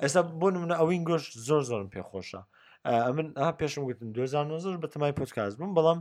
ئێستا 0.02 0.22
بۆ 0.40 0.48
منە 0.64 0.76
ئەوین 0.82 1.04
گۆش 1.10 1.24
زۆر 1.48 1.62
زۆرم 1.70 1.90
پێخۆشە 1.96 2.42
من 2.88 3.34
پێشم 3.52 3.82
گوتن 3.90 4.12
2009 4.12 4.78
بە 4.82 4.88
تەمای 4.88 5.12
پۆتکاز 5.20 5.56
بووم 5.60 5.74
بەڵام 5.78 6.00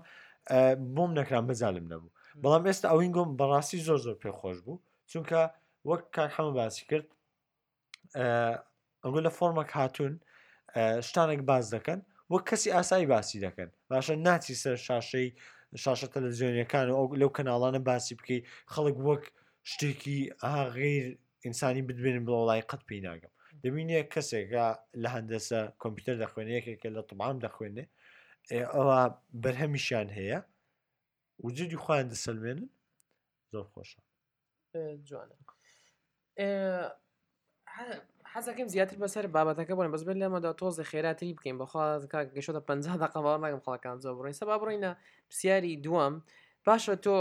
بۆم 0.97 1.11
نەکران 1.19 1.45
بەزانم 1.51 1.87
نەبوو 1.93 2.11
بەڵام 2.43 2.63
ئێستا 2.69 2.87
ئەوین 2.93 3.13
گۆم 3.17 3.31
بەڕاستی 3.41 3.79
زۆر 3.87 3.99
زۆر 4.07 4.17
پێخۆش 4.23 4.59
بوو 4.67 4.83
چونکە 5.11 5.41
وەک 5.89 6.03
کاک 6.17 6.31
هەمە 6.39 6.53
باسی 6.59 6.85
کرد 6.91 7.07
ئەگو 9.05 9.21
لە 9.27 9.31
فۆرمەک 9.39 9.71
هاتوون 9.79 10.15
شتانێک 11.09 11.41
باز 11.51 11.65
دەکەن 11.75 11.99
وەک 12.33 12.45
کەسی 12.51 12.71
ئاسایی 12.77 13.07
باسی 13.07 13.39
دەکەن 13.47 13.69
باشە 13.91 14.15
ناچی 14.27 14.55
سەر 14.63 14.77
شاشەی 14.89 15.27
شاشە 15.85 16.09
تەلەزیۆنیەکان 16.15 16.87
و 16.91 17.15
لەو 17.21 17.31
کەناڵانە 17.37 17.81
باسی 17.89 18.15
بکەی 18.19 18.41
خەڵک 18.73 18.97
وەک 19.09 19.23
شتێکی 19.71 20.19
ئاغیر 20.43 21.05
ئینسانی 21.45 21.83
بدبێنن 21.89 22.23
بڵ 22.27 22.33
وڵی 22.41 22.63
قەت 22.71 22.83
پێی 22.89 23.01
ناگەم 23.07 23.33
دەبینێ 23.65 24.01
کەسێکە 24.15 24.65
لە 25.03 25.09
هەندەسە 25.15 25.61
کۆمپیوتەر 25.83 26.17
دەخوێنەیەکێکە 26.25 26.89
لە 26.97 27.03
تمام 27.11 27.37
دەخوێنێ 27.45 27.85
ئەوە 28.75 28.99
بەرهەمیشان 29.43 30.09
هەیە 30.19 30.39
وجدی 31.47 31.79
خوۆیان 31.83 32.09
دەسەلمێنن 32.15 32.67
زۆر 33.53 33.67
خۆشە 33.73 34.01
جوانە 35.09 35.37
حەزەکەم 38.33 38.69
زیاتر 38.75 38.97
بەسەر 39.03 39.25
بابەتەکە 39.35 39.75
بۆن 39.79 39.89
بەس 39.95 40.03
بێت 40.07 40.19
لەمەدا 40.23 40.51
تۆز 40.61 40.77
خێراتی 40.91 41.35
بکەین 41.37 41.57
بەخوا 41.63 41.87
گەشتە 42.37 42.61
50 42.69 42.97
دقەوە 43.05 43.33
ناگەم 43.43 43.61
خڵەکان 43.65 43.97
زۆ 44.05 44.11
بڕین 44.19 44.37
سەبا 44.41 44.55
بڕینە 44.61 44.91
پرسیاری 45.31 45.77
دووەم 45.85 46.15
باشە 46.67 46.95
تۆ 47.05 47.17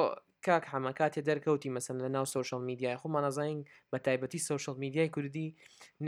کاک 0.48 0.66
حەمەکاتی 0.74 1.22
دەرکەوتی 1.30 1.70
مەسن 1.76 1.98
لە 2.04 2.10
ناو 2.16 2.26
سوشل 2.34 2.62
میدیای 2.70 2.98
خۆمان 3.02 3.22
نازانین 3.28 3.66
بە 3.96 4.00
تایبەتی 4.06 4.38
سوشل 4.48 4.76
میدیای 4.84 5.10
کوردی 5.16 5.48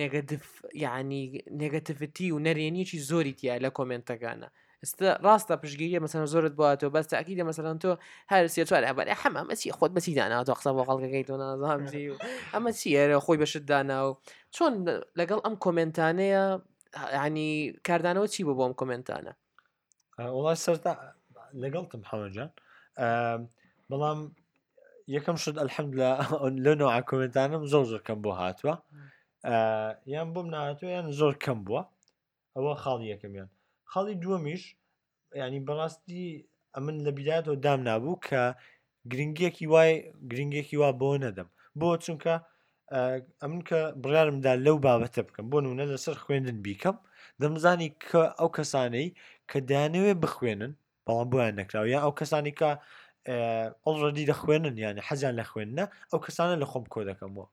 نگەتف 0.01 0.45
یعنی 0.85 1.21
نگەتفتی 1.63 2.27
و 2.31 2.39
نەرێنیەکی 2.47 2.97
زۆری 3.09 3.33
تیا 3.39 3.55
لە 3.65 3.69
کۆمنتەکانە 3.77 4.47
ئستا 4.83 5.07
ڕاستە 5.25 5.53
پشگیریە 5.63 5.99
مەسەن 6.05 6.21
زۆرت 6.33 6.53
بواتەوە 6.59 6.89
بەس 6.95 7.05
تاکیدە 7.13 7.43
مەسەران 7.49 7.77
تۆ 7.83 7.91
هەر 8.31 8.43
سێوار 8.55 8.83
ئەبەر 8.89 9.07
ئەحەمە 9.13 9.41
مەسی 9.49 9.71
خۆت 9.77 9.91
بەسی 9.95 10.13
داناوە 10.19 10.43
قسە 10.59 10.69
بۆ 10.75 10.81
خەڵکەکەی 10.89 11.23
تۆ 11.29 11.33
نازانزی 11.41 12.03
و 12.11 12.15
ئەمە 12.53 12.71
چیرە 12.81 13.17
خۆی 13.25 13.38
بەشت 13.43 13.63
دانا 13.69 13.99
و 14.07 14.11
چۆن 14.55 14.73
لەگەڵ 15.19 15.39
ئەم 15.45 15.55
کۆمنتانەیە 15.65 16.43
ینی 17.25 17.49
کاردانەوە 17.88 18.27
چی 18.33 18.41
بۆ 18.47 18.53
بۆم 18.59 18.73
کۆمنتانە 18.79 19.33
وڵی 20.35 20.55
سەر 20.65 20.75
لەگەڵتم 21.63 22.01
حەوەجان 22.09 22.49
بەڵام 23.91 24.19
یەکەم 25.15 25.35
شت 25.43 25.55
ئەلحەم 25.61 25.88
لە 25.99 26.09
لە 26.65 26.73
نوع 26.81 26.89
کمنتانم 27.09 27.63
زۆر 27.71 27.83
زۆر 27.91 28.01
کەم 28.07 28.17
بۆ 28.25 28.31
هاتووە 28.41 28.73
یان 30.13 30.27
بۆم 30.33 30.47
نهاتوە 30.53 30.89
یان 30.95 31.07
زۆر 31.19 31.33
کەم 31.43 31.59
بووە 31.65 31.81
ئەوە 32.55 32.73
خاڵی 32.83 33.07
یەکەمیان 33.13 33.49
خاڵی 33.91 34.15
دووەمیش 34.23 34.63
ینی 35.41 35.61
بەڕاستی 35.67 36.23
ئەمن 36.75 36.95
لە 37.05 37.11
بیداتەوە 37.17 37.55
دام 37.65 37.79
نابوو 37.89 38.21
کە 38.27 38.41
گرنگێکی 39.11 39.65
وای 39.73 39.91
گرنگێکی 40.31 40.75
وا 40.81 40.89
بۆ 41.01 41.09
نەدەم 41.23 41.47
بۆ 41.79 41.88
چونکە 42.03 42.33
ئەمن 43.41 43.61
کە 43.69 43.79
بڕارمدا 44.03 44.51
لەو 44.65 44.77
بابەتە 44.85 45.21
بکەم 45.27 45.45
بۆ 45.51 45.57
نونە 45.65 45.85
لەسەر 45.91 46.15
خوێندن 46.23 46.57
بیکەم 46.65 46.97
دەمزانی 47.41 47.89
کە 48.09 48.23
ئەو 48.39 48.49
کەسانەی 48.57 49.07
کە 49.49 49.57
دانەوێ 49.69 50.13
بخوێنن 50.23 50.73
بەڵام 51.05 51.27
بۆیان 51.31 51.55
نەکراوە 51.61 51.88
یا 51.93 51.99
ئەو 52.05 52.13
کەسانی 52.19 52.53
کە 52.59 52.69
ئەڵڕەدی 53.86 54.25
لە 54.32 54.36
خوێنن 54.41 54.75
یانی 54.84 55.01
حەزیان 55.07 55.36
لە 55.39 55.45
خوێنە 55.51 55.86
ئەو 56.11 56.19
کەسانە 56.25 56.55
لە 56.63 56.67
خۆم 56.71 56.86
کۆ 56.93 56.99
دەکەمەوە 57.09 57.47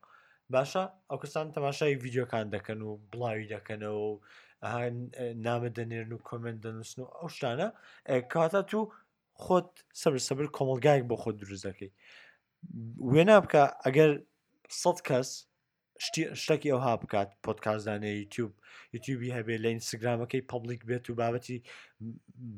باشە 0.55 0.85
ئەو 1.11 1.19
کەسان 1.23 1.47
تەماشای 1.57 1.99
ڤیددیوکان 2.03 2.47
دەکەن 2.55 2.79
و 2.83 2.91
بڵاوی 3.11 3.51
دەکەنەوە 3.55 4.01
و 4.09 4.13
نامە 5.47 5.71
دەنێرن 5.77 6.13
و 6.15 6.25
کۆمنت 6.29 6.59
دەنووسن 6.65 6.99
و 7.03 7.07
ئەو 7.19 7.29
شتانە 7.37 7.69
کاتە 8.33 8.61
تو 8.71 8.81
خۆت 9.43 9.69
سەبر 10.03 10.21
سەبر 10.29 10.47
کۆمەلگایك 10.57 11.03
بۆ 11.11 11.17
خۆت 11.23 11.37
دروست 11.43 11.65
دەکەی 11.69 11.93
وێنا 13.13 13.37
بکە 13.45 13.63
ئەگەر 13.85 14.11
سەد 14.83 14.99
کەس 15.09 15.29
شتێکی 16.43 16.71
ئەوها 16.75 16.95
بکات 17.03 17.29
پۆتکارزانە 17.45 18.11
یوتیوب 18.23 18.51
یوتیوبی 18.95 19.35
هەبێ 19.37 19.57
لە 19.65 19.69
ئینسگرامەکەی 19.75 20.47
پبلیک 20.51 20.81
بێت 20.89 21.05
و 21.09 21.17
بابەتی 21.21 21.59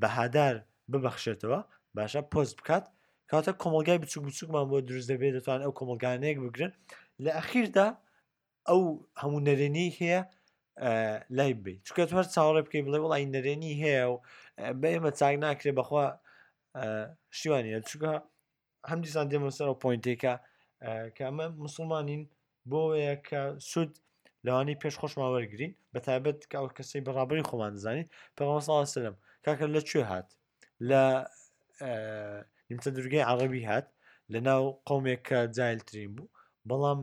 بەهادار 0.03 0.55
ببەخشێتەوە 0.93 1.61
باشە 1.99 2.23
پۆست 2.33 2.55
بکات 2.61 2.85
کاتە 3.31 3.53
کۆمەلگای 3.63 3.99
بچوک 4.03 4.23
بچوکمان 4.29 4.65
بۆ 4.71 4.79
دروست 4.89 5.09
دەبێت 5.13 5.33
دەتوان 5.39 5.61
ئەو 5.65 5.73
کۆمەلگانەیەک 5.79 6.39
بگرن 6.45 6.73
لە 7.25 7.31
ئەخیردا 7.39 7.87
ئەو 8.69 8.83
هەموو 9.21 9.45
نەرێنی 9.49 9.89
هەیە 9.99 10.21
لای 11.37 11.53
بێ 11.65 11.75
چکە 11.87 12.03
هەر 12.19 12.27
چاوەڕێ 12.35 12.63
بکەی 12.67 12.83
بڵێ 12.87 12.99
وڵی 13.03 13.25
نەرێنی 13.37 13.73
هەیە 13.83 14.05
و 14.13 14.15
بە 14.81 14.87
ئێمە 14.95 15.11
چاک 15.19 15.35
ناکرێ 15.45 15.73
بەخوا 15.81 16.07
شیوانە 17.39 17.71
چکە 17.91 18.13
هەم 18.91 18.99
دیسان 19.05 19.27
دێمە 19.31 19.51
سەر 19.57 19.69
و 19.73 19.79
پوینتێکە 19.85 20.35
کامە 21.19 21.47
مسلمانین 21.65 22.23
بۆیە 22.71 23.15
کە 23.29 23.41
سود 23.71 23.93
لەوانی 24.47 24.77
پێش 24.83 24.95
خۆشمان 25.01 25.29
وەرگین 25.35 25.73
بە 25.95 26.01
تایبەت 26.07 26.39
کە 26.51 26.57
ئەو 26.61 26.69
کەسی 26.77 27.05
بەڕابری 27.07 27.47
خۆمان 27.49 27.73
دەزانین 27.77 28.09
پێ 28.37 28.43
ساڵ 28.69 28.85
سلم 28.97 29.15
کاکە 29.45 29.67
لەکوێ 29.77 30.03
هات 30.11 30.29
لە 30.89 31.05
نیمچە 32.71 32.89
دورگەی 32.97 33.27
عربی 33.33 33.63
هات 33.71 33.87
لە 34.33 34.41
ناو 34.47 34.63
قومێک 34.89 35.21
کە 35.29 35.39
جایلترین 35.57 36.11
بوو 36.17 36.33
بەڵام 36.69 37.01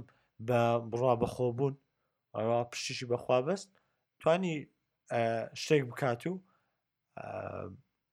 بە 0.47 0.59
بڕوا 0.91 1.13
بەخۆ 1.21 1.47
بوون 1.57 1.75
پشتیشی 2.71 3.09
بەخوا 3.11 3.37
بەست 3.47 3.67
توانی 4.21 4.53
شتێک 5.61 5.83
بکات 5.91 6.21
و 6.27 6.33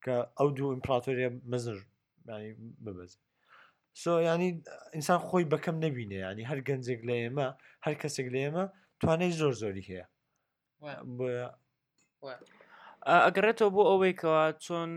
کە 0.05 0.16
ئەو 0.38 0.48
دوو 0.57 0.72
ئیمپراتۆریە 0.74 1.28
مەزر 1.53 1.78
ببز 2.84 3.12
سۆ 4.03 4.11
ینی 4.28 4.51
ئینسان 4.96 5.20
خۆی 5.26 5.51
بەکەم 5.53 5.76
نبینێ 5.86 6.18
ینی 6.26 6.48
هەر 6.51 6.59
گەنجێک 6.68 7.01
لە 7.09 7.14
ئێمە 7.22 7.46
هەر 7.84 7.94
کەسێک 8.03 8.28
لە 8.34 8.38
ئێمە 8.44 8.64
توانەی 9.01 9.36
زۆر 9.40 9.55
زۆری 9.62 9.86
هەیە 9.88 10.07
ئەگەڕێتەوە 13.24 13.70
بۆ 13.74 13.82
ئەوەیەوە 13.90 14.40
چۆن 14.64 14.92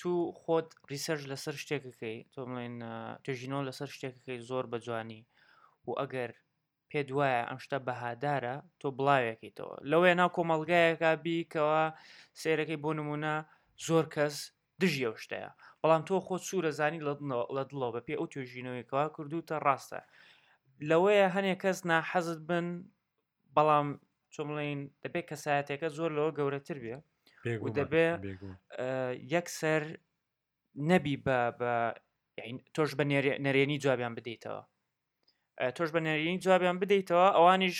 تو 0.00 0.10
خۆت 0.40 0.68
ریسەرج 0.92 1.22
لەسەر 1.32 1.54
شتێکەکەی 1.62 2.16
تۆ 2.32 2.40
بڵێن 2.48 2.74
توژینۆ 3.24 3.58
لەسەر 3.68 3.88
شتێکەکەی 3.96 4.38
زۆر 4.48 4.64
بە 4.72 4.78
جوانی 4.86 5.22
و 5.86 5.90
ئەگەر 6.00 6.30
پێ 6.90 7.00
دوایە 7.08 7.40
ئەم 7.48 7.58
شتە 7.64 7.78
بەهادارە 7.86 8.54
تۆ 8.80 8.88
بڵاوێکیتەوە 8.98 9.76
لەوەیە 9.90 10.14
ناو 10.20 10.30
کۆمەلگایەکە 10.36 11.10
بیکەوە 11.24 11.84
سێرەکەی 12.40 12.82
بۆ 12.84 12.90
نمونە 12.98 13.34
زۆر 13.86 14.04
کەس 14.14 14.36
دژی 14.80 15.06
ئەو 15.06 15.16
شتەیە 15.24 15.50
بەڵام 15.80 16.02
تۆ 16.08 16.14
خۆت 16.26 16.42
سوورەزانی 16.48 17.04
لە 17.56 17.62
دڵەوە 17.70 17.90
بە 17.94 18.00
پێ 18.06 18.14
ئەو 18.18 18.30
توێژینەوەیکەوە 18.32 19.04
کردوتە 19.16 19.56
ڕاستە 19.66 20.00
لەوەیە 20.90 21.26
هەنێک 21.34 21.58
کەس 21.64 21.78
ناحەزت 21.90 22.40
بن 22.48 22.66
بەڵام 23.56 23.88
چۆمڵین 24.34 24.80
دەبێت 25.02 25.26
کەسایەتێکە 25.30 25.88
زۆر 25.96 26.10
لەوە 26.16 26.30
گەورەتر 26.38 26.78
بێ 26.84 26.96
و 27.46 27.68
دەبێ 27.80 28.06
یەکسەر 29.34 29.82
نەبی 30.90 31.16
بە 31.26 31.38
بە 31.58 31.74
تۆش 32.74 32.90
بە 32.98 33.04
نەرێنی 33.46 33.78
جوابیان 33.84 34.14
بدەیتەوە 34.18 34.62
تۆش 35.76 35.90
بە 35.94 36.00
نەرێنی 36.08 36.42
جوابیان 36.44 36.76
بدەیتەوە 36.82 37.26
ئەوانیش 37.36 37.78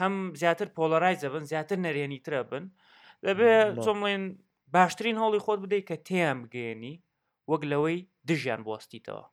هەم 0.00 0.14
زیاتر 0.40 0.68
پۆلەرایزە 0.76 1.28
بن 1.34 1.44
زیاتر 1.50 1.78
نەرێنی 1.86 2.20
ترە 2.26 2.42
بن 2.50 2.64
دەبێ 3.26 3.52
چۆمڵێن 3.84 4.24
باشترین 4.76 5.16
هەڵی 5.22 5.40
خۆت 5.44 5.58
بدەیت 5.64 5.84
کە 5.90 5.96
تیان 6.08 6.36
بگەێنی 6.44 6.94
وەک 7.50 7.62
لەوەی 7.70 7.98
دژیان 8.28 8.60
بستیتەوە 8.66 9.24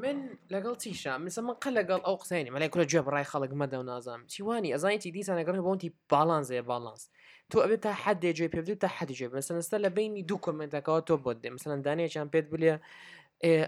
من 0.00 0.16
لەگەڵ 0.54 0.74
چیشا 0.82 1.14
مثل 1.26 1.40
من 1.46 1.56
قە 1.62 1.70
لەگەڵ 1.78 2.00
ئەو 2.06 2.16
قسەینی 2.22 2.50
مەلای 2.54 2.70
کوە 2.74 2.82
گوێ 2.90 3.02
بڕای 3.06 3.26
خەڵک 3.32 3.52
مەدە 3.60 3.76
و 3.80 3.84
نازام 3.90 4.20
چیوانی 4.32 4.72
ئەزانیتی 4.74 5.14
دیسانەگەڕن 5.16 5.58
بۆنتی 5.66 5.88
باڵانزەیە 6.10 6.62
باڵانس 6.70 7.02
تۆ 7.50 7.56
ئەبێت 7.64 7.80
تا 7.86 7.92
حدێ 8.04 8.30
جێ 8.38 8.46
پێ 8.52 8.60
تا 8.84 8.88
حدیجێ 8.96 9.26
بەسەنستا 9.34 9.76
لە 9.84 9.90
بینی 9.96 10.22
دوو 10.28 10.38
کمنتەکەەوە 10.46 11.00
تۆ 11.08 11.14
بۆ 11.24 11.30
دێ 11.42 11.48
مەسەن 11.54 11.78
دانەیەکیان 11.86 12.28
پێت 12.34 12.46
بلێ 12.52 12.70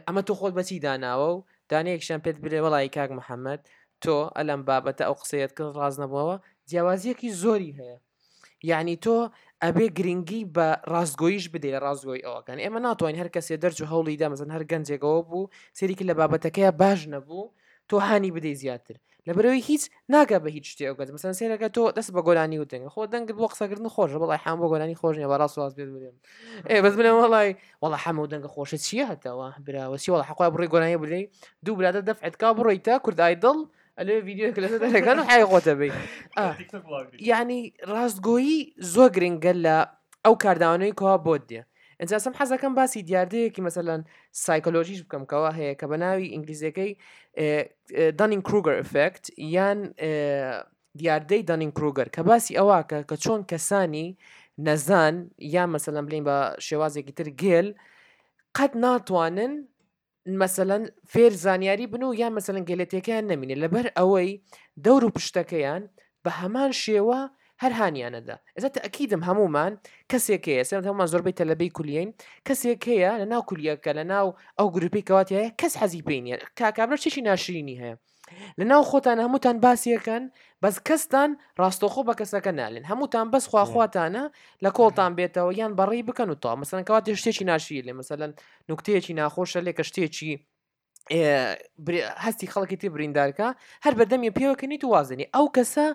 ئەمە 0.06 0.22
تۆ 0.28 0.32
خۆت 0.38 0.52
بەچی 0.58 0.78
داناوە 0.86 1.28
و 1.36 1.38
دانەیەکشان 1.70 2.20
پێت 2.24 2.36
بلێ 2.44 2.58
وڵی 2.64 2.88
کاک 2.96 3.10
محەممەد 3.18 3.60
تۆ 4.04 4.16
ئەلم 4.36 4.60
بابەتە 4.68 5.02
ئەو 5.08 5.14
قسەیەت 5.22 5.52
کرد 5.58 5.72
ڕاز 5.82 5.96
نەبەوە 6.02 6.36
جیاوازیەکی 6.70 7.30
زۆری 7.42 7.72
هەیە 7.80 7.98
یعنی 8.70 8.94
تۆ 9.04 9.16
ئەبێ 9.64 9.86
گرنگی 9.98 10.42
بە 10.56 10.68
ڕاستگۆیش 10.92 11.44
بدەی 11.52 11.72
لە 11.74 11.78
ڕازگۆی 11.84 12.24
ئەوەکەن 12.26 12.58
ئێمە 12.64 12.80
ناتوانین 12.86 13.18
هەر 13.22 13.30
کەسێ 13.36 13.54
دەرج 13.62 13.78
و 13.82 13.86
هەوڵی 13.92 14.18
دامەزن 14.22 14.50
هەر 14.56 14.64
گەنجێکەوە 14.72 15.20
بوو 15.28 15.50
سێریکی 15.78 16.04
لە 16.10 16.14
بابەتەکەیە 16.20 16.70
باش 16.80 17.00
نەبوو 17.14 17.44
تۆ 17.88 17.94
هانی 18.06 18.30
بدەی 18.36 18.54
زیاتر 18.62 18.96
لە 19.26 19.32
برەوەی 19.36 19.62
هیچ 19.70 19.82
ناگا 20.14 20.38
بە 20.44 20.48
هیچ 20.56 20.66
شتێکات 20.72 21.08
مەسەن 21.16 21.34
سێرەکە 21.38 21.68
تۆ 21.76 21.82
دەست 21.96 22.10
بە 22.16 22.20
گۆلانی 22.28 22.58
وتنگ 22.62 22.84
خۆ 22.94 23.02
دەنگت 23.12 23.34
بۆ 23.38 23.46
قسەکردن 23.52 23.88
خۆش 23.94 24.10
بەڵی 24.22 24.40
حام 24.44 24.58
بۆ 24.62 24.66
گۆلانی 24.72 24.94
خۆشنیە 25.00 25.28
بەڕاست 25.32 25.56
واز 25.58 25.72
بێت 25.78 25.88
بێن 25.94 26.14
ئێ 26.70 26.76
آه. 26.78 26.82
بەس 26.84 26.94
بێن 26.98 27.14
وڵی 27.20 27.50
وڵە 27.82 27.98
حەمە 28.04 28.20
و 28.24 28.30
دەنگە 28.32 28.48
خۆشە 28.54 28.78
چیە 28.86 29.04
هەتەوە 29.12 29.46
براوەسی 29.66 30.10
وڵە 30.12 30.24
حقا 30.30 30.44
بڕی 30.54 30.68
گۆلانی 30.72 30.96
بلی 31.02 31.22
دوو 31.64 31.74
برادە 31.78 32.00
دەفعت 32.10 32.34
کا 32.40 32.48
بڕیت 32.58 32.82
تا 32.86 32.94
کوردای 33.04 33.34
دڵ 33.44 33.58
ئەلێ 33.98 34.14
ویددیو 34.26 34.54
کلەکان 34.56 35.18
حی 35.28 35.44
خۆتە 35.50 35.74
بی 35.80 35.88
آه. 36.42 36.54
آه. 36.54 36.54
یعنی 37.32 37.58
ڕاستگۆیی 37.92 38.56
زۆ 38.94 39.04
گرنگگە 39.16 39.54
لە 39.66 39.76
ئەو 40.24 40.34
کارداوانەی 40.44 40.92
کوا 41.00 41.14
بۆ 41.26 41.34
دێ 41.50 41.60
ئەجاسم 42.02 42.32
حەزەکەم 42.38 42.72
باسی 42.78 43.00
دیاردەیەکی 43.08 43.62
مەسەلەن 43.66 44.00
سایکلۆژیش 44.46 45.00
بکەم 45.04 45.22
کەەوە 45.30 45.50
هەیە 45.58 45.74
کە 45.80 45.86
بە 45.90 45.96
ناوی 46.04 46.30
ئینگلیزیەکەی 46.34 46.90
دانین 48.18 48.42
کروگەر 48.48 48.76
ئفکت 48.82 49.24
یان 49.54 49.78
دیاردەی 51.00 51.42
دانین 51.48 51.72
کروگەر 51.78 52.08
کە 52.16 52.20
باسی 52.30 52.56
ئەواکە 52.58 52.98
کە 53.08 53.16
چۆن 53.24 53.40
کەسانی 53.50 54.08
نەزان 54.66 55.14
یان 55.54 55.68
مەسەلەن 55.76 56.04
بلین 56.08 56.24
بە 56.30 56.36
شێوازێکی 56.66 57.12
تر 57.18 57.28
گێل 57.42 57.68
قەت 58.56 58.72
ناتوانن 58.84 59.52
مەسەەن 60.42 60.82
فێر 61.12 61.32
زانیاری 61.44 61.86
بن 61.92 62.02
و 62.04 62.10
یان 62.22 62.32
مەسەەن 62.38 62.64
گەلێتەکەیان 62.70 63.24
نەمینێ 63.30 63.56
لەبەر 63.62 63.86
ئەوەی 63.98 64.30
دەور 64.84 65.02
و 65.04 65.10
پشتەکەیان 65.16 65.82
بە 66.24 66.30
هەمان 66.40 66.70
شێوە 66.84 67.20
هەر 67.62 67.72
هاانیانەدا 67.78 68.36
ئێستا 68.56 68.78
ئەکیدم 68.84 69.22
هەمومان 69.28 69.72
کەسێک 70.12 70.42
هەیە 70.50 70.64
سێن 70.70 70.82
هەمان 70.88 71.06
زۆربەی 71.12 71.38
تەلبەی 71.40 71.74
کولیین 71.76 72.10
کەسێک 72.46 72.82
هەیە 72.92 73.10
لە 73.20 73.26
ناو 73.32 73.42
کولیەکە 73.50 73.90
لە 73.98 74.04
ناو 74.12 74.26
ئەو 74.58 74.68
گروپی 74.74 75.02
کەوات 75.08 75.28
هەیە 75.36 75.50
کەس 75.60 75.72
حەزی 75.80 76.02
پێینە 76.08 76.36
کاکابرە 76.58 76.98
چشی 77.04 77.22
ناشرینی 77.28 77.76
هەیە 77.82 77.94
لە 78.58 78.64
ناو 78.70 78.82
خۆتان 78.90 79.18
هەمووتان 79.24 79.56
باسیەکەن 79.64 80.24
بەس 80.62 80.76
کەستان 80.88 81.30
ڕاستۆخۆ 81.60 82.00
بە 82.08 82.14
کەسەکە 82.20 82.52
نالێن 82.60 82.84
هەمووتان 82.90 83.26
بەس 83.34 83.44
خواخواتانە 83.50 84.24
لە 84.64 84.70
کۆڵتان 84.78 85.12
بێتەوە 85.18 85.52
یان 85.60 85.72
بەڕێی 85.78 86.06
بکەن 86.08 86.28
و 86.32 86.40
تا 86.42 86.50
مەسەن 86.60 86.82
کەواتێ 86.88 87.10
شتێکی 87.20 87.44
ناشی 87.50 87.82
لێ 87.86 87.92
مەمثلەن 87.98 88.32
نوکتەیەکی 88.70 89.14
ناخۆشە 89.20 89.60
لێ 89.66 89.72
کە 89.78 89.84
شتێکی 89.90 90.32
هەستی 91.16 92.46
خەڵکی 92.52 92.76
تی 92.80 92.88
بریندارکە 92.88 93.48
هەر 93.84 93.92
بەدەمی 94.00 94.32
پێوەکەنی 94.38 94.78
تو 94.82 94.88
وازنی 94.94 95.26
ئەو 95.34 95.46
کەسە 95.56 95.86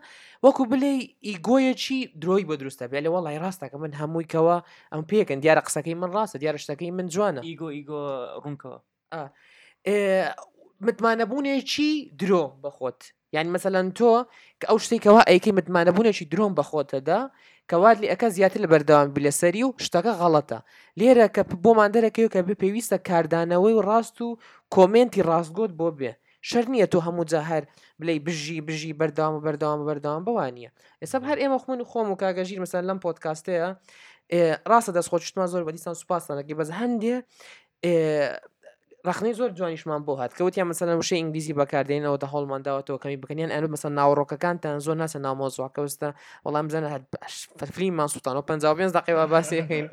وەکو 0.44 0.64
بلێ 0.72 0.92
ئیگۆیەکی 1.28 2.00
درۆی 2.22 2.46
بە 2.50 2.56
دروستە 2.62 2.86
بێ 2.92 3.00
لە 3.06 3.10
وڵی 3.14 3.38
ڕاستەکە 3.44 3.78
من 3.84 3.92
هەموویکەوە 4.02 4.58
ئەم 4.92 5.02
پێکەن 5.12 5.40
دیارە 5.44 5.62
قسەکەی 5.68 5.96
من 6.02 6.12
ڕاستە 6.18 6.38
دیارە 6.42 6.60
شتەکەی 6.64 6.92
من 6.98 7.08
جوانە 7.14 7.42
ئیگۆ 7.50 7.68
ئیگۆ 7.78 8.02
ڕوونکەوە 8.44 8.78
متمانەبوونێکی 10.86 11.92
درۆ 12.22 12.44
بەخۆت 12.64 13.00
یعنی 13.36 13.50
مثلەن 13.56 13.88
تۆ 13.98 14.12
کە 14.62 14.66
ئەو 14.70 14.78
شتێکەوە 14.86 15.22
ئەیکی 15.30 15.52
متمانەبوونێکی 15.58 16.26
درۆم 16.34 16.52
بەخۆتەدا 16.60 17.20
کەوات 17.74 17.98
لی 18.02 18.08
ئەەکە 18.14 18.28
زیاتر 18.38 18.60
لە 18.66 18.70
بەردەوام 18.74 19.08
بلەسەری 19.16 19.64
و 19.66 19.72
شتەکە 19.86 20.14
غەڵەتە 20.22 20.60
لێرە 21.00 21.26
کە 21.36 21.42
بۆمان 21.64 21.90
دەرەکەی 21.96 22.28
کە 22.34 22.40
پێویستە 22.62 22.98
کاردانەوەی 23.10 23.74
و 23.78 23.82
ڕاست 23.90 24.18
و 24.26 24.30
کۆمنتی 24.76 25.26
ڕاستگۆت 25.30 25.72
بۆ 25.80 25.88
بێ 26.00 26.12
شەر 26.50 26.66
نییە 26.74 26.88
تۆ 26.92 26.98
هەموو 27.08 27.26
جا 27.32 27.42
هەر 27.50 27.64
بلەی 28.02 28.20
بژی 28.28 28.58
بژی 28.68 28.94
بەردام 29.00 29.32
و 29.38 29.40
بەردام 29.46 29.78
و 29.82 29.86
بەردام 29.90 30.22
بوانە 30.28 30.68
ئێستا 31.02 31.18
هەر 31.30 31.38
ئێمە 31.44 31.58
خوون 31.64 31.80
و 31.82 31.86
خۆم 31.92 32.08
و 32.12 32.16
کاگەژیر 32.22 32.60
مەسەر 32.64 32.84
لەم 32.90 33.00
پۆتکاستەیە 33.06 33.68
ڕاستە 34.72 34.92
دەستخۆشتمان 34.98 35.48
زۆر 35.54 35.64
بەدیستان 35.68 35.96
سوپاسانەکەی 36.02 36.56
بەز 36.60 36.70
هەندێ 36.80 37.16
رخنی 39.06 39.34
زۆر 39.34 39.50
جوانیشمان 39.50 40.02
بۆ 40.08 40.16
هات 40.16 40.42
مثلا 40.60 40.72
مەسەن 40.72 41.00
وشەی 41.06 41.12
ئینگلیزی 41.16 41.54
بەکاردێنەوە 41.60 42.18
تا 42.22 42.28
هەڵمانداوەەوە 42.34 43.00
کەمی 43.04 43.18
بکنیان 43.22 43.50
ئەن 43.52 43.64
مەسەر 43.76 43.92
ناوڕۆکەکانتان 44.00 44.80
زۆر 44.86 44.96
ناسە 45.04 45.20
نامۆزواکەوتە 45.28 46.10
وەڵام 46.46 46.66
بزانە 46.70 46.90
فلیمان 47.76 48.08
سووتان 48.14 48.38
و 48.38 48.42
55 48.42 48.92
دقیوا 48.98 49.26
باسیەکەین 49.34 49.88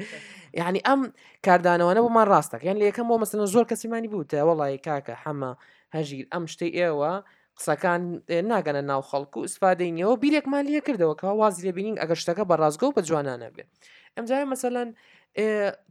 یعنی 0.61 0.81
ئەم 0.89 1.01
کاردانەوەە 1.47 2.01
من 2.17 2.27
ڕاستەکە 2.33 2.65
یعنی 2.65 2.81
لە 2.81 2.85
یەکەم 2.91 3.07
مثلا 3.25 3.47
زور 3.47 3.65
کسی 3.65 3.71
کەسیمانی 3.71 4.09
بووتە 4.13 4.39
وڵی 4.49 4.79
کاکا 4.87 5.15
حما 5.25 5.53
هەژیر 5.97 6.27
ئەم 6.33 6.45
شتەی 6.53 6.73
ئێوە 6.79 7.13
قسەکان 7.61 8.03
ناگەنە 8.53 8.83
ناو 8.91 9.03
خەڵکو 9.11 9.39
و 9.45 9.51
سپادەینەوە 9.55 10.15
بیرێکمان 10.23 10.63
لە 10.75 10.81
کردەوە 10.87 11.15
کە 11.21 11.27
وازی 11.43 11.63
لە 11.69 11.73
بینین 11.77 11.97
ئەگەشتەکە 12.03 12.43
بە 12.51 12.55
ڕازگە 12.63 12.87
و 12.87 12.95
بە 12.97 13.03
جوانانە 13.09 13.49
بێت 13.57 13.69
ئەمجای 14.17 14.45
مەسەەن 14.53 14.89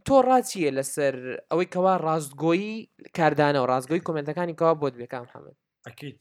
تۆ 0.06 0.16
ڕاچیە 0.28 0.70
لەسەر 0.78 1.14
ئەوەی 1.50 1.68
کەوا 1.74 1.94
ڕاستگۆیی 2.06 2.72
کاردانە 3.18 3.58
و 3.62 3.68
ڕازگۆی 3.72 4.04
کمنتەکانی 4.06 4.58
کەوا 4.60 4.72
بۆت 4.80 4.94
بێکام 5.00 5.26
حەمد 5.32 5.54
ئەکییت 5.86 6.18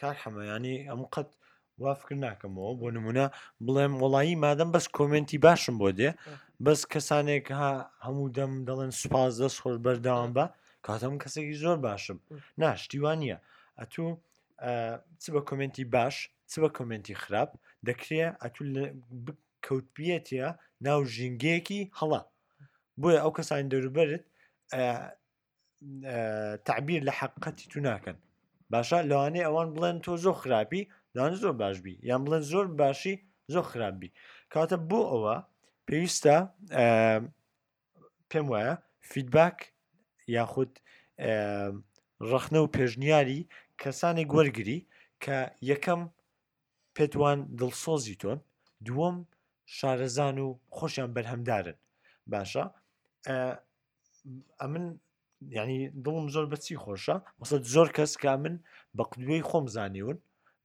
کار 0.00 0.14
حەمەیانی 0.22 0.76
ئەم 0.90 1.00
قەت 1.14 1.28
وافکر 1.84 2.16
ناکەمەوە 2.26 2.72
بۆ 2.80 2.86
نمونە 2.96 3.26
بڵێم 3.66 3.92
وڵایی 4.02 4.34
مادەم 4.44 4.70
بەس 4.74 4.86
کۆمنتی 4.96 5.38
باشم 5.46 5.74
بۆ 5.80 5.88
دێ 5.98 6.10
بەس 6.64 6.80
کەسانێک 6.92 7.46
ها 7.60 7.72
هەموو 8.06 8.32
دەم 8.36 8.52
دەڵێن 8.68 8.92
سوپاز 9.00 9.32
دەست 9.42 9.58
خۆش 9.62 9.76
بەرداوام 9.84 10.32
بە 10.36 10.44
کاتەم 10.86 11.14
کەسێکی 11.22 11.56
زۆر 11.62 11.78
باشم 11.86 12.18
ناشتیوان 12.62 13.18
نیە 13.24 13.38
ئەتوو 13.80 14.10
چ 15.22 15.24
بە 15.34 15.40
کمنتی 15.50 15.84
باش 15.94 16.14
چ 16.50 16.54
بە 16.62 16.68
کمنتی 16.78 17.14
خراپ 17.22 17.50
دەکرێ 17.88 18.22
ئەتو 18.42 18.62
کەوتبیەتە 19.66 20.46
ناو 20.86 21.00
ژینگەیەکی 21.14 21.80
هەڵا 21.98 22.20
بۆیە 23.00 23.18
ئەو 23.22 23.32
کەسانی 23.38 23.70
دەروبرت 23.74 24.24
تعبیر 26.68 27.00
لە 27.08 27.12
حقەتی 27.20 27.66
تو 27.72 27.78
ناکەن 27.88 28.16
باشە 28.72 28.98
لەوانێ 29.10 29.42
ئەوان 29.46 29.68
بڵێن 29.74 29.96
تۆ 30.04 30.12
زۆ 30.24 30.32
خراپی 30.40 30.82
لەوان 31.14 31.32
زۆر 31.42 31.52
باشبی 31.62 31.94
یان 32.10 32.20
بڵێن 32.24 32.42
زۆر 32.52 32.66
باشی 32.80 33.14
زۆر 33.52 33.64
خراپبی 33.70 34.10
کاتە 34.52 34.76
بۆ 34.90 35.00
ئەوە 35.12 35.36
پێویستە 35.88 36.36
پێم 38.30 38.46
وایە 38.52 38.74
فیدباک 39.10 39.58
یاخود 40.36 40.72
ڕخنە 42.30 42.60
و 42.64 42.68
پێشنیاری 42.76 43.40
کەسانی 43.82 44.24
گوەرگری 44.32 44.78
کە 45.24 45.38
یەکەم 45.72 46.00
پێتوان 46.96 47.38
دڵسۆزی 47.58 48.16
تۆن 48.22 48.38
دووەم 48.86 49.16
شارەزان 49.76 50.36
و 50.44 50.48
خۆشیان 50.76 51.10
بەرهەمدارن 51.16 51.78
باشە 52.32 52.64
ئەمن 54.60 54.86
ینی 55.58 55.80
دڵم 56.04 56.26
زۆر 56.34 56.46
بەچی 56.52 56.80
خۆشە 56.84 57.16
مەسە 57.40 57.56
زۆر 57.74 57.88
کەس 57.96 58.12
کا 58.22 58.32
من 58.42 58.54
بە 58.96 59.02
قدوێی 59.12 59.46
خۆم 59.48 59.66
زانیون 59.74 60.18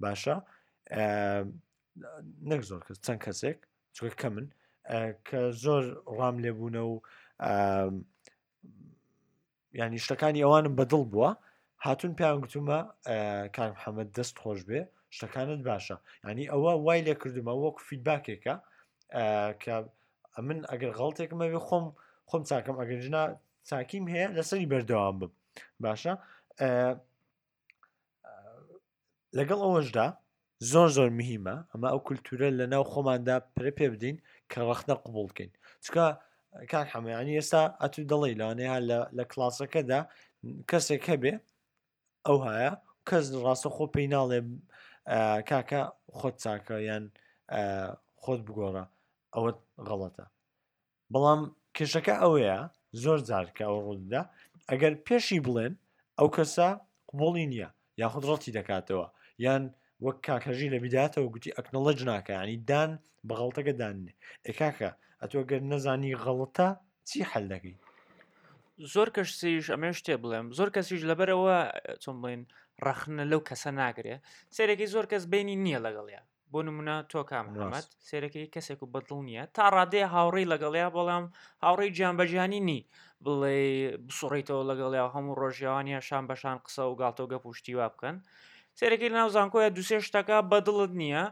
باشە 0.03 0.35
نەک 2.49 2.61
زۆر 2.69 2.81
کەس 2.87 2.97
چەند 3.05 3.19
کەسێک 3.25 3.59
چکە 3.95 4.13
کە 4.21 4.29
من 4.35 4.45
کە 5.27 5.39
زۆر 5.63 5.83
ڕام 6.17 6.35
لێبوونە 6.43 6.83
و 6.91 6.95
ینی 9.81 9.99
شتەکانی 10.05 10.43
ئەوانم 10.45 10.73
بەدڵ 10.79 11.03
بووە 11.11 11.29
هاتون 11.87 12.11
پێیان 12.19 12.37
گوتومە 12.43 12.79
کار 13.55 13.69
محەممەد 13.75 14.09
دەست 14.17 14.35
خۆش 14.41 14.59
بێ 14.69 14.81
شتەکانت 15.15 15.61
باشە 15.69 15.95
ینی 16.29 16.45
ئەوە 16.53 16.71
وای 16.85 17.01
لێ 17.07 17.13
کردومە 17.21 17.53
وەک 17.63 17.77
فیدباکێکە 17.87 18.55
کە 19.63 19.75
من 20.47 20.59
ئەگەر 20.71 20.91
غڵتێکمەوێ 20.99 21.59
خۆم 21.67 21.85
خۆم 22.29 22.41
چاکەم 22.49 22.75
ئەگەنجنا 22.81 23.23
چاکیم 23.69 24.03
هەیە 24.13 24.27
لەسەری 24.35 24.67
بەردەوام 24.71 25.15
بم 25.21 25.31
باشە 25.83 26.13
لەگەڵ 29.37 29.59
ئەوەشدا 29.65 30.07
زۆر 30.71 30.89
زۆر 30.97 31.09
مهمە 31.19 31.55
ئەمە 31.71 31.87
ئەو 31.91 31.99
کولتورە 32.07 32.49
لە 32.59 32.65
ناو 32.73 32.83
خۆماندا 32.91 33.35
پرە 33.55 33.71
پێ 33.77 33.87
بدەین 33.93 34.17
کە 34.51 34.59
ڕەخنە 34.69 34.95
قوبول 35.03 35.25
بکەین 35.31 35.51
چکە 35.85 36.05
کار 36.71 36.85
حەمەیانی 36.93 37.37
ئێستا 37.39 37.61
ئەتو 37.81 38.01
دەڵی 38.11 38.35
لەوانەیە 38.39 38.75
لە 39.17 39.23
کلاسەکەدا 39.31 39.99
کەسێک 40.71 41.03
هەبێ 41.13 41.33
ئەو 42.27 42.37
هەیە 42.47 42.71
کەس 43.09 43.25
ڕاستە 43.45 43.69
خۆ 43.75 43.85
پێی 43.93 44.07
ناڵێ 44.15 44.39
کاکە 45.49 45.81
خۆت 46.17 46.35
چاکە 46.43 46.75
یان 46.89 47.03
خۆت 48.23 48.39
بگۆڕە 48.47 48.83
ئەوە 49.35 49.51
غەڵەتە 49.87 50.25
بەڵام 51.13 51.41
کێشەکە 51.75 52.15
ئەوەیە 52.21 52.57
زۆر 53.03 53.19
جارکە 53.29 53.63
ئەو 53.69 53.77
ڕوودا 53.85 54.21
ئەگەر 54.69 54.93
پێشی 55.05 55.43
بڵێن 55.45 55.73
ئەو 56.19 56.27
کەسە 56.35 56.67
قوبڵی 57.09 57.45
نییە 57.51 57.69
یاخود 58.01 58.23
ڕەتی 58.29 58.55
دەکاتەوە 58.57 59.07
یان 59.45 59.63
وەک 60.05 60.17
کاکەژی 60.27 60.71
لە 60.73 60.77
بیداتەوە 60.83 61.31
گوتی 61.33 61.55
ئەکنەڵەج 61.57 61.99
ناکەانی 62.11 62.57
دان 62.69 62.91
بەغڵتەکە 63.27 63.73
دانێ 63.81 64.13
ئێکاکە 64.45 64.89
ئەتۆ 65.21 65.39
گەر 65.49 65.61
نەزانی 65.71 66.17
غەڵەتە 66.23 66.67
چی 67.07 67.19
حل 67.31 67.45
دەکەی 67.53 67.75
زۆر 68.93 69.09
کەسیش 69.15 69.65
ئەمەش 69.73 69.97
تێ 70.05 70.15
بڵێم 70.23 70.45
زۆر 70.57 70.69
کەسیش 70.75 71.01
لەبەرەوە 71.09 71.57
چۆن 72.03 72.17
بڵین 72.21 72.41
ڕخنە 72.85 73.23
لەو 73.31 73.41
کەسە 73.49 73.69
ناگرێ 73.81 74.15
سێرەکەی 74.55 74.89
زۆر 74.95 75.05
کەس 75.11 75.23
بینی 75.31 75.55
نییە 75.63 75.79
لەگەڵیە 75.85 76.21
بۆ 76.51 76.59
نمونە 76.67 76.95
تۆ 77.11 77.21
کامەت 77.29 77.87
سێرەکەی 78.09 78.51
کەسێک 78.55 78.79
و 78.81 78.91
بەدڵ 78.93 79.19
نییە 79.29 79.43
تا 79.55 79.65
ڕادێ 79.75 80.03
هاوڕێی 80.13 80.49
لەگەڵیا 80.53 80.87
بەڵام 80.95 81.25
هاوڕێی 81.63 81.93
جیانبەجیانی 81.97 82.59
نی 82.69 82.79
بڵێ 83.25 83.61
بسوڕیتەوە 84.07 84.63
لەگەڵیا 84.69 85.05
هەموو 85.15 85.37
ڕۆژیاوانە 85.41 85.99
شان 86.07 86.23
بەشان 86.29 86.57
قسە 86.65 86.83
و 86.87 86.97
گڵتۆگە 87.01 87.37
پوشتیوا 87.45 87.87
بکەن 87.93 88.15
سێرەکەی 88.79 89.09
ناوزانکۆیە 89.17 89.69
دوسێ 89.77 89.97
شتەکە 90.07 90.37
بەدڵت 90.51 90.91
نییە 91.01 91.23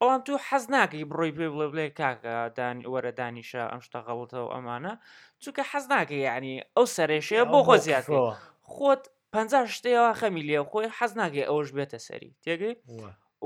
بەڵام 0.00 0.20
تو 0.26 0.32
حەز 0.48 0.64
ناکەی 0.74 1.04
بڕۆی 1.10 1.32
پێ 1.36 1.46
بڵێ 1.52 1.66
بڵێ 1.72 1.86
کاکەدان 2.00 2.76
وەرە 2.92 3.12
دانیشە 3.20 3.62
ئەم 3.72 3.80
شتە 3.86 4.00
غەڵتەوە 4.06 4.48
ئەمانە 4.54 4.94
چونکە 5.42 5.62
حەز 5.70 5.84
ناکەی 5.94 6.22
ینی 6.28 6.54
ئەو 6.76 6.86
سەرێشەیە 6.96 7.44
بۆ 7.52 7.58
خۆ 7.66 7.74
زیات 7.86 8.06
خۆت 8.74 9.02
پ 9.32 9.34
شتەوە 9.76 10.08
خەمیلیە 10.20 10.60
خۆی 10.70 10.86
حەز 10.96 11.12
ناگەی 11.20 11.48
ئەوش 11.50 11.68
بێتە 11.76 11.98
سەری 12.06 12.30
تێگەی 12.44 12.74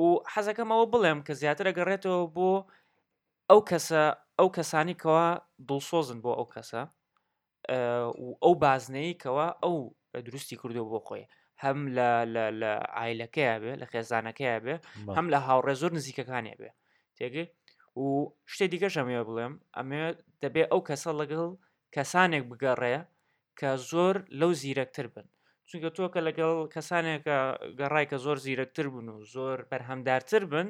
و 0.03 0.09
حەزەکەمەوە 0.33 0.85
بڵێم 0.93 1.21
کە 1.27 1.33
زیاتر 1.41 1.67
ئەگەڕێتەوە 1.71 2.21
بۆ 2.37 2.51
ئەو 3.51 3.61
کەسە 3.71 4.05
ئەو 4.39 4.49
کەسانی 4.57 4.97
کەوا 5.03 5.27
دڵسۆزن 5.69 6.19
بۆ 6.25 6.33
ئەو 6.39 6.49
کەسە 6.55 6.83
ئەو 8.45 8.55
بازنەیەکەوە 8.63 9.47
ئەو 9.65 9.75
دروستی 10.27 10.57
کردو 10.61 10.85
بۆ 10.93 10.99
خۆی 11.09 11.25
هەم 11.65 11.79
لە 12.65 12.71
ئایلەکەی 12.99 13.55
بێ 13.63 13.73
لە 13.83 13.87
خێزانەکەی 13.93 14.57
بێ 14.65 14.75
هەم 15.17 15.27
لە 15.35 15.39
هاوڕێ 15.47 15.75
زۆر 15.81 15.91
نزیکەکانی 15.99 16.55
بێ 16.61 16.71
تێگەی 17.17 17.47
و 18.03 18.07
شتێک 18.53 18.71
دیکە 18.73 18.89
ئەمێ 18.99 19.19
بڵێم 19.29 19.55
ئەمێ 19.77 20.01
دەبێ 20.43 20.63
ئەو 20.71 20.81
کەسە 20.89 21.11
لەگەڵ 21.21 21.51
کەسانێک 21.97 22.45
بگەڕێ 22.51 22.97
کە 23.61 23.71
زۆر 23.91 24.15
لەو 24.41 24.51
زیرەکتر 24.63 25.07
بن 25.15 25.27
چونکە 25.69 25.89
تۆ 25.97 26.05
کە 26.15 26.21
لەگەڵ 26.27 26.55
کەسانێکە 26.75 27.39
گەڕای 27.79 28.07
کە 28.11 28.17
زۆر 28.25 28.37
زیرەکتر 28.45 28.87
بوون 28.93 29.09
و 29.15 29.21
زۆر 29.35 29.59
بەرهەمدارتر 29.71 30.43
بن 30.53 30.69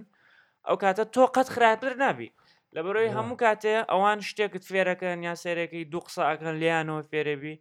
ئەو 0.66 0.76
کاتە 0.82 1.04
تۆ 1.14 1.22
قەت 1.34 1.48
خراپتر 1.54 1.92
نبی 2.04 2.30
لە 2.74 2.80
بەرۆی 2.84 3.14
هەموو 3.16 3.40
کاتێ 3.44 3.74
ئەوان 3.90 4.18
شتێکت 4.28 4.64
فێرەکەن 4.70 5.18
یا 5.28 5.34
سێرەکەی 5.42 5.84
دوو 5.92 6.02
قسە 6.06 6.22
ئەکەن 6.30 6.54
لیانەوە 6.62 7.02
فێرەبی 7.10 7.54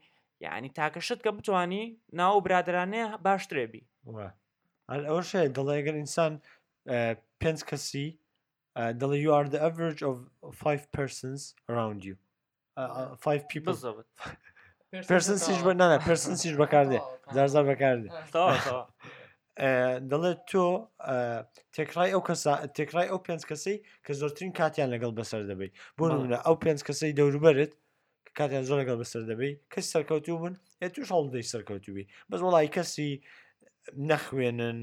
یعنی 0.43 0.69
تاکەشت 0.77 1.19
کە 1.25 1.31
بتانی 1.37 1.83
ناو 2.19 2.37
برادرانەیە 2.47 3.07
باشترێ 3.27 3.65
بی 3.71 3.81
ئەو 5.09 5.19
ش 5.29 5.31
دەڵێگەر 5.57 5.95
ئینسان 6.01 6.33
پێنج 7.41 7.59
کەسی 7.69 8.07
دڵی 9.01 9.19
you 9.27 9.31
are 9.39 9.47
the 9.55 9.61
average 9.69 10.01
of 10.09 10.15
five 10.63 10.83
persons 10.97 11.39
around 11.71 11.99
you 12.07 12.15
five 13.25 13.43
people 13.53 13.75
پرسنسیش 15.11 15.59
بە 15.65 15.71
نانە 15.81 15.97
پرسنسیش 16.09 16.53
بەکاردێ 16.61 16.99
زارزار 17.35 17.63
بەکاردێ 17.71 18.09
دەڵێت 20.11 20.39
تۆ 20.51 20.63
تێکرای 21.75 22.09
ئەو 22.15 22.21
کەسا 22.27 22.53
تێکرای 22.77 23.07
ئەو 23.11 23.19
پێنج 23.27 23.41
کەسەی 23.49 23.77
کە 24.05 24.11
زۆرترین 24.21 24.51
کاتیان 24.59 24.89
لەگەڵ 24.93 25.11
بەسەر 25.19 25.41
دەبیت 25.49 25.73
بۆ 25.97 26.03
نمونە 26.11 26.37
ئەو 26.45 26.55
پێنج 26.63 26.79
کەسەی 26.87 27.13
دەوروبەرت 27.19 27.71
کاتیان 28.37 28.63
زۆر 28.67 28.77
لەگەڵ 28.81 28.97
بەسەر 29.01 29.21
دەبی 29.29 29.51
کەس 29.73 29.85
سەرکەوتوو 29.93 30.39
بن 30.43 30.55
یا 30.81 30.89
توش 30.95 31.07
هەڵدەی 31.15 31.47
سەرکەوتوی 31.53 32.05
بەس 32.29 32.39
وڵی 32.45 32.67
کەسی 32.75 33.11
نەخوێنن 34.09 34.79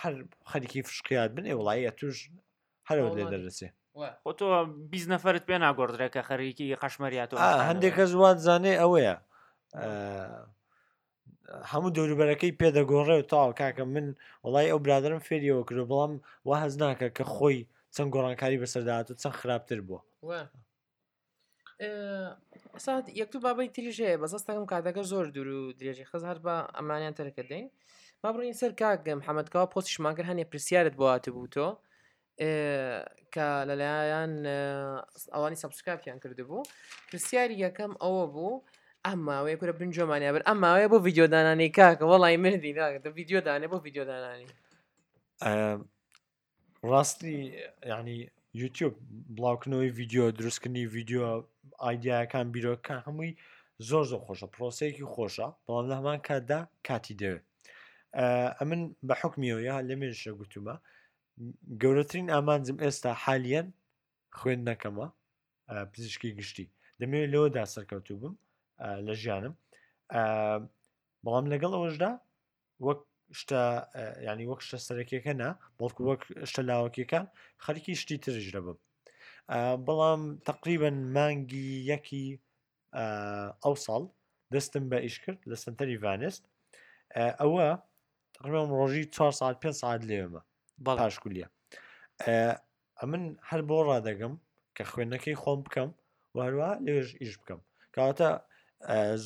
هەر 0.00 0.14
خەریکی 0.50 0.82
فشقیات 0.88 1.30
بن 1.36 1.44
ئێ 1.50 1.54
وڵایە 1.60 1.92
توش 2.00 2.16
هەرەوە 2.88 3.10
لێ 3.18 3.24
دەرسێ 3.32 3.68
بۆ 4.24 4.30
تۆ 4.38 4.46
بیست 4.92 5.08
نەفرت 5.14 5.42
پێ 5.48 5.56
ناگۆڕدرێکە 5.64 6.20
خەریکی 6.30 6.76
قەشمەریاتەوە 6.82 7.42
هەندێک 7.68 7.94
کە 7.98 8.04
زوات 8.14 8.38
زانێ 8.46 8.72
ئەوەیە 8.82 9.16
هەموو 11.72 11.94
دەوروبەرەکەی 11.96 12.56
پێدەگۆڕێ 12.60 13.16
و 13.18 13.28
تاو 13.32 13.50
کاکە 13.60 13.84
من 13.94 14.06
وڵی 14.44 14.66
ئەو 14.72 14.78
برادرم 14.86 15.20
فێریەوە 15.28 15.64
کرد 15.68 15.82
بەڵام 15.90 16.12
وا 16.48 16.56
هەز 16.64 16.74
ناکە 16.82 17.08
کە 17.16 17.24
خۆی 17.34 17.60
چەند 17.94 18.10
گۆڕانکاری 18.14 18.60
بەسەردات 18.62 19.06
و 19.10 19.18
چەند 19.22 19.34
خراپتر 19.40 19.80
بووە 19.86 20.00
ئەسات 22.76 23.04
یەکتو 23.20 23.38
بابی 23.46 23.68
تریژ 23.76 23.96
هەیە 24.04 24.20
بەزستەکەم 24.22 24.64
کاتەکە 24.72 25.02
زۆر 25.12 25.26
دوور 25.34 25.48
و 25.56 25.72
درێژی 25.80 26.06
خەز 26.10 26.22
هەر 26.30 26.38
بە 26.44 26.54
ئەمانیان 26.76 27.14
تەرەکە 27.18 27.42
دەین 27.50 27.66
با 28.22 28.28
بڕین 28.34 28.56
سەر 28.62 28.72
کاگەم 28.80 29.20
حەمەدکەوە 29.26 29.66
پۆستیشماگر 29.74 30.24
هەنێ 30.30 30.44
پرسیارت 30.50 30.94
بۆاتە 31.00 31.30
بوو 31.34 31.52
تۆ 31.54 31.66
کە 33.34 33.46
لەلایەن 33.68 34.32
ئەوانی 35.34 35.58
سبسکرایبیان 35.62 36.18
کردبوو 36.22 36.62
پرسیاری 37.10 37.56
یەکەم 37.64 37.92
ئەوە 38.02 38.24
بوو 38.34 38.62
ئەماوەیە 39.06 39.56
کورە 39.60 39.72
بنجۆمانیا 39.80 40.30
بەر 40.36 40.42
ئەماوەیە 40.48 40.88
بۆ 40.92 40.96
یددیۆدانانی 41.06 41.68
کاکە 41.78 42.04
وڵی 42.12 42.36
مردی 42.44 42.68
یددیۆدانێ 42.72 43.66
بۆ 43.72 43.76
یددیۆدانانی 43.86 44.48
ڕاستی 46.90 47.34
یعنی 47.92 48.16
یوتیوب 48.62 48.92
بڵاوکننەوەی 49.36 49.90
ویددیو 49.98 50.24
دروستکردنی 50.38 50.86
ویددیو 50.94 51.24
ئایدیاکان 51.86 52.46
بیرۆکەکان 52.54 53.00
هەمووی 53.06 53.32
زۆر 53.88 54.04
زۆر 54.10 54.20
خۆشە 54.26 54.46
پرۆسەیەکی 54.54 55.10
خۆشە 55.12 55.46
بەڵام 55.64 55.86
لە 55.90 55.94
هەمان 55.98 56.18
کاتدا 56.28 56.60
کاتی 56.88 57.14
دەوێت 57.20 57.42
ئە 58.58 58.62
من 58.70 58.80
بە 59.08 59.14
حکمیەوەە 59.22 59.74
لەمێشە 59.88 60.32
گوتومە 60.40 60.76
گەورەترین 61.82 62.26
ئامانجم 62.34 62.76
ئێستا 62.84 63.10
حالیان 63.24 63.66
خوێندنەکەمە 64.38 65.06
پزیشکی 65.92 66.30
گشتی 66.38 66.66
دەمەوێت 67.00 67.30
لەوەدا 67.32 67.64
سەرکەوتوو 67.74 68.20
بم 68.22 68.34
لە 69.06 69.14
ژیانم 69.22 69.54
بەڵام 71.24 71.46
لەگەڵ 71.52 71.72
ئەوەشدا 71.76 72.10
وەک 72.86 73.00
شتە 73.40 73.62
ینی 74.26 74.46
وەک 74.50 74.60
شتە 74.66 74.78
سەرەکیەکە 74.86 75.32
نا 75.42 75.48
بەڵکو 75.78 76.02
وەک 76.10 76.22
شتە 76.50 76.62
لاوەکیەکان 76.68 77.24
خەرکی 77.64 77.92
شتی 78.02 78.16
ترش 78.24 78.46
دەبم 78.56 78.78
بەڵام 79.86 80.20
تقریبن 80.48 80.96
مانگی 81.16 81.68
یەکی 81.92 82.26
ئەو 83.64 83.74
ساڵ 83.86 84.02
دەستم 84.54 84.84
بە 84.90 84.98
ئیش 85.04 85.16
کرد 85.24 85.40
لە 85.50 85.56
سنتەری 85.64 86.00
ڤانست 86.04 86.42
ئەوە 87.40 87.66
تقریبم 88.36 88.68
ڕۆژی 88.78 89.04
4 89.14 89.32
ساعت 89.40 89.56
5 89.62 89.72
ساعت 89.82 90.00
لێمە 90.08 90.40
بەڵاشکولیە 90.84 91.46
ئەمن 93.00 93.24
هەر 93.48 93.60
بۆ 93.68 93.78
ڕادەگەم 93.88 94.34
کە 94.76 94.82
خوێندنەکەی 94.90 95.38
خۆم 95.42 95.60
بکەم 95.66 95.90
واروە 96.36 96.70
لێژ 96.84 97.08
ئیش 97.22 97.34
بکەم 97.40 97.60
کەواتە 97.94 98.28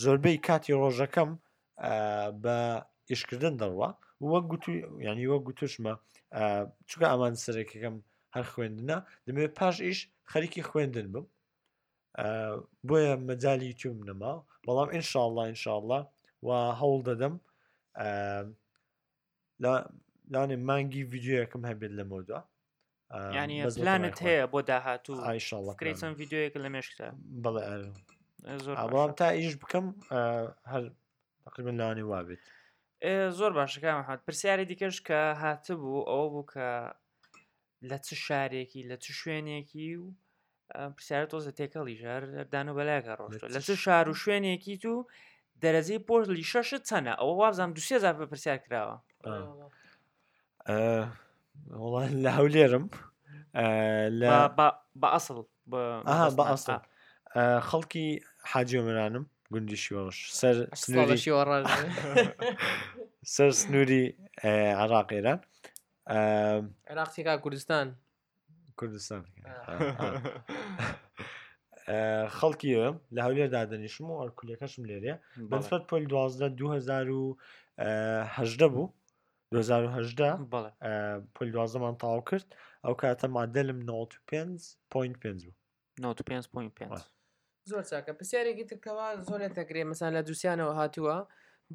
زۆربەی 0.02 0.38
کاتی 0.46 0.74
ڕۆژەکەم 0.82 1.30
بە 2.42 2.56
ئیشکردن 3.10 3.54
دەڕوە 3.62 3.88
وەک 4.30 4.44
گوتو 4.52 4.70
ینی 5.06 5.26
وەک 5.32 5.42
گوتوشمە 5.48 5.92
چکە 6.90 7.06
ئەمان 7.12 7.34
سەرێکەکەم 7.44 7.96
هەر 8.36 8.44
خوێندنە 8.52 8.96
دەمەوێت 9.26 9.52
پاش 9.60 9.76
ئیش 9.86 9.98
خەریکی 10.32 10.66
خوێندن 10.70 11.06
بم 11.14 11.26
بۆیە 12.88 13.12
مەجای 13.28 13.66
یوتیوب 13.70 13.96
نەما 14.08 14.32
بەڵام 14.66 14.88
ئینشاءله 14.94 15.42
ئینشاءله 15.48 16.00
و 16.46 16.48
هەوڵ 16.80 17.00
دەدەم 17.10 17.34
لاێ 20.32 20.56
مانگی 20.68 21.00
یددیوەکەم 21.04 21.62
هەبێت 21.70 21.92
لە 21.98 22.04
مۆدا 22.10 22.40
ینی 23.38 23.56
پلانت 23.78 24.16
هەیە 24.28 24.44
بۆ 24.52 24.58
داهاتوو 24.70 25.24
ئایشاڵکرێتم 25.28 26.12
یددیوەک 26.22 26.54
لە 26.64 26.68
مێشتا 26.74 27.06
بڵێ 27.44 27.64
بەڵام 28.92 29.12
تا 29.20 29.26
ئیش 29.38 29.54
بکەم 29.62 29.86
هەر 30.72 30.82
تقریبن 31.46 31.76
لاانی 31.80 32.04
وابێت 32.12 32.42
زۆر 33.38 33.52
باشەکە 33.58 33.90
حات 34.08 34.20
پرسیاری 34.26 34.64
دیکەش 34.70 34.96
کە 35.08 35.18
هاتبوو 35.42 36.08
ئەو 36.10 36.24
بوو 36.32 36.48
کە 36.52 36.68
لە 37.90 37.98
چ 38.06 38.08
شارێکی 38.26 38.82
لە 38.90 38.96
چ 39.04 39.06
شوێنێکی 39.20 39.90
و 40.02 40.06
پرسیارە 40.96 41.26
تۆزە 41.32 41.52
تێکەڵی 41.58 41.94
ژاردان 42.02 42.66
و 42.68 42.76
بەلاگە 42.78 43.12
ڕۆشت 43.18 43.42
لە 43.54 43.60
چ 43.66 43.70
شار 43.84 44.06
و 44.10 44.14
شوێنێکی 44.22 44.74
تو 44.82 44.94
دەرەزی 45.62 45.98
پۆلی 46.08 46.44
شەشت 46.52 46.82
چەنە 46.88 47.12
ئەوە 47.20 47.34
وابزانام 47.40 47.72
دوسێ 47.76 47.96
زار 48.04 48.14
بە 48.20 48.26
پرسیار 48.30 48.58
کراوە 48.64 48.96
وڵان 51.82 52.10
لە 52.24 52.30
هەولێرم 52.38 52.84
بە 55.02 55.08
ئەسڵ 55.14 55.36
بە 56.38 56.44
ئەسڵ 56.52 56.76
خەڵکی 57.68 58.06
حاجۆمرانم 58.50 59.24
گوندی 59.52 59.78
شیۆش 59.84 60.18
سەر 60.40 60.56
سنووری 60.82 61.18
سەر 63.34 63.50
سنووری 63.60 64.02
عراقێران 64.82 65.40
عێراقیکا 66.14 67.34
کوردستان 67.44 67.86
کوردستان 68.78 69.22
خەڵکی 72.38 72.70
لە 73.16 73.20
هەولێر 73.26 73.48
دادنیشم 73.56 74.06
و 74.10 74.12
ئەرکولەکەشم 74.22 74.82
لێرێ 74.90 75.14
بەنسبەت 75.50 75.82
پۆل 75.90 76.04
دوازدە 76.12 76.46
2010 76.56 76.56
بوو 78.74 78.86
2010 79.52 80.36
پل 81.34 81.48
دوازەمان 81.54 81.94
تاو 82.00 82.20
کرد 82.30 82.46
ئەو 82.84 82.94
کاتە 83.02 83.26
مادەلم 83.36 83.78
95.5 83.80 83.84
بوو 84.92 85.12
95.5 85.12 85.18
زۆر 87.70 87.84
چاکە 87.90 88.10
پرسیارێکی 88.18 88.64
تکەوە 88.70 89.06
زۆرێت 89.28 89.52
تەگرێ 89.58 89.82
مەسان 89.90 90.10
لە 90.16 90.22
دووسیانەوە 90.26 90.74
هاتووە 90.80 91.16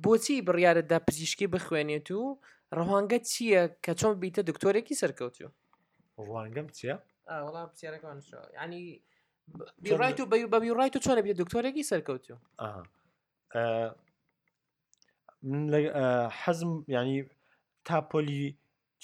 بۆچی 0.02 0.36
بڕیارتدا 0.48 0.98
پزیشکی 1.08 1.48
بخوێنێت 1.54 2.08
و 2.18 2.22
ڕەوانگە 2.78 3.20
چییە 3.30 3.62
کە 3.84 3.92
چۆن 4.00 4.14
بیتە 4.22 4.42
دکتۆرێکی 4.50 5.00
سەرکەوتو 5.02 5.48
ڕوانگەم 6.26 6.68
چییە؟ 6.78 6.96
ینی 8.64 8.86
بیڕایت 9.84 10.18
و 10.20 10.30
بە 10.32 10.38
بیڕایت 10.66 10.94
و 10.96 11.04
چۆنە 11.06 11.22
بێت 11.26 11.38
دکتۆرێکی 11.42 11.88
سەرکەوتو 11.92 12.36
حەزم 16.42 16.72
ینی 16.96 17.18
تا 17.88 17.98
پۆلی 18.10 18.44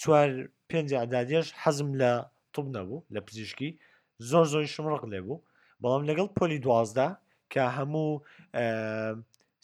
چوار 0.02 0.30
پێنج 0.70 0.90
عدادێش 1.04 1.48
حەزم 1.64 1.90
لە 2.02 2.12
توب 2.54 2.68
نەبوو 2.76 3.04
لە 3.14 3.20
پزیشکی 3.28 3.70
زۆر 4.30 4.46
زۆری 4.52 4.74
شمڕق 4.76 5.04
لێ 5.12 5.20
بوو 5.28 5.44
بەڵام 5.82 6.04
لەگەڵ 6.10 6.28
پۆلی 6.38 6.60
دوازدا 6.66 7.08
کە 7.54 7.64
هەموو 7.78 8.12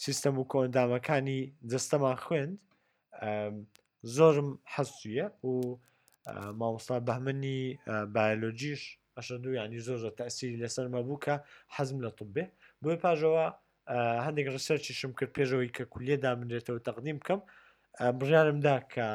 سیستەم 0.04 0.36
و 0.39 0.43
کۆندامەکانی 0.52 1.39
جستەمان 1.72 2.18
خوێند 2.26 2.54
زۆرم 4.16 4.50
حەستویە 4.74 5.28
و 5.48 5.52
مامۆستا 6.60 6.98
بەمنی 7.08 7.62
بایلۆجیش 8.16 8.82
ئەشەندو 9.18 9.50
ینی 9.60 9.80
زۆر 9.88 10.00
تەسیری 10.20 10.60
لەسەر 10.64 10.86
مەبوو 10.96 11.22
کە 11.26 11.36
حەزم 11.76 11.98
لە 12.06 12.10
توبێ 12.18 12.46
بۆی 12.84 12.98
پاژەوە 13.04 13.48
هەندێک 14.26 14.48
ڕسەرچیشم 14.56 15.12
کرد 15.18 15.32
پێشەوەی 15.38 15.72
کە 15.76 15.84
کولێدا 15.93 16.32
منێتەوە 16.39 16.80
تەقدیم 16.88 17.18
بکەم 17.22 17.39
بژارمدا 18.20 18.78
کە 18.93 19.08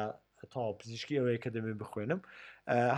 تاوا 0.51 0.73
پزیشکی 0.81 1.19
ئەوەیە 1.19 1.39
کە 1.43 1.49
دەمێ 1.55 1.73
بخوێنم 1.81 2.21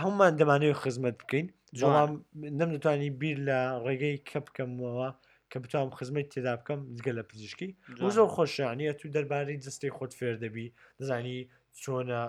هەمومان 0.02 0.32
دەمانەوە 0.40 0.74
خزمەت 0.82 1.16
بکەین 1.22 1.46
جوام 1.78 2.10
نەمدەتوانی 2.58 3.10
بیر 3.20 3.38
لە 3.48 3.58
ڕێگەی 3.86 4.16
کە 4.28 4.38
بکەمەوە 4.46 5.08
کە 5.54 5.58
بتوانم 5.64 5.90
خزمەی 5.98 6.26
تێدا 6.32 6.52
بکەم 6.60 6.80
جگە 6.98 7.12
لە 7.18 7.22
پزیشکی 7.30 7.70
زۆر 8.16 8.28
خۆشیانە 8.36 8.88
تو 9.00 9.06
دەربارەی 9.16 9.58
جستەی 9.66 9.94
خۆت 9.96 10.12
فێر 10.18 10.36
دەبی 10.44 10.68
دەزانی 10.98 11.38
چۆنە 11.82 12.22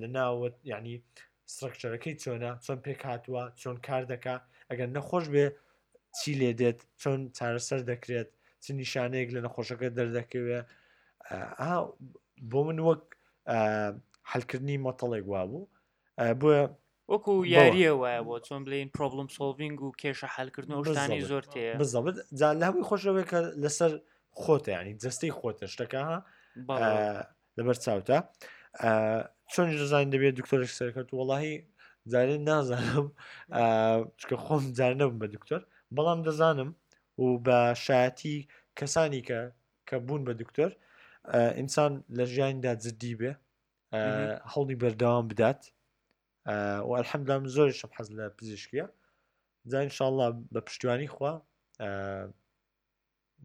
لە 0.00 0.06
ناوت 0.16 0.56
ینی 0.72 0.96
سرکچەرەکەی 1.56 2.14
چۆنە 2.22 2.50
چۆن 2.64 2.78
پێک 2.84 3.00
هاتووە 3.10 3.42
چۆن 3.60 3.76
کار 3.86 4.02
دەکا 4.12 4.34
ئەگەر 4.70 4.88
نەخۆش 4.96 5.24
بێ 5.34 5.46
چی 6.18 6.32
لێ 6.40 6.50
دێت 6.60 6.78
چۆن 7.02 7.20
چارەسەر 7.36 7.80
دەکرێت 7.92 8.28
چ 8.62 8.66
نیشانەیەک 8.82 9.28
لە 9.36 9.40
نەخۆشەکە 9.46 9.86
دەردەکەوێت 9.98 10.66
بۆ 12.50 12.60
من 12.66 12.78
وەک 12.88 13.02
هەلکردنی 14.32 14.82
مەتەڵێک 14.86 15.24
وا 15.32 15.42
بوو 15.50 15.70
بۆە 16.40 16.60
وەکو 17.12 17.32
یاریەوەە 17.54 18.12
بۆ 18.26 18.34
چۆن 18.46 18.60
بڵین 18.66 18.88
پرۆبلم 18.96 19.28
سۆڤنگ 19.36 19.76
و 19.84 19.88
کێشە 20.00 20.28
حلکردنەوە 20.36 20.82
شتانی 20.90 21.20
زۆر 21.30 21.44
تێ 21.52 21.64
بزەبت 21.80 22.16
جان 22.38 22.54
لەوی 22.62 22.84
خۆشەوەی 22.88 23.26
کە 23.30 23.38
لەسەر 23.62 23.92
خۆتە 24.42 24.70
ینی 24.78 24.94
جستەی 25.04 25.32
خۆتە 25.38 25.66
شتەکەها 25.72 26.16
لەبەر 27.58 27.76
چاوتە 27.84 28.18
چۆن 29.52 29.66
دەزانین 29.80 30.10
دەبێت 30.14 30.34
دکتۆرش 30.40 30.70
سەرکرد 30.80 31.08
وەڵی 31.18 31.54
زانێن 32.12 32.42
نازانم 32.48 33.06
چکە 34.20 34.36
خۆم 34.44 34.64
زانەبم 34.78 35.16
بە 35.22 35.26
دکتۆر 35.34 35.62
بەڵام 35.96 36.20
دەزانم 36.26 36.70
و 37.22 37.26
بە 37.46 37.58
شایەتی 37.84 38.36
کەسانی 38.78 39.22
کە 39.28 39.40
کە 39.88 39.96
بوون 40.06 40.22
بە 40.28 40.32
دکتۆر 40.40 40.70
ئینسان 41.58 41.92
لە 42.16 42.24
ژیاندا 42.32 42.72
جددی 42.84 43.14
بێ 43.20 43.32
هەڵی 44.52 44.76
بەردەوام 44.82 45.26
بدات 45.32 45.60
و 46.46 46.90
الحەمدام 47.00 47.44
زۆر 47.56 47.70
شم 47.80 47.88
حەز 47.96 48.08
لە 48.16 48.24
پزیشکیە 48.38 48.86
جاینشاءله 49.72 50.26
بە 50.54 50.60
پشتیوانی 50.68 51.08
خوا 51.14 51.32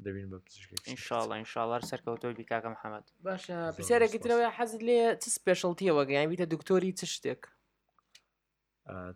دەبین 0.06 0.28
بە 0.34 0.38
پزیشکیشاءله 0.45 1.34
انشاءڵار 1.41 1.82
سەرکەوتۆ 1.89 2.26
بیکاکەم 2.39 2.76
حەمەد 2.82 3.06
باشە 3.28 3.54
پرسیارێکترەوەی 3.76 4.52
حەزت 4.58 4.82
لێ 4.88 4.97
چ 5.22 5.24
سپێشڵتیە 5.36 5.91
وەگەیان 5.97 6.28
بیتە 6.32 6.45
دکتۆری 6.54 6.91
چ 7.00 7.02
شتێک 7.16 7.41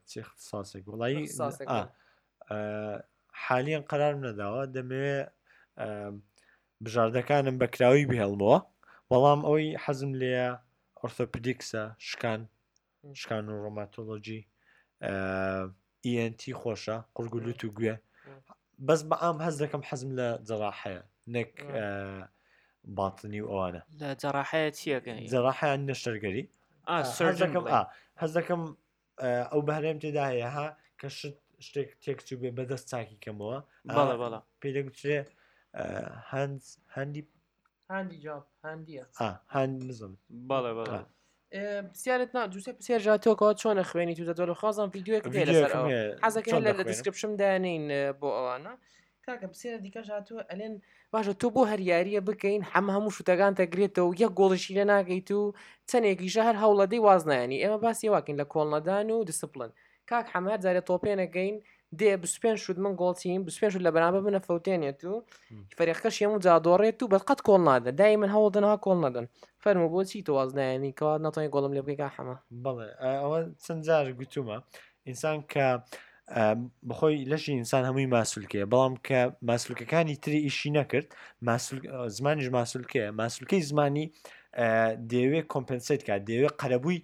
چ 0.09 0.13
ساسێک 0.47 0.85
وڵی 0.91 1.25
حالیان 3.45 3.83
قرار 3.91 4.13
نەداوە 4.25 4.63
دەمەوێ 4.75 5.17
بژاردەکانم 6.83 7.55
بەکراوی 7.61 8.07
بهێڵمەوە 8.11 8.57
بەڵام 9.09 9.41
ئەوەی 9.47 9.69
حەزم 9.83 10.11
لێە 10.21 10.47
ئۆرتۆپدیکسە 10.99 11.83
شکان 12.07 12.41
شکان 13.21 13.45
و 13.49 13.55
ڕۆماتۆلۆژی 13.65 14.39
ئیNT 16.05 16.41
خۆشە 16.59 16.95
قورگولوت 17.15 17.61
و 17.65 17.69
گوێ 17.77 17.95
بەس 18.87 19.01
بە 19.09 19.15
ئام 19.23 19.37
هەز 19.45 19.55
دەکەم 19.63 19.81
حەزم 19.89 20.09
لە 20.19 20.27
جەڕاحەیە 20.47 21.01
نەک 21.35 21.51
باتنی 22.97 23.41
و 23.43 23.47
ئەوانە 23.51 23.81
لە 24.01 24.09
جەراحەیە 24.21 24.69
چیەکەن 24.79 25.17
جەراحیان 25.33 25.81
نەشتەرگەری 25.89 26.43
سەرەکەم 27.17 27.65
هەز 28.21 28.31
دەکەم 28.37 28.61
ئەو 29.51 29.61
بەهرێم 29.67 29.97
تێدا 30.03 30.23
هەیە 30.31 30.49
ها 30.55 30.67
کە 30.99 31.07
شت 31.17 31.35
شتێک 31.67 31.89
تێکچوو 32.03 32.39
بێ 32.41 32.49
بەدەست 32.57 32.85
چاکی 32.91 33.17
کەمەوە 33.23 33.57
بەڵە 33.97 34.15
بەڵە 34.21 34.39
پێدەگوترێ 34.61 35.19
هەند 36.31 36.61
هەندی 36.95 37.23
هەندی 37.91 38.17
جاب 38.25 38.43
هەندیە 38.65 39.05
هەند 39.55 39.75
نزم 39.89 40.13
بەڵێ 40.49 40.71
بەڵە 40.77 41.01
پرسیارت 41.53 42.29
نا 42.35 42.41
دوسێ 42.53 42.71
پرسیار 42.77 42.99
ژاتۆکەوە 43.07 43.51
چۆنە 43.61 43.83
خوێنی 43.89 44.15
تو 44.17 44.23
دەۆ 44.45 44.53
خۆزم 44.59 44.89
یددیوەک 44.97 45.23
حەزەکە 46.23 46.53
لە 46.65 46.83
دیسکرپشن 46.91 47.31
دانین 47.41 47.83
بۆ 48.19 48.27
ئەوانە 48.37 48.73
کاکە 49.25 49.47
پرسیێرە 49.51 49.79
دیکە 49.85 50.01
ژاتوە 50.09 50.39
ئەلێن 50.51 50.73
باشە 51.13 51.33
تۆ 51.41 51.47
بۆ 51.55 51.61
هەریاریە 51.71 52.21
بکەین 52.29 52.61
هەم 52.73 52.87
هەموو 52.95 53.15
شوتەکان 53.17 53.53
تەگرێتەوە 53.59 54.11
یەک 54.21 54.31
گۆڵشی 54.39 54.73
لە 54.79 54.83
ناگەیت 54.91 55.29
و 55.31 55.53
چەندێکیشە 55.89 56.41
هەر 56.47 56.57
هەوڵەدەی 56.63 57.03
وازنایانی 57.07 57.61
ئێمە 57.63 57.77
باسی 57.85 58.11
واکەین 58.15 58.37
لە 58.41 58.45
کۆڵنەدان 58.53 59.07
و 59.15 59.25
دیسپلن 59.29 59.71
کاک 60.09 60.25
حەمار 60.33 60.57
جارێ 60.65 60.81
تۆپێنەگەین 60.89 61.55
دێ 61.99 62.11
بسپێن 62.25 62.57
شود 62.63 62.77
من 62.83 62.93
گۆڵچین 63.01 63.41
بسپێن 63.47 63.69
شود 63.73 63.83
لە 63.87 63.91
بەرامبە 63.95 64.21
منە 64.27 64.39
فەوتێنێت 64.47 64.99
و 65.05 65.13
فەرێخەش 65.77 66.17
ێم 66.25 66.31
و 66.33 66.41
جادۆڕێت 66.45 66.99
و 67.03 67.11
بەقەت 67.13 67.39
کۆڵ 67.47 67.61
نادە 67.69 67.91
دای 67.99 68.15
من 68.21 68.29
هەوڵدنها 68.35 68.75
کۆڵ 68.85 68.99
نەدەن 69.05 69.25
فەرمە 69.63 69.87
بۆچی 69.93 70.25
تۆوازنایانی 70.27 70.91
کەوا 70.97 71.13
ناتوانین 71.25 71.51
گۆڵم 71.55 71.71
لێ 71.77 71.81
بگەیکە 71.87 72.07
حەمە 72.15 72.35
بڵێ 72.65 72.87
ئەوە 73.21 73.39
چەند 73.63 73.81
جار 73.87 74.05
گوتومە 74.19 74.57
ئینسان 75.07 75.37
کە 75.53 75.67
بخۆی 76.89 77.19
لەشی 77.31 77.53
ئینسان 77.61 77.83
هەمووی 77.89 78.09
ماسوولکەیە 78.15 78.65
بەڵام 78.71 78.95
کە 79.07 79.19
ماسوولکەکانی 79.49 80.15
تری 80.23 80.39
ئیشی 80.47 80.69
نەکرد 80.77 81.07
زمانیش 82.17 82.47
ماسوولکەیە 82.57 83.09
ماسوولکەی 83.21 83.61
زمانی 83.71 84.05
دەیەوێت 85.11 85.45
کۆمپنسیت 85.53 86.01
کات 86.07 86.21
دەیەوێت 86.29 86.55
قەرەبووی 86.61 86.99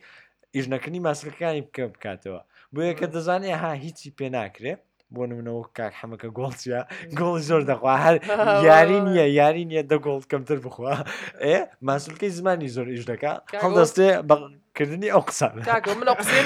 ئیژنەکردنی 0.56 1.04
ماسوولەکانی 1.08 1.62
بکە 1.68 1.84
بکاتەوە 1.96 2.42
بۆیە 2.76 2.94
کە 3.00 3.08
دەزانێ 3.14 3.54
ها 3.62 3.72
هیچی 3.84 4.10
پێ 4.18 4.28
ناکرێ 4.38 4.74
بۆ 5.14 5.24
نمونەوە 5.30 5.62
کاک 5.78 5.94
حەمەکە 6.00 6.30
گۆڵچە 6.38 6.80
گۆڵ 7.20 7.36
زۆر 7.48 7.62
دەخوا 7.72 7.94
هەر 8.04 8.16
یاری 8.70 8.98
نییە 9.08 9.26
یاری 9.40 9.64
نییە 9.70 9.84
دە 9.92 9.98
گۆڵ 10.06 10.22
کەمتر 10.32 10.58
بخوا 10.66 10.94
ئێ 11.48 11.58
ماسولکەی 11.88 12.32
زمانی 12.38 12.70
زۆر 12.76 12.88
ئیش 12.94 13.04
دەکا 13.12 13.34
هەڵدەستێ 13.64 14.08
کردنی 14.78 15.10
ئەو 15.14 15.22
قسە 15.30 15.48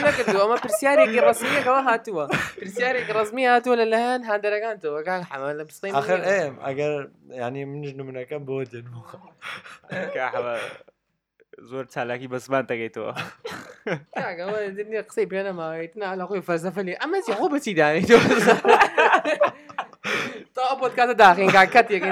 نەکردومە 0.08 0.58
پرسیارێکی 0.64 1.20
ڕسمیەکەەوە 1.28 1.82
هاتووە 1.88 2.26
پرسیارێک 2.62 3.08
ڕزمی 3.16 3.44
هاتووە 3.54 3.76
لە 3.82 3.86
لایەن 3.94 4.22
هەندەرەکانتەوە 4.30 5.00
گان 5.08 5.22
حەمە 5.30 5.50
لە 5.60 5.64
بستین 5.68 5.94
ئەخر 5.98 6.20
ئەم 6.30 6.54
ئەگەر 6.66 6.94
ینی 7.42 7.64
منش 7.72 7.92
نمونەکەم 8.00 8.42
بۆ 8.48 8.56
دێن 8.72 8.86
زۆر 11.70 11.86
چالاکی 11.94 12.28
بەسمان 12.34 12.64
دەگەیتەوە 12.72 13.12
قسەی 15.08 15.28
پێنەماوەیت 15.32 15.94
ناڵخۆی 16.04 16.44
فەرزەفەلی 16.48 17.00
ئەمە 17.02 17.20
خۆ 17.40 17.46
بچی 17.54 17.74
دانیتەوە 17.80 18.26
تا 20.56 20.62
بۆت 20.82 20.94
کاتە 20.98 21.16
داخینگا 21.24 21.64
کاتێک 21.76 22.04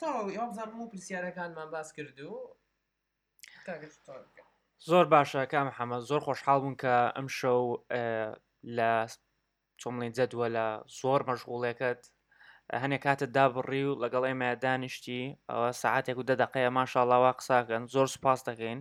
تاڵ 0.00 0.26
پرسیارەکانمان 0.92 1.68
باس 1.74 1.88
کردو 1.96 2.32
زۆر 4.90 5.06
باشە 5.14 5.42
کام 5.52 5.68
حەمە 5.78 5.98
زۆر 6.10 6.20
خۆشحاڵ 6.26 6.58
بوون 6.60 6.74
کە 6.82 6.94
ئەم 7.16 7.28
شەو 7.38 7.62
لە 8.76 8.92
چۆمڵین 9.80 10.12
جەدووە 10.18 10.46
لە 10.56 10.66
زۆر 11.00 11.20
مەشغوڵێکت 11.28 12.02
هەنێک 12.82 13.02
کاتت 13.06 13.30
دابڕی 13.36 13.84
و 13.86 13.98
لەگەڵ 14.02 14.22
ئێمە 14.28 14.48
دانیشتی 14.64 15.22
ئەوە 15.50 15.68
سعاتێک 15.82 16.16
و 16.18 16.26
دەدەقەیە 16.30 16.70
ماشاڵاوا 16.78 17.30
قساکەن 17.38 17.82
زۆر 17.94 18.06
سپاس 18.16 18.40
دەکەین 18.48 18.80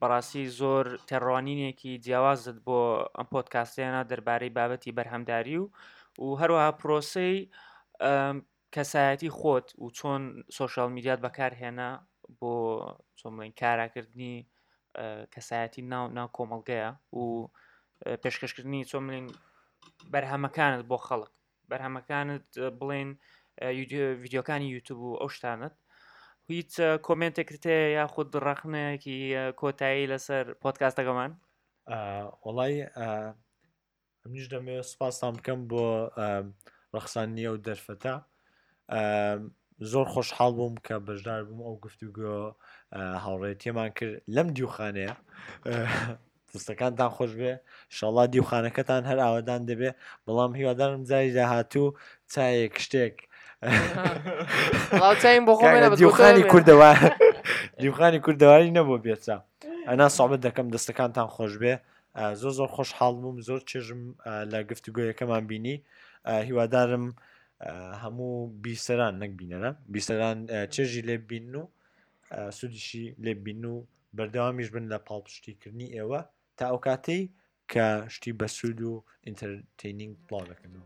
بەڕاستی 0.00 0.44
زۆر 0.60 0.84
تێڕوانینێکی 1.08 1.92
جیاوازت 2.04 2.58
بۆ 2.66 2.78
ئەم 3.16 3.26
پۆتکاسیانە 3.32 4.00
دەربارەی 4.10 4.54
بابەتی 4.58 4.94
بەرهەمداری 4.98 5.56
و 5.62 5.66
و 6.24 6.28
هەروەها 6.40 6.70
پرۆسی 6.80 7.34
کەسایەتی 8.74 9.30
خۆت 9.38 9.66
و 9.82 9.86
چۆن 9.98 10.22
سوۆشال 10.56 10.88
میدیات 10.96 11.18
بەکارهێنا 11.26 11.88
بۆ 12.40 12.52
چۆمڵین 13.18 13.52
کاراکردنی 13.60 14.34
کەسایەتی 15.34 15.82
ناو 15.92 16.04
ناو 16.18 16.28
کۆمەلگەیە 16.36 16.90
و 17.18 17.24
پێشکەشکردنی 18.22 18.82
چۆملین 18.90 19.26
بەرهەمەکانت 20.12 20.82
بۆ 20.90 20.98
خەڵک 21.06 21.30
بەرهەمەکانت 21.72 22.46
بڵێن 22.80 23.10
ویددیوکانی 24.22 24.72
یوتوب 24.74 24.98
و 25.02 25.18
ئەو 25.20 25.28
شتانت 25.36 25.74
هیچ 26.52 26.72
کۆمنتێکرتەیە 27.06 27.88
یاخود 27.98 28.28
ڕخنەیەکی 28.46 29.16
کۆتایی 29.60 30.10
لەسەر 30.12 30.44
پۆتکاستەکەمان 30.62 31.32
وڵی 32.44 32.74
ئەمنیش 34.22 34.46
دەمێ 34.54 34.76
سپاسان 34.92 35.32
بکەم 35.38 35.60
بۆ 35.70 35.84
ڕخسانیە 36.96 37.50
و 37.52 37.62
دەرفەتە 37.66 38.14
زۆر 39.90 40.06
خۆشحاڵ 40.14 40.52
بووم 40.58 40.76
کە 40.86 40.94
بەشدار 41.08 41.40
بووم 41.48 41.60
ئەو 41.66 41.76
گفتوگۆ 41.84 42.36
هاوڕێتیەمان 43.24 43.90
کرد 43.98 44.14
لەم 44.34 44.48
دیوخانەیە 44.56 45.12
پستەکانتان 46.52 47.10
خۆش 47.16 47.32
بێ 47.40 47.52
شڵا 47.96 48.24
دیوخانەکەتان 48.34 49.02
هەر 49.10 49.18
ئاوادان 49.24 49.60
دەبێ 49.70 49.90
بەڵام 50.26 50.52
هیوادارم 50.58 51.02
جای 51.10 51.28
داهاتوو 51.36 51.86
چایەک 52.32 52.74
شتێک 52.86 53.14
دیوخانی 56.02 56.44
کوردەوە 56.52 56.90
دیوخانی 57.82 58.18
کوردەواری 58.24 58.70
نەبوو 58.78 58.98
بێتە 59.04 59.36
ئەنا 59.88 60.06
سابت 60.16 60.40
دەکەم 60.46 60.66
دەستەکانتان 60.74 61.28
خۆش 61.36 61.52
بێ 61.62 61.74
زۆر 62.40 62.52
زۆر 62.58 62.70
خۆش 62.76 62.90
حاڵبووم 62.98 63.36
زۆر 63.48 63.60
چێژم 63.70 64.00
لە 64.52 64.58
گفتوگوۆیەکەمان 64.70 65.42
بینی 65.50 65.76
هیوادارم 66.48 67.06
هەموو 68.02 68.32
بیسەران 68.64 69.14
نەک 69.22 69.32
بینەرە 69.40 69.70
بیسەران 69.94 70.36
چێژی 70.74 71.02
لێ 71.08 71.16
بین 71.30 71.48
و 71.62 71.64
سودیشی 72.58 73.06
لێ 73.24 73.32
بین 73.44 73.64
و 73.72 73.74
بەردەوامیش 74.16 74.68
بن 74.74 74.84
لە 74.92 74.98
پاڵپشتیکردنی 75.08 75.88
ئێوە 75.96 76.20
تا 76.58 76.64
ئەو 76.70 76.78
کاتەی 76.86 77.22
کە 77.72 77.86
شتی 78.14 78.32
بە 78.40 78.46
سوود 78.56 78.80
و 78.90 79.04
ئینتەرتینینگ 79.26 80.12
پڵاو 80.26 80.48
دەکردن 80.50 80.82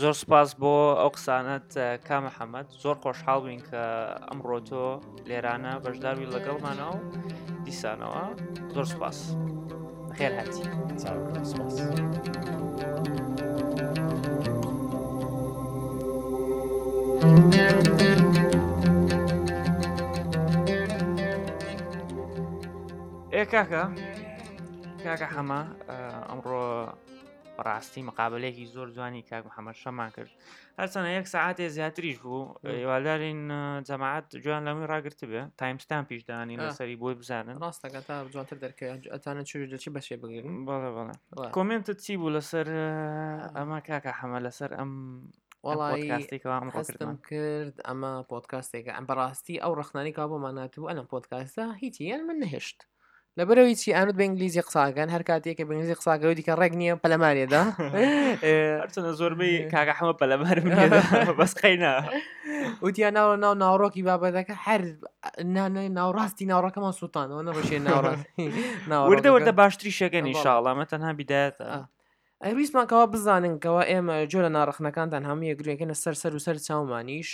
زۆر 0.00 0.14
سپاس 0.22 0.50
بۆ 0.60 0.72
ئەو 1.00 1.10
قسانەت 1.16 1.68
کامەحەممەد 2.08 2.68
زۆر 2.82 2.96
خۆشحاڵ 3.02 3.38
بووین 3.42 3.62
کە 3.68 3.82
ئەم 4.28 4.40
ڕۆتۆ 4.48 4.84
لێرانە 5.28 5.72
بەشداروی 5.84 6.32
لەگەڵمانە 6.34 6.86
و 6.94 7.00
دیسانەوە 7.66 8.24
زۆر 8.74 8.86
سپاس 8.94 9.18
خێر 10.16 10.32
هاتی 10.38 10.64
سپاس. 11.50 11.74
Thank 17.20 17.56
you. 17.56 18.06
É, 23.38 23.40
Cacá. 23.52 23.82
کاکە 25.04 25.26
هەمە 25.36 25.60
ئەمڕۆ 26.28 26.60
ڕاستی 27.68 28.02
مقابلێکی 28.10 28.64
زۆر 28.74 28.88
جوانی 28.96 29.22
کاک 29.30 29.44
محەممەد 29.48 29.76
شەمان 29.84 30.10
کرد 30.16 30.30
هەرچەنە 30.80 31.10
یەک 31.18 31.26
سعاتێ 31.34 31.66
زیاتریش 31.76 32.16
بوو 32.24 32.42
هیوادارین 32.80 33.40
جەماعات 33.88 34.24
جوان 34.44 34.62
لەمی 34.68 34.86
ڕاگرت 34.92 35.20
بێ 35.30 35.42
تایمستان 35.62 36.02
پیشدانی 36.10 36.54
لەسەری 36.64 36.96
بۆی 37.02 37.14
بزانن 37.20 37.56
ڕاستەکە 37.64 38.00
تا 38.08 38.14
جوانتر 38.32 38.56
دەرکەتانە 38.64 39.42
چ 39.48 39.50
دەچی 39.72 39.90
بەشێ 39.96 40.16
بگرن 40.22 40.56
بەڵێ 40.68 40.90
بڵێ 40.96 41.14
کۆمنتت 41.56 41.98
چی 42.04 42.12
بوو 42.20 42.34
لەسەر 42.36 42.66
ئەمە 43.58 43.78
کاکە 43.88 44.12
هەمە 44.20 44.38
لەسەر 44.46 44.70
ئەم 44.78 44.92
وڵیستم 45.64 47.16
کرد 47.28 47.76
ئەمە 47.88 48.12
پۆتکاستێکە 48.30 48.92
ئەم 48.96 49.04
بەڕاستی 49.10 49.56
ئەو 49.62 49.72
ڕخنانی 49.80 50.12
کا 50.16 50.24
بۆ 50.30 50.36
ماناتوو 50.44 50.88
ئەلم 50.90 51.06
پۆتکاستە 51.12 51.64
هیچیان 51.82 52.20
من 52.28 52.38
نهێشت. 52.44 52.78
لەبەرەوەی 53.38 53.74
چی 53.80 53.92
ئاوت 53.96 54.14
بە 54.18 54.20
ئنگلیزی 54.28 54.62
قساگەن 54.68 55.08
هەر 55.14 55.22
کاتێک 55.28 55.56
کە 55.58 55.64
بنگلیزی 55.68 55.94
قساگەوە 56.00 56.34
دیکە 56.38 56.54
ڕێک 56.60 56.72
نییە 56.80 56.94
پەلەمارێدا 57.02 57.62
هەرچەنە 58.80 59.10
زۆربەی 59.20 59.70
کاگە 59.72 59.94
حمە 59.98 60.14
پەلەمار 60.20 60.58
بەسقینا 61.38 61.94
وتیان 62.82 63.12
ناوە 63.18 63.34
ناو 63.42 63.54
ناوڕۆکی 63.62 64.02
بابەتەکە 64.08 64.54
هەر 64.66 64.80
ناوڕاستی 65.98 66.44
ناوڕەکەمان 66.52 66.92
سووتانەوە 67.00 67.40
نەڕشێ 67.48 67.78
ناوڕاستیوردە 67.88 69.28
وەردە 69.34 69.52
باشتری 69.60 69.92
شەکەنی 70.00 70.32
شاڵامە 70.44 70.84
تەنها 70.90 71.12
بیدات 71.20 71.54
ئەویسمانکەوە 72.44 73.04
بزاننکەوە 73.12 73.82
ئێمە 73.90 74.14
جۆ 74.32 74.38
لە 74.46 74.50
ناڕخنەکانتان 74.56 75.22
هەموو 75.30 75.50
یەگرێکەکەە 75.52 75.94
سەر 76.02 76.14
سەر 76.22 76.32
و 76.36 76.40
سەر 76.46 76.56
چاومانیش. 76.66 77.30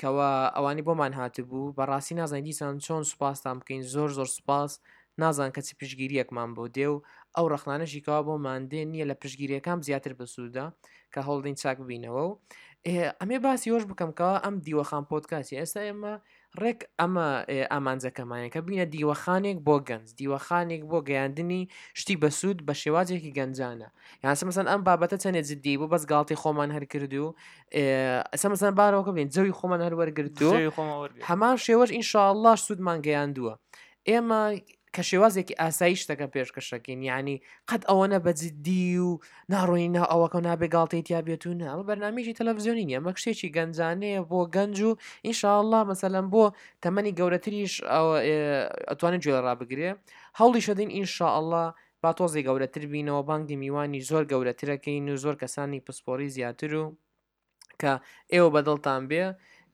کەوا 0.00 0.30
ئەوانی 0.56 0.82
بۆمان 0.88 1.12
هاتبوو 1.20 1.74
بەڕاستی 1.78 2.14
نازانیسان 2.20 2.74
چۆن 2.84 3.02
سوپاسان 3.10 3.56
بکەین 3.60 3.82
زۆر 3.94 4.10
زۆر 4.18 4.28
سوپاس 4.36 4.72
نازان 5.18 5.50
کەچی 5.56 5.74
پشگیریەکمان 5.80 6.50
بۆ 6.56 6.64
دێ 6.76 6.86
و 6.92 6.96
ئەو 7.36 7.46
ڕخنانەشی 7.54 8.00
کاوا 8.06 8.22
بۆ 8.28 8.34
مادێ 8.46 8.82
نییە 8.92 9.04
لە 9.10 9.14
پشگیریەکان 9.22 9.78
زیاتر 9.88 10.12
بسوودا 10.18 10.66
کە 11.12 11.18
هەڵدین 11.28 11.54
چاک 11.62 11.76
ببینەوە 11.84 12.22
و 12.28 12.38
ئەمێ 13.20 13.38
باسی 13.44 13.70
هۆش 13.74 13.84
بکەمکەوە 13.90 14.34
ئەم 14.44 14.54
دیوەخان 14.66 15.04
پۆتکاسی 15.10 15.54
ئێستا 15.60 15.80
ئێمە 15.88 16.12
ڕێک 16.60 16.80
ئەمە 17.00 17.26
ئامانجەکەمانە 17.72 18.48
کە 18.54 18.58
بینە 18.66 18.86
دیوەخانێک 18.94 19.58
بۆ 19.66 19.76
گەنج 19.88 20.06
دیوەخانێک 20.20 20.82
بۆ 20.90 20.98
گەیاندنی 21.08 21.62
شتی 22.00 22.16
بەسوود 22.22 22.58
بە 22.66 22.74
شێوازێکی 22.82 23.30
گەنجانە 23.38 23.88
یانسە 24.24 24.42
مەسەن 24.48 24.66
ئەم 24.70 24.80
بابەتە 24.88 25.16
چەندێ 25.22 25.42
زدی 25.50 25.76
بوو 25.78 25.90
بەس 25.94 26.02
گاڵتی 26.10 26.36
خۆمان 26.42 26.68
هەر 26.76 26.84
کردو 26.92 27.24
و 27.26 27.34
ئەسە 28.34 28.46
مەسەن 28.52 28.72
باەوەکە 28.78 29.12
بین 29.16 29.28
جەوی 29.34 29.54
خۆمان 29.58 29.80
هەروەرگرتو 29.86 30.48
هەمان 31.28 31.56
شێوەش 31.66 31.90
ئینشاءله 31.96 32.52
سوودمان 32.66 32.98
گەیاندووە. 33.06 33.54
ئێمە 34.10 34.42
کە 34.96 35.02
شێوازێکی 35.10 35.54
ئاسایش 35.62 36.00
دەکەن 36.10 36.30
پێشکەشەکەین 36.36 37.00
ینی 37.10 37.36
قەت 37.70 37.82
ئەوەنە 37.88 38.18
بەجددی 38.26 38.86
و 39.06 39.10
ناڕۆینە 39.52 40.02
ئەوەکە 40.10 40.38
نابێگاڵتەیت 40.48 41.06
یا 41.14 41.20
بێتون 41.28 41.58
ئەمە 41.70 41.84
بەنامێکی 41.88 42.36
تەلەڤزیۆنی 42.38 42.84
نیە 42.90 42.98
مە 43.06 43.12
کشێکی 43.16 43.48
گەنجانەیە 43.56 44.20
بۆ 44.30 44.40
گەنج 44.56 44.76
و 44.88 44.90
ئینشاءله 45.26 45.80
مەسەلەم 45.90 46.26
بۆ 46.34 46.44
تەمەنی 46.84 47.12
گەورەتریش 47.18 47.74
ئەتوانێت 48.90 49.20
جوێ 49.26 49.38
ڕابگرێ 49.46 49.90
هەڵی 50.38 50.60
شەدەین 50.66 50.90
ئینشاءله 50.96 51.64
با 52.02 52.10
تۆزی 52.18 52.42
گەورەتر 52.46 52.82
بینەوە 52.92 53.22
بانگی 53.28 53.56
میوانی 53.62 54.00
زۆر 54.10 54.22
گەورەترەکەین 54.32 55.04
و 55.12 55.16
زۆر 55.24 55.34
کەسانی 55.42 55.84
پسپۆری 55.86 56.32
زیاتر 56.36 56.72
و 56.82 56.84
کە 57.80 57.92
ئێوە 58.34 58.48
بەدڵتان 58.54 59.02
بێ 59.10 59.24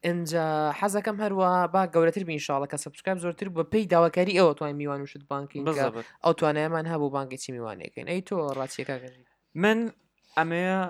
اینجا 0.05 0.75
حەزەکەم 0.81 1.17
هەروە 1.25 1.51
با 1.75 1.87
گەورەتر 1.95 2.23
بینشاڵە 2.31 2.67
کە 2.73 2.77
سبسکرام 2.85 3.19
زۆرتر 3.25 3.47
بە 3.57 3.63
پێی 3.73 3.87
داواکاری 3.87 4.33
ئەوە 4.39 4.55
توانای 4.59 4.73
میوان 4.73 5.01
وشت 5.03 5.25
بانکی 5.29 5.65
ئەو 6.25 6.33
توانایمان 6.37 6.87
هەبوو 6.93 7.11
بانکی 7.13 7.37
چی 7.37 7.51
میوانەکەین 7.53 8.07
ئەی 8.13 8.23
تۆ 8.29 8.35
ڕاتیەکەگەری 8.59 9.23
من 9.63 9.79
ئەمەیە 10.39 10.81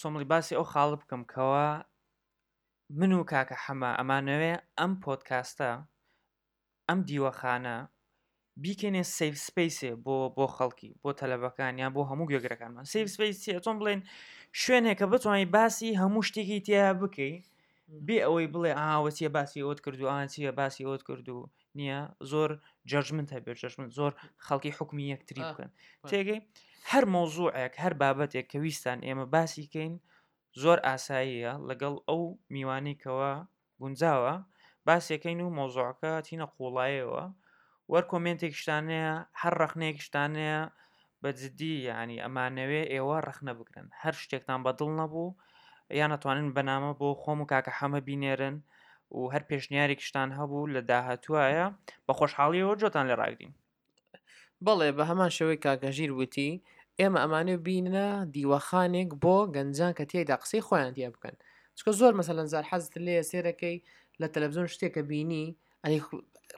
چۆمڵی 0.00 0.24
باسی 0.32 0.54
ئەو 0.58 0.64
خاڵ 0.72 0.90
بکەم 1.00 1.22
کەەوە 1.32 1.84
من 2.98 3.12
و 3.20 3.24
کاکە 3.32 3.56
حەما 3.64 3.90
ئەمانەوێ 3.98 4.54
ئەم 4.78 4.92
پۆتکاستە 5.04 5.70
ئەم 6.88 6.98
دیوەخانە 7.08 7.76
بیکەێنێ 8.62 9.02
سیف 9.16 9.34
سپیسێ 9.48 9.90
بۆ 10.04 10.16
بۆ 10.36 10.46
خەڵکی 10.56 10.90
بۆ 11.02 11.10
تەلەبەکان 11.20 11.72
یان 11.82 11.92
بۆ 11.96 12.02
هەموو 12.10 12.28
گوێگرەکانمان 12.30 12.84
سیف 12.92 13.06
سپیسیە 13.14 13.58
چۆن 13.64 13.76
بڵێن 13.80 14.00
شوێنێکە 14.62 15.04
بتوانانی 15.12 15.48
باسی 15.56 15.90
هەموو 16.02 16.22
شتێکی 16.28 16.60
تیا 16.66 16.92
بکەیت 17.00 17.51
بێ 18.06 18.18
ئەوەی 18.24 18.48
بڵێ 18.54 18.72
ئاوەسیە 18.80 19.28
باسی 19.36 19.64
ئەوت 19.64 19.80
کردو 19.84 20.10
ئاچیە 20.12 20.52
باسی 20.60 20.86
ئەوت 20.86 21.02
کردو 21.08 21.38
نییە 21.78 22.00
زۆر 22.30 22.50
جەژمنت 22.90 23.28
هەبێ 23.36 23.52
جەژمن 23.62 23.88
زۆر 23.98 24.12
خەڵکی 24.46 24.72
حکمی 24.78 25.10
یەکتری 25.12 25.42
بکەن 25.50 25.70
تێگەی 26.10 26.40
هەر 26.90 27.04
مۆزوعێک 27.14 27.72
هەر 27.82 27.92
بابەتێک 28.00 28.46
کە 28.52 28.58
ویستان 28.64 28.98
ئێمە 29.06 29.26
باسیکەین 29.34 29.94
زۆر 30.62 30.78
ئاساییە 30.88 31.52
لەگەڵ 31.68 31.94
ئەو 32.08 32.22
میوانێکەوە 32.54 33.32
گونجاوە 33.80 34.34
باسیەکەین 34.88 35.38
و 35.42 35.54
مۆزۆعەکە 35.58 36.12
تینە 36.26 36.46
قوڵایەوە 36.54 37.24
وەر 37.92 38.04
کۆمنتێک 38.12 38.52
شتانەیە 38.60 39.12
هەر 39.40 39.54
ڕخنێک 39.62 39.96
شتانەیە 40.06 40.60
بەجددی 41.22 41.74
ینی 41.88 42.22
ئەمانەوێ 42.24 42.82
ئێوە 42.92 43.16
ڕخنە 43.26 43.52
بکرن 43.58 43.88
هەر 44.02 44.14
شتێکتان 44.22 44.60
بەدڵ 44.66 44.90
نەبوو 45.00 45.28
یان 46.00 46.10
ئەتوانن 46.16 46.46
بەنامە 46.56 46.90
بۆ 47.00 47.08
خۆم 47.22 47.38
و 47.42 47.46
کاکە 47.52 47.72
حەمە 47.78 48.00
بینێرن 48.08 48.56
و 49.16 49.20
هەر 49.32 49.42
پێشنیاری 49.50 49.96
شتان 50.08 50.28
هەبوو 50.38 50.70
لە 50.74 50.80
داهتوایە 50.90 51.66
بە 52.06 52.12
خۆشحاڵیەوە 52.18 52.72
جۆتان 52.80 53.04
لە 53.10 53.14
ڕاگرین 53.20 53.52
بەڵێ 54.66 54.88
بە 54.96 55.02
هەمان 55.10 55.30
شێوەی 55.36 55.62
کاگەژیر 55.64 56.10
وتی 56.20 56.50
ئێمە 57.00 57.18
ئەمانێ 57.22 57.56
بینە 57.66 58.08
دیوەخانێک 58.34 59.10
بۆ 59.22 59.36
گەنجان 59.54 59.92
کە 59.98 60.04
تێدا 60.12 60.36
قسەی 60.42 60.62
خۆیان 60.66 60.92
تێ 60.96 61.06
بکەن 61.14 61.36
چکە 61.76 61.92
زۆر 62.00 62.12
مەسەلەن 62.20 62.46
زار 62.52 62.64
حەزت 62.70 62.92
لێ 63.06 63.16
سێرەکەی 63.30 63.78
لە 64.20 64.26
تەلەڤزۆن 64.32 64.66
شتێکە 64.74 65.02
بینی 65.10 65.46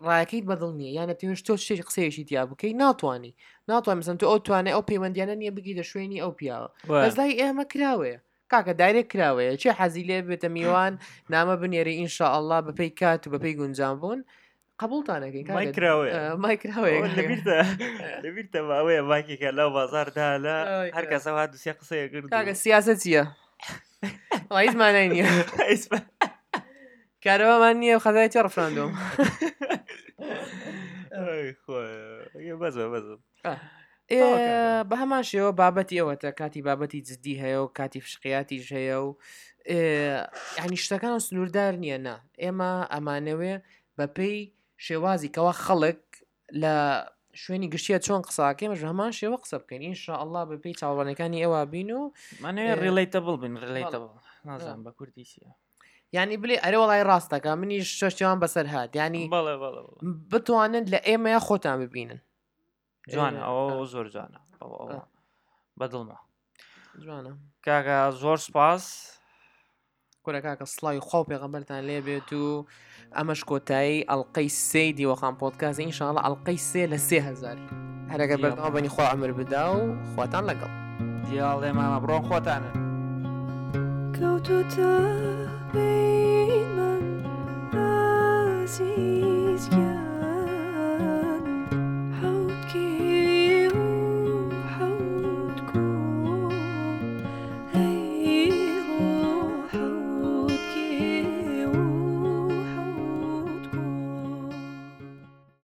ڕایەکەیت 0.07 0.45
بەدڵ 0.51 0.71
نییە 0.79 0.93
یانە 0.99 1.15
توێن 1.21 1.37
تۆ 1.47 1.55
شێ 1.67 1.75
قسەیەشی 1.89 2.25
تیا 2.29 2.43
بکەی 2.51 2.73
ناتوانانی 2.83 3.33
ناتوان 3.71 3.97
مەسن 4.01 4.17
تۆ 4.21 4.25
ئەو 4.31 4.39
توانێت 4.47 4.75
ئەو 4.77 4.83
پەیوەندیانە 4.91 5.35
نیە 5.43 5.51
بگیتە 5.57 5.85
شوێنی 5.91 6.19
ئەو 6.23 6.33
پیاوە 6.39 6.69
بەزدای 6.91 7.33
ئێمە 7.41 7.65
کراوەیە 7.73 8.19
کاکە 8.55 8.73
دایرێک 8.81 9.07
کراوەیە 9.13 9.55
چێ 9.63 9.71
حەزی 9.81 10.05
لێ 10.09 10.17
بێتە 10.31 10.49
میوان 10.57 10.95
نامە 11.35 11.55
ماي 11.61 12.07
كراوي 12.17 12.59
بەپی 12.67 12.91
کات 13.01 13.23
و 13.27 13.29
بەپی 13.35 13.55
گونجان 13.61 13.95
بوون 14.01 14.21
قبولتانەکەین 14.81 15.45
مایکراوەیەبیرتە 16.45 18.61
ماوەیە 18.71 19.03
ماکێکە 19.11 19.51
لەو 19.59 19.69
بازاردا 19.79 20.27
لە 20.45 20.57
هەر 20.97 21.05
کەسەوا 21.13 21.43
دوسیە 21.53 21.73
قسەیە 21.81 22.07
کرد 22.13 22.27
کاکە 22.37 22.55
سیاست 22.65 22.99
چییە؟ 23.03 23.23
هیچمانای 24.61 25.09
نییە 25.15 25.27
کارەوەمان 27.25 27.75
نییە 27.83 27.97
خەدای 28.05 28.29
چ 28.33 28.35
ڕفراندۆم 28.47 28.93
بەزە 32.63 32.85
بەزم. 32.93 33.21
بە 34.89 34.95
هەمان 35.03 35.23
شێوە 35.31 35.51
بابەتی 35.61 35.97
ئەوەتە 36.01 36.31
کاتی 36.41 36.63
بابەتی 36.69 36.99
جددی 37.09 37.35
هەیە 37.43 37.59
و 37.63 37.67
کاتی 37.79 38.01
فشقیاتی 38.05 38.59
ژەیە 38.69 38.99
و 39.07 39.11
ینی 40.65 40.77
شتەکان 40.85 41.13
و 41.17 41.19
سنووردار 41.27 41.73
نییە 41.83 41.99
نا 42.07 42.17
ئێمە 42.43 42.73
ئەمانەوێ 42.95 43.55
بە 43.99 44.07
پێی 44.17 44.39
شێوازی 44.87 45.31
کەەوە 45.35 45.53
خەڵک 45.65 46.03
لە 46.63 46.75
شوێنی 47.43 47.69
گشتیە 47.75 47.99
چۆن 48.07 48.21
قساکە 48.29 48.67
مەژ 48.71 48.81
هەمان 48.93 49.13
شێوە 49.21 49.37
قسە 49.43 49.57
بکەین 49.63 49.83
ئینشاء 49.89 50.19
الله 50.25 50.43
بە 50.51 50.57
پێی 50.63 50.75
چاوەڕەکانی 50.81 51.39
ئێوە 51.45 51.61
بین 51.73 51.91
و 51.99 52.03
مانەوێ 52.43 52.73
ڕێلیتەبڵ 52.83 53.35
بن 53.43 53.53
ڕێلیتەبڵ 53.63 54.11
نازانم 54.49 54.83
بە 54.87 54.91
کوردیسیە. 54.99 55.51
ینی 56.17 56.37
بلێ 56.43 56.57
ئەرێ 56.65 56.77
وڵی 56.83 57.03
ڕاستەکە 57.11 57.51
منی 57.61 57.79
شەشتیوان 57.99 58.39
بەسەر 58.45 58.67
هاات 58.73 58.91
ینی 59.03 59.25
بتوانن 60.33 60.85
لە 60.93 60.99
ئێمەیە 61.09 61.41
خۆتان 61.49 61.77
ببینن 61.85 62.21
جوان 63.13 63.37
ئەو 63.47 63.85
زۆر 63.93 64.07
جوانە 64.15 64.41
بەدڵمە 65.81 66.19
جوانە 67.03 67.33
کاگە 67.67 67.99
زۆر 68.23 68.39
سپاس 68.47 68.85
کۆرەکە 70.25 70.53
سڵی 70.77 71.01
خۆ 71.09 71.19
پێغەمبەرتان 71.31 71.81
لێ 71.89 71.99
بێت 72.07 72.31
و 72.43 72.47
ئەمەش 73.17 73.41
کۆتایی 73.51 74.07
ئەلقەی 74.11 74.49
سێ 74.69 74.85
دیوەخان 74.97 75.35
پۆتکاز 75.41 75.77
ئینشاءڵ 75.81 76.17
ئەلقەی 76.25 76.59
سێ 76.71 76.83
لە 76.93 76.99
سێ 77.09 77.19
هزار 77.29 77.57
هەرەگە 78.13 78.37
بەردەوە 78.43 78.71
بەنی 78.75 78.91
خۆ 78.95 79.03
ئەمر 79.13 79.31
بدا 79.39 79.65
و 79.77 79.81
خواتان 80.13 80.45
لەگەڵ 80.51 80.73
دیاڵێ 81.27 81.71
مامە 81.79 81.99
بڕۆ 82.03 82.19
خۆتانە 82.29 82.73
کەوتتە 84.17 84.93
من 86.77 87.07
عزیزگە 88.63 89.94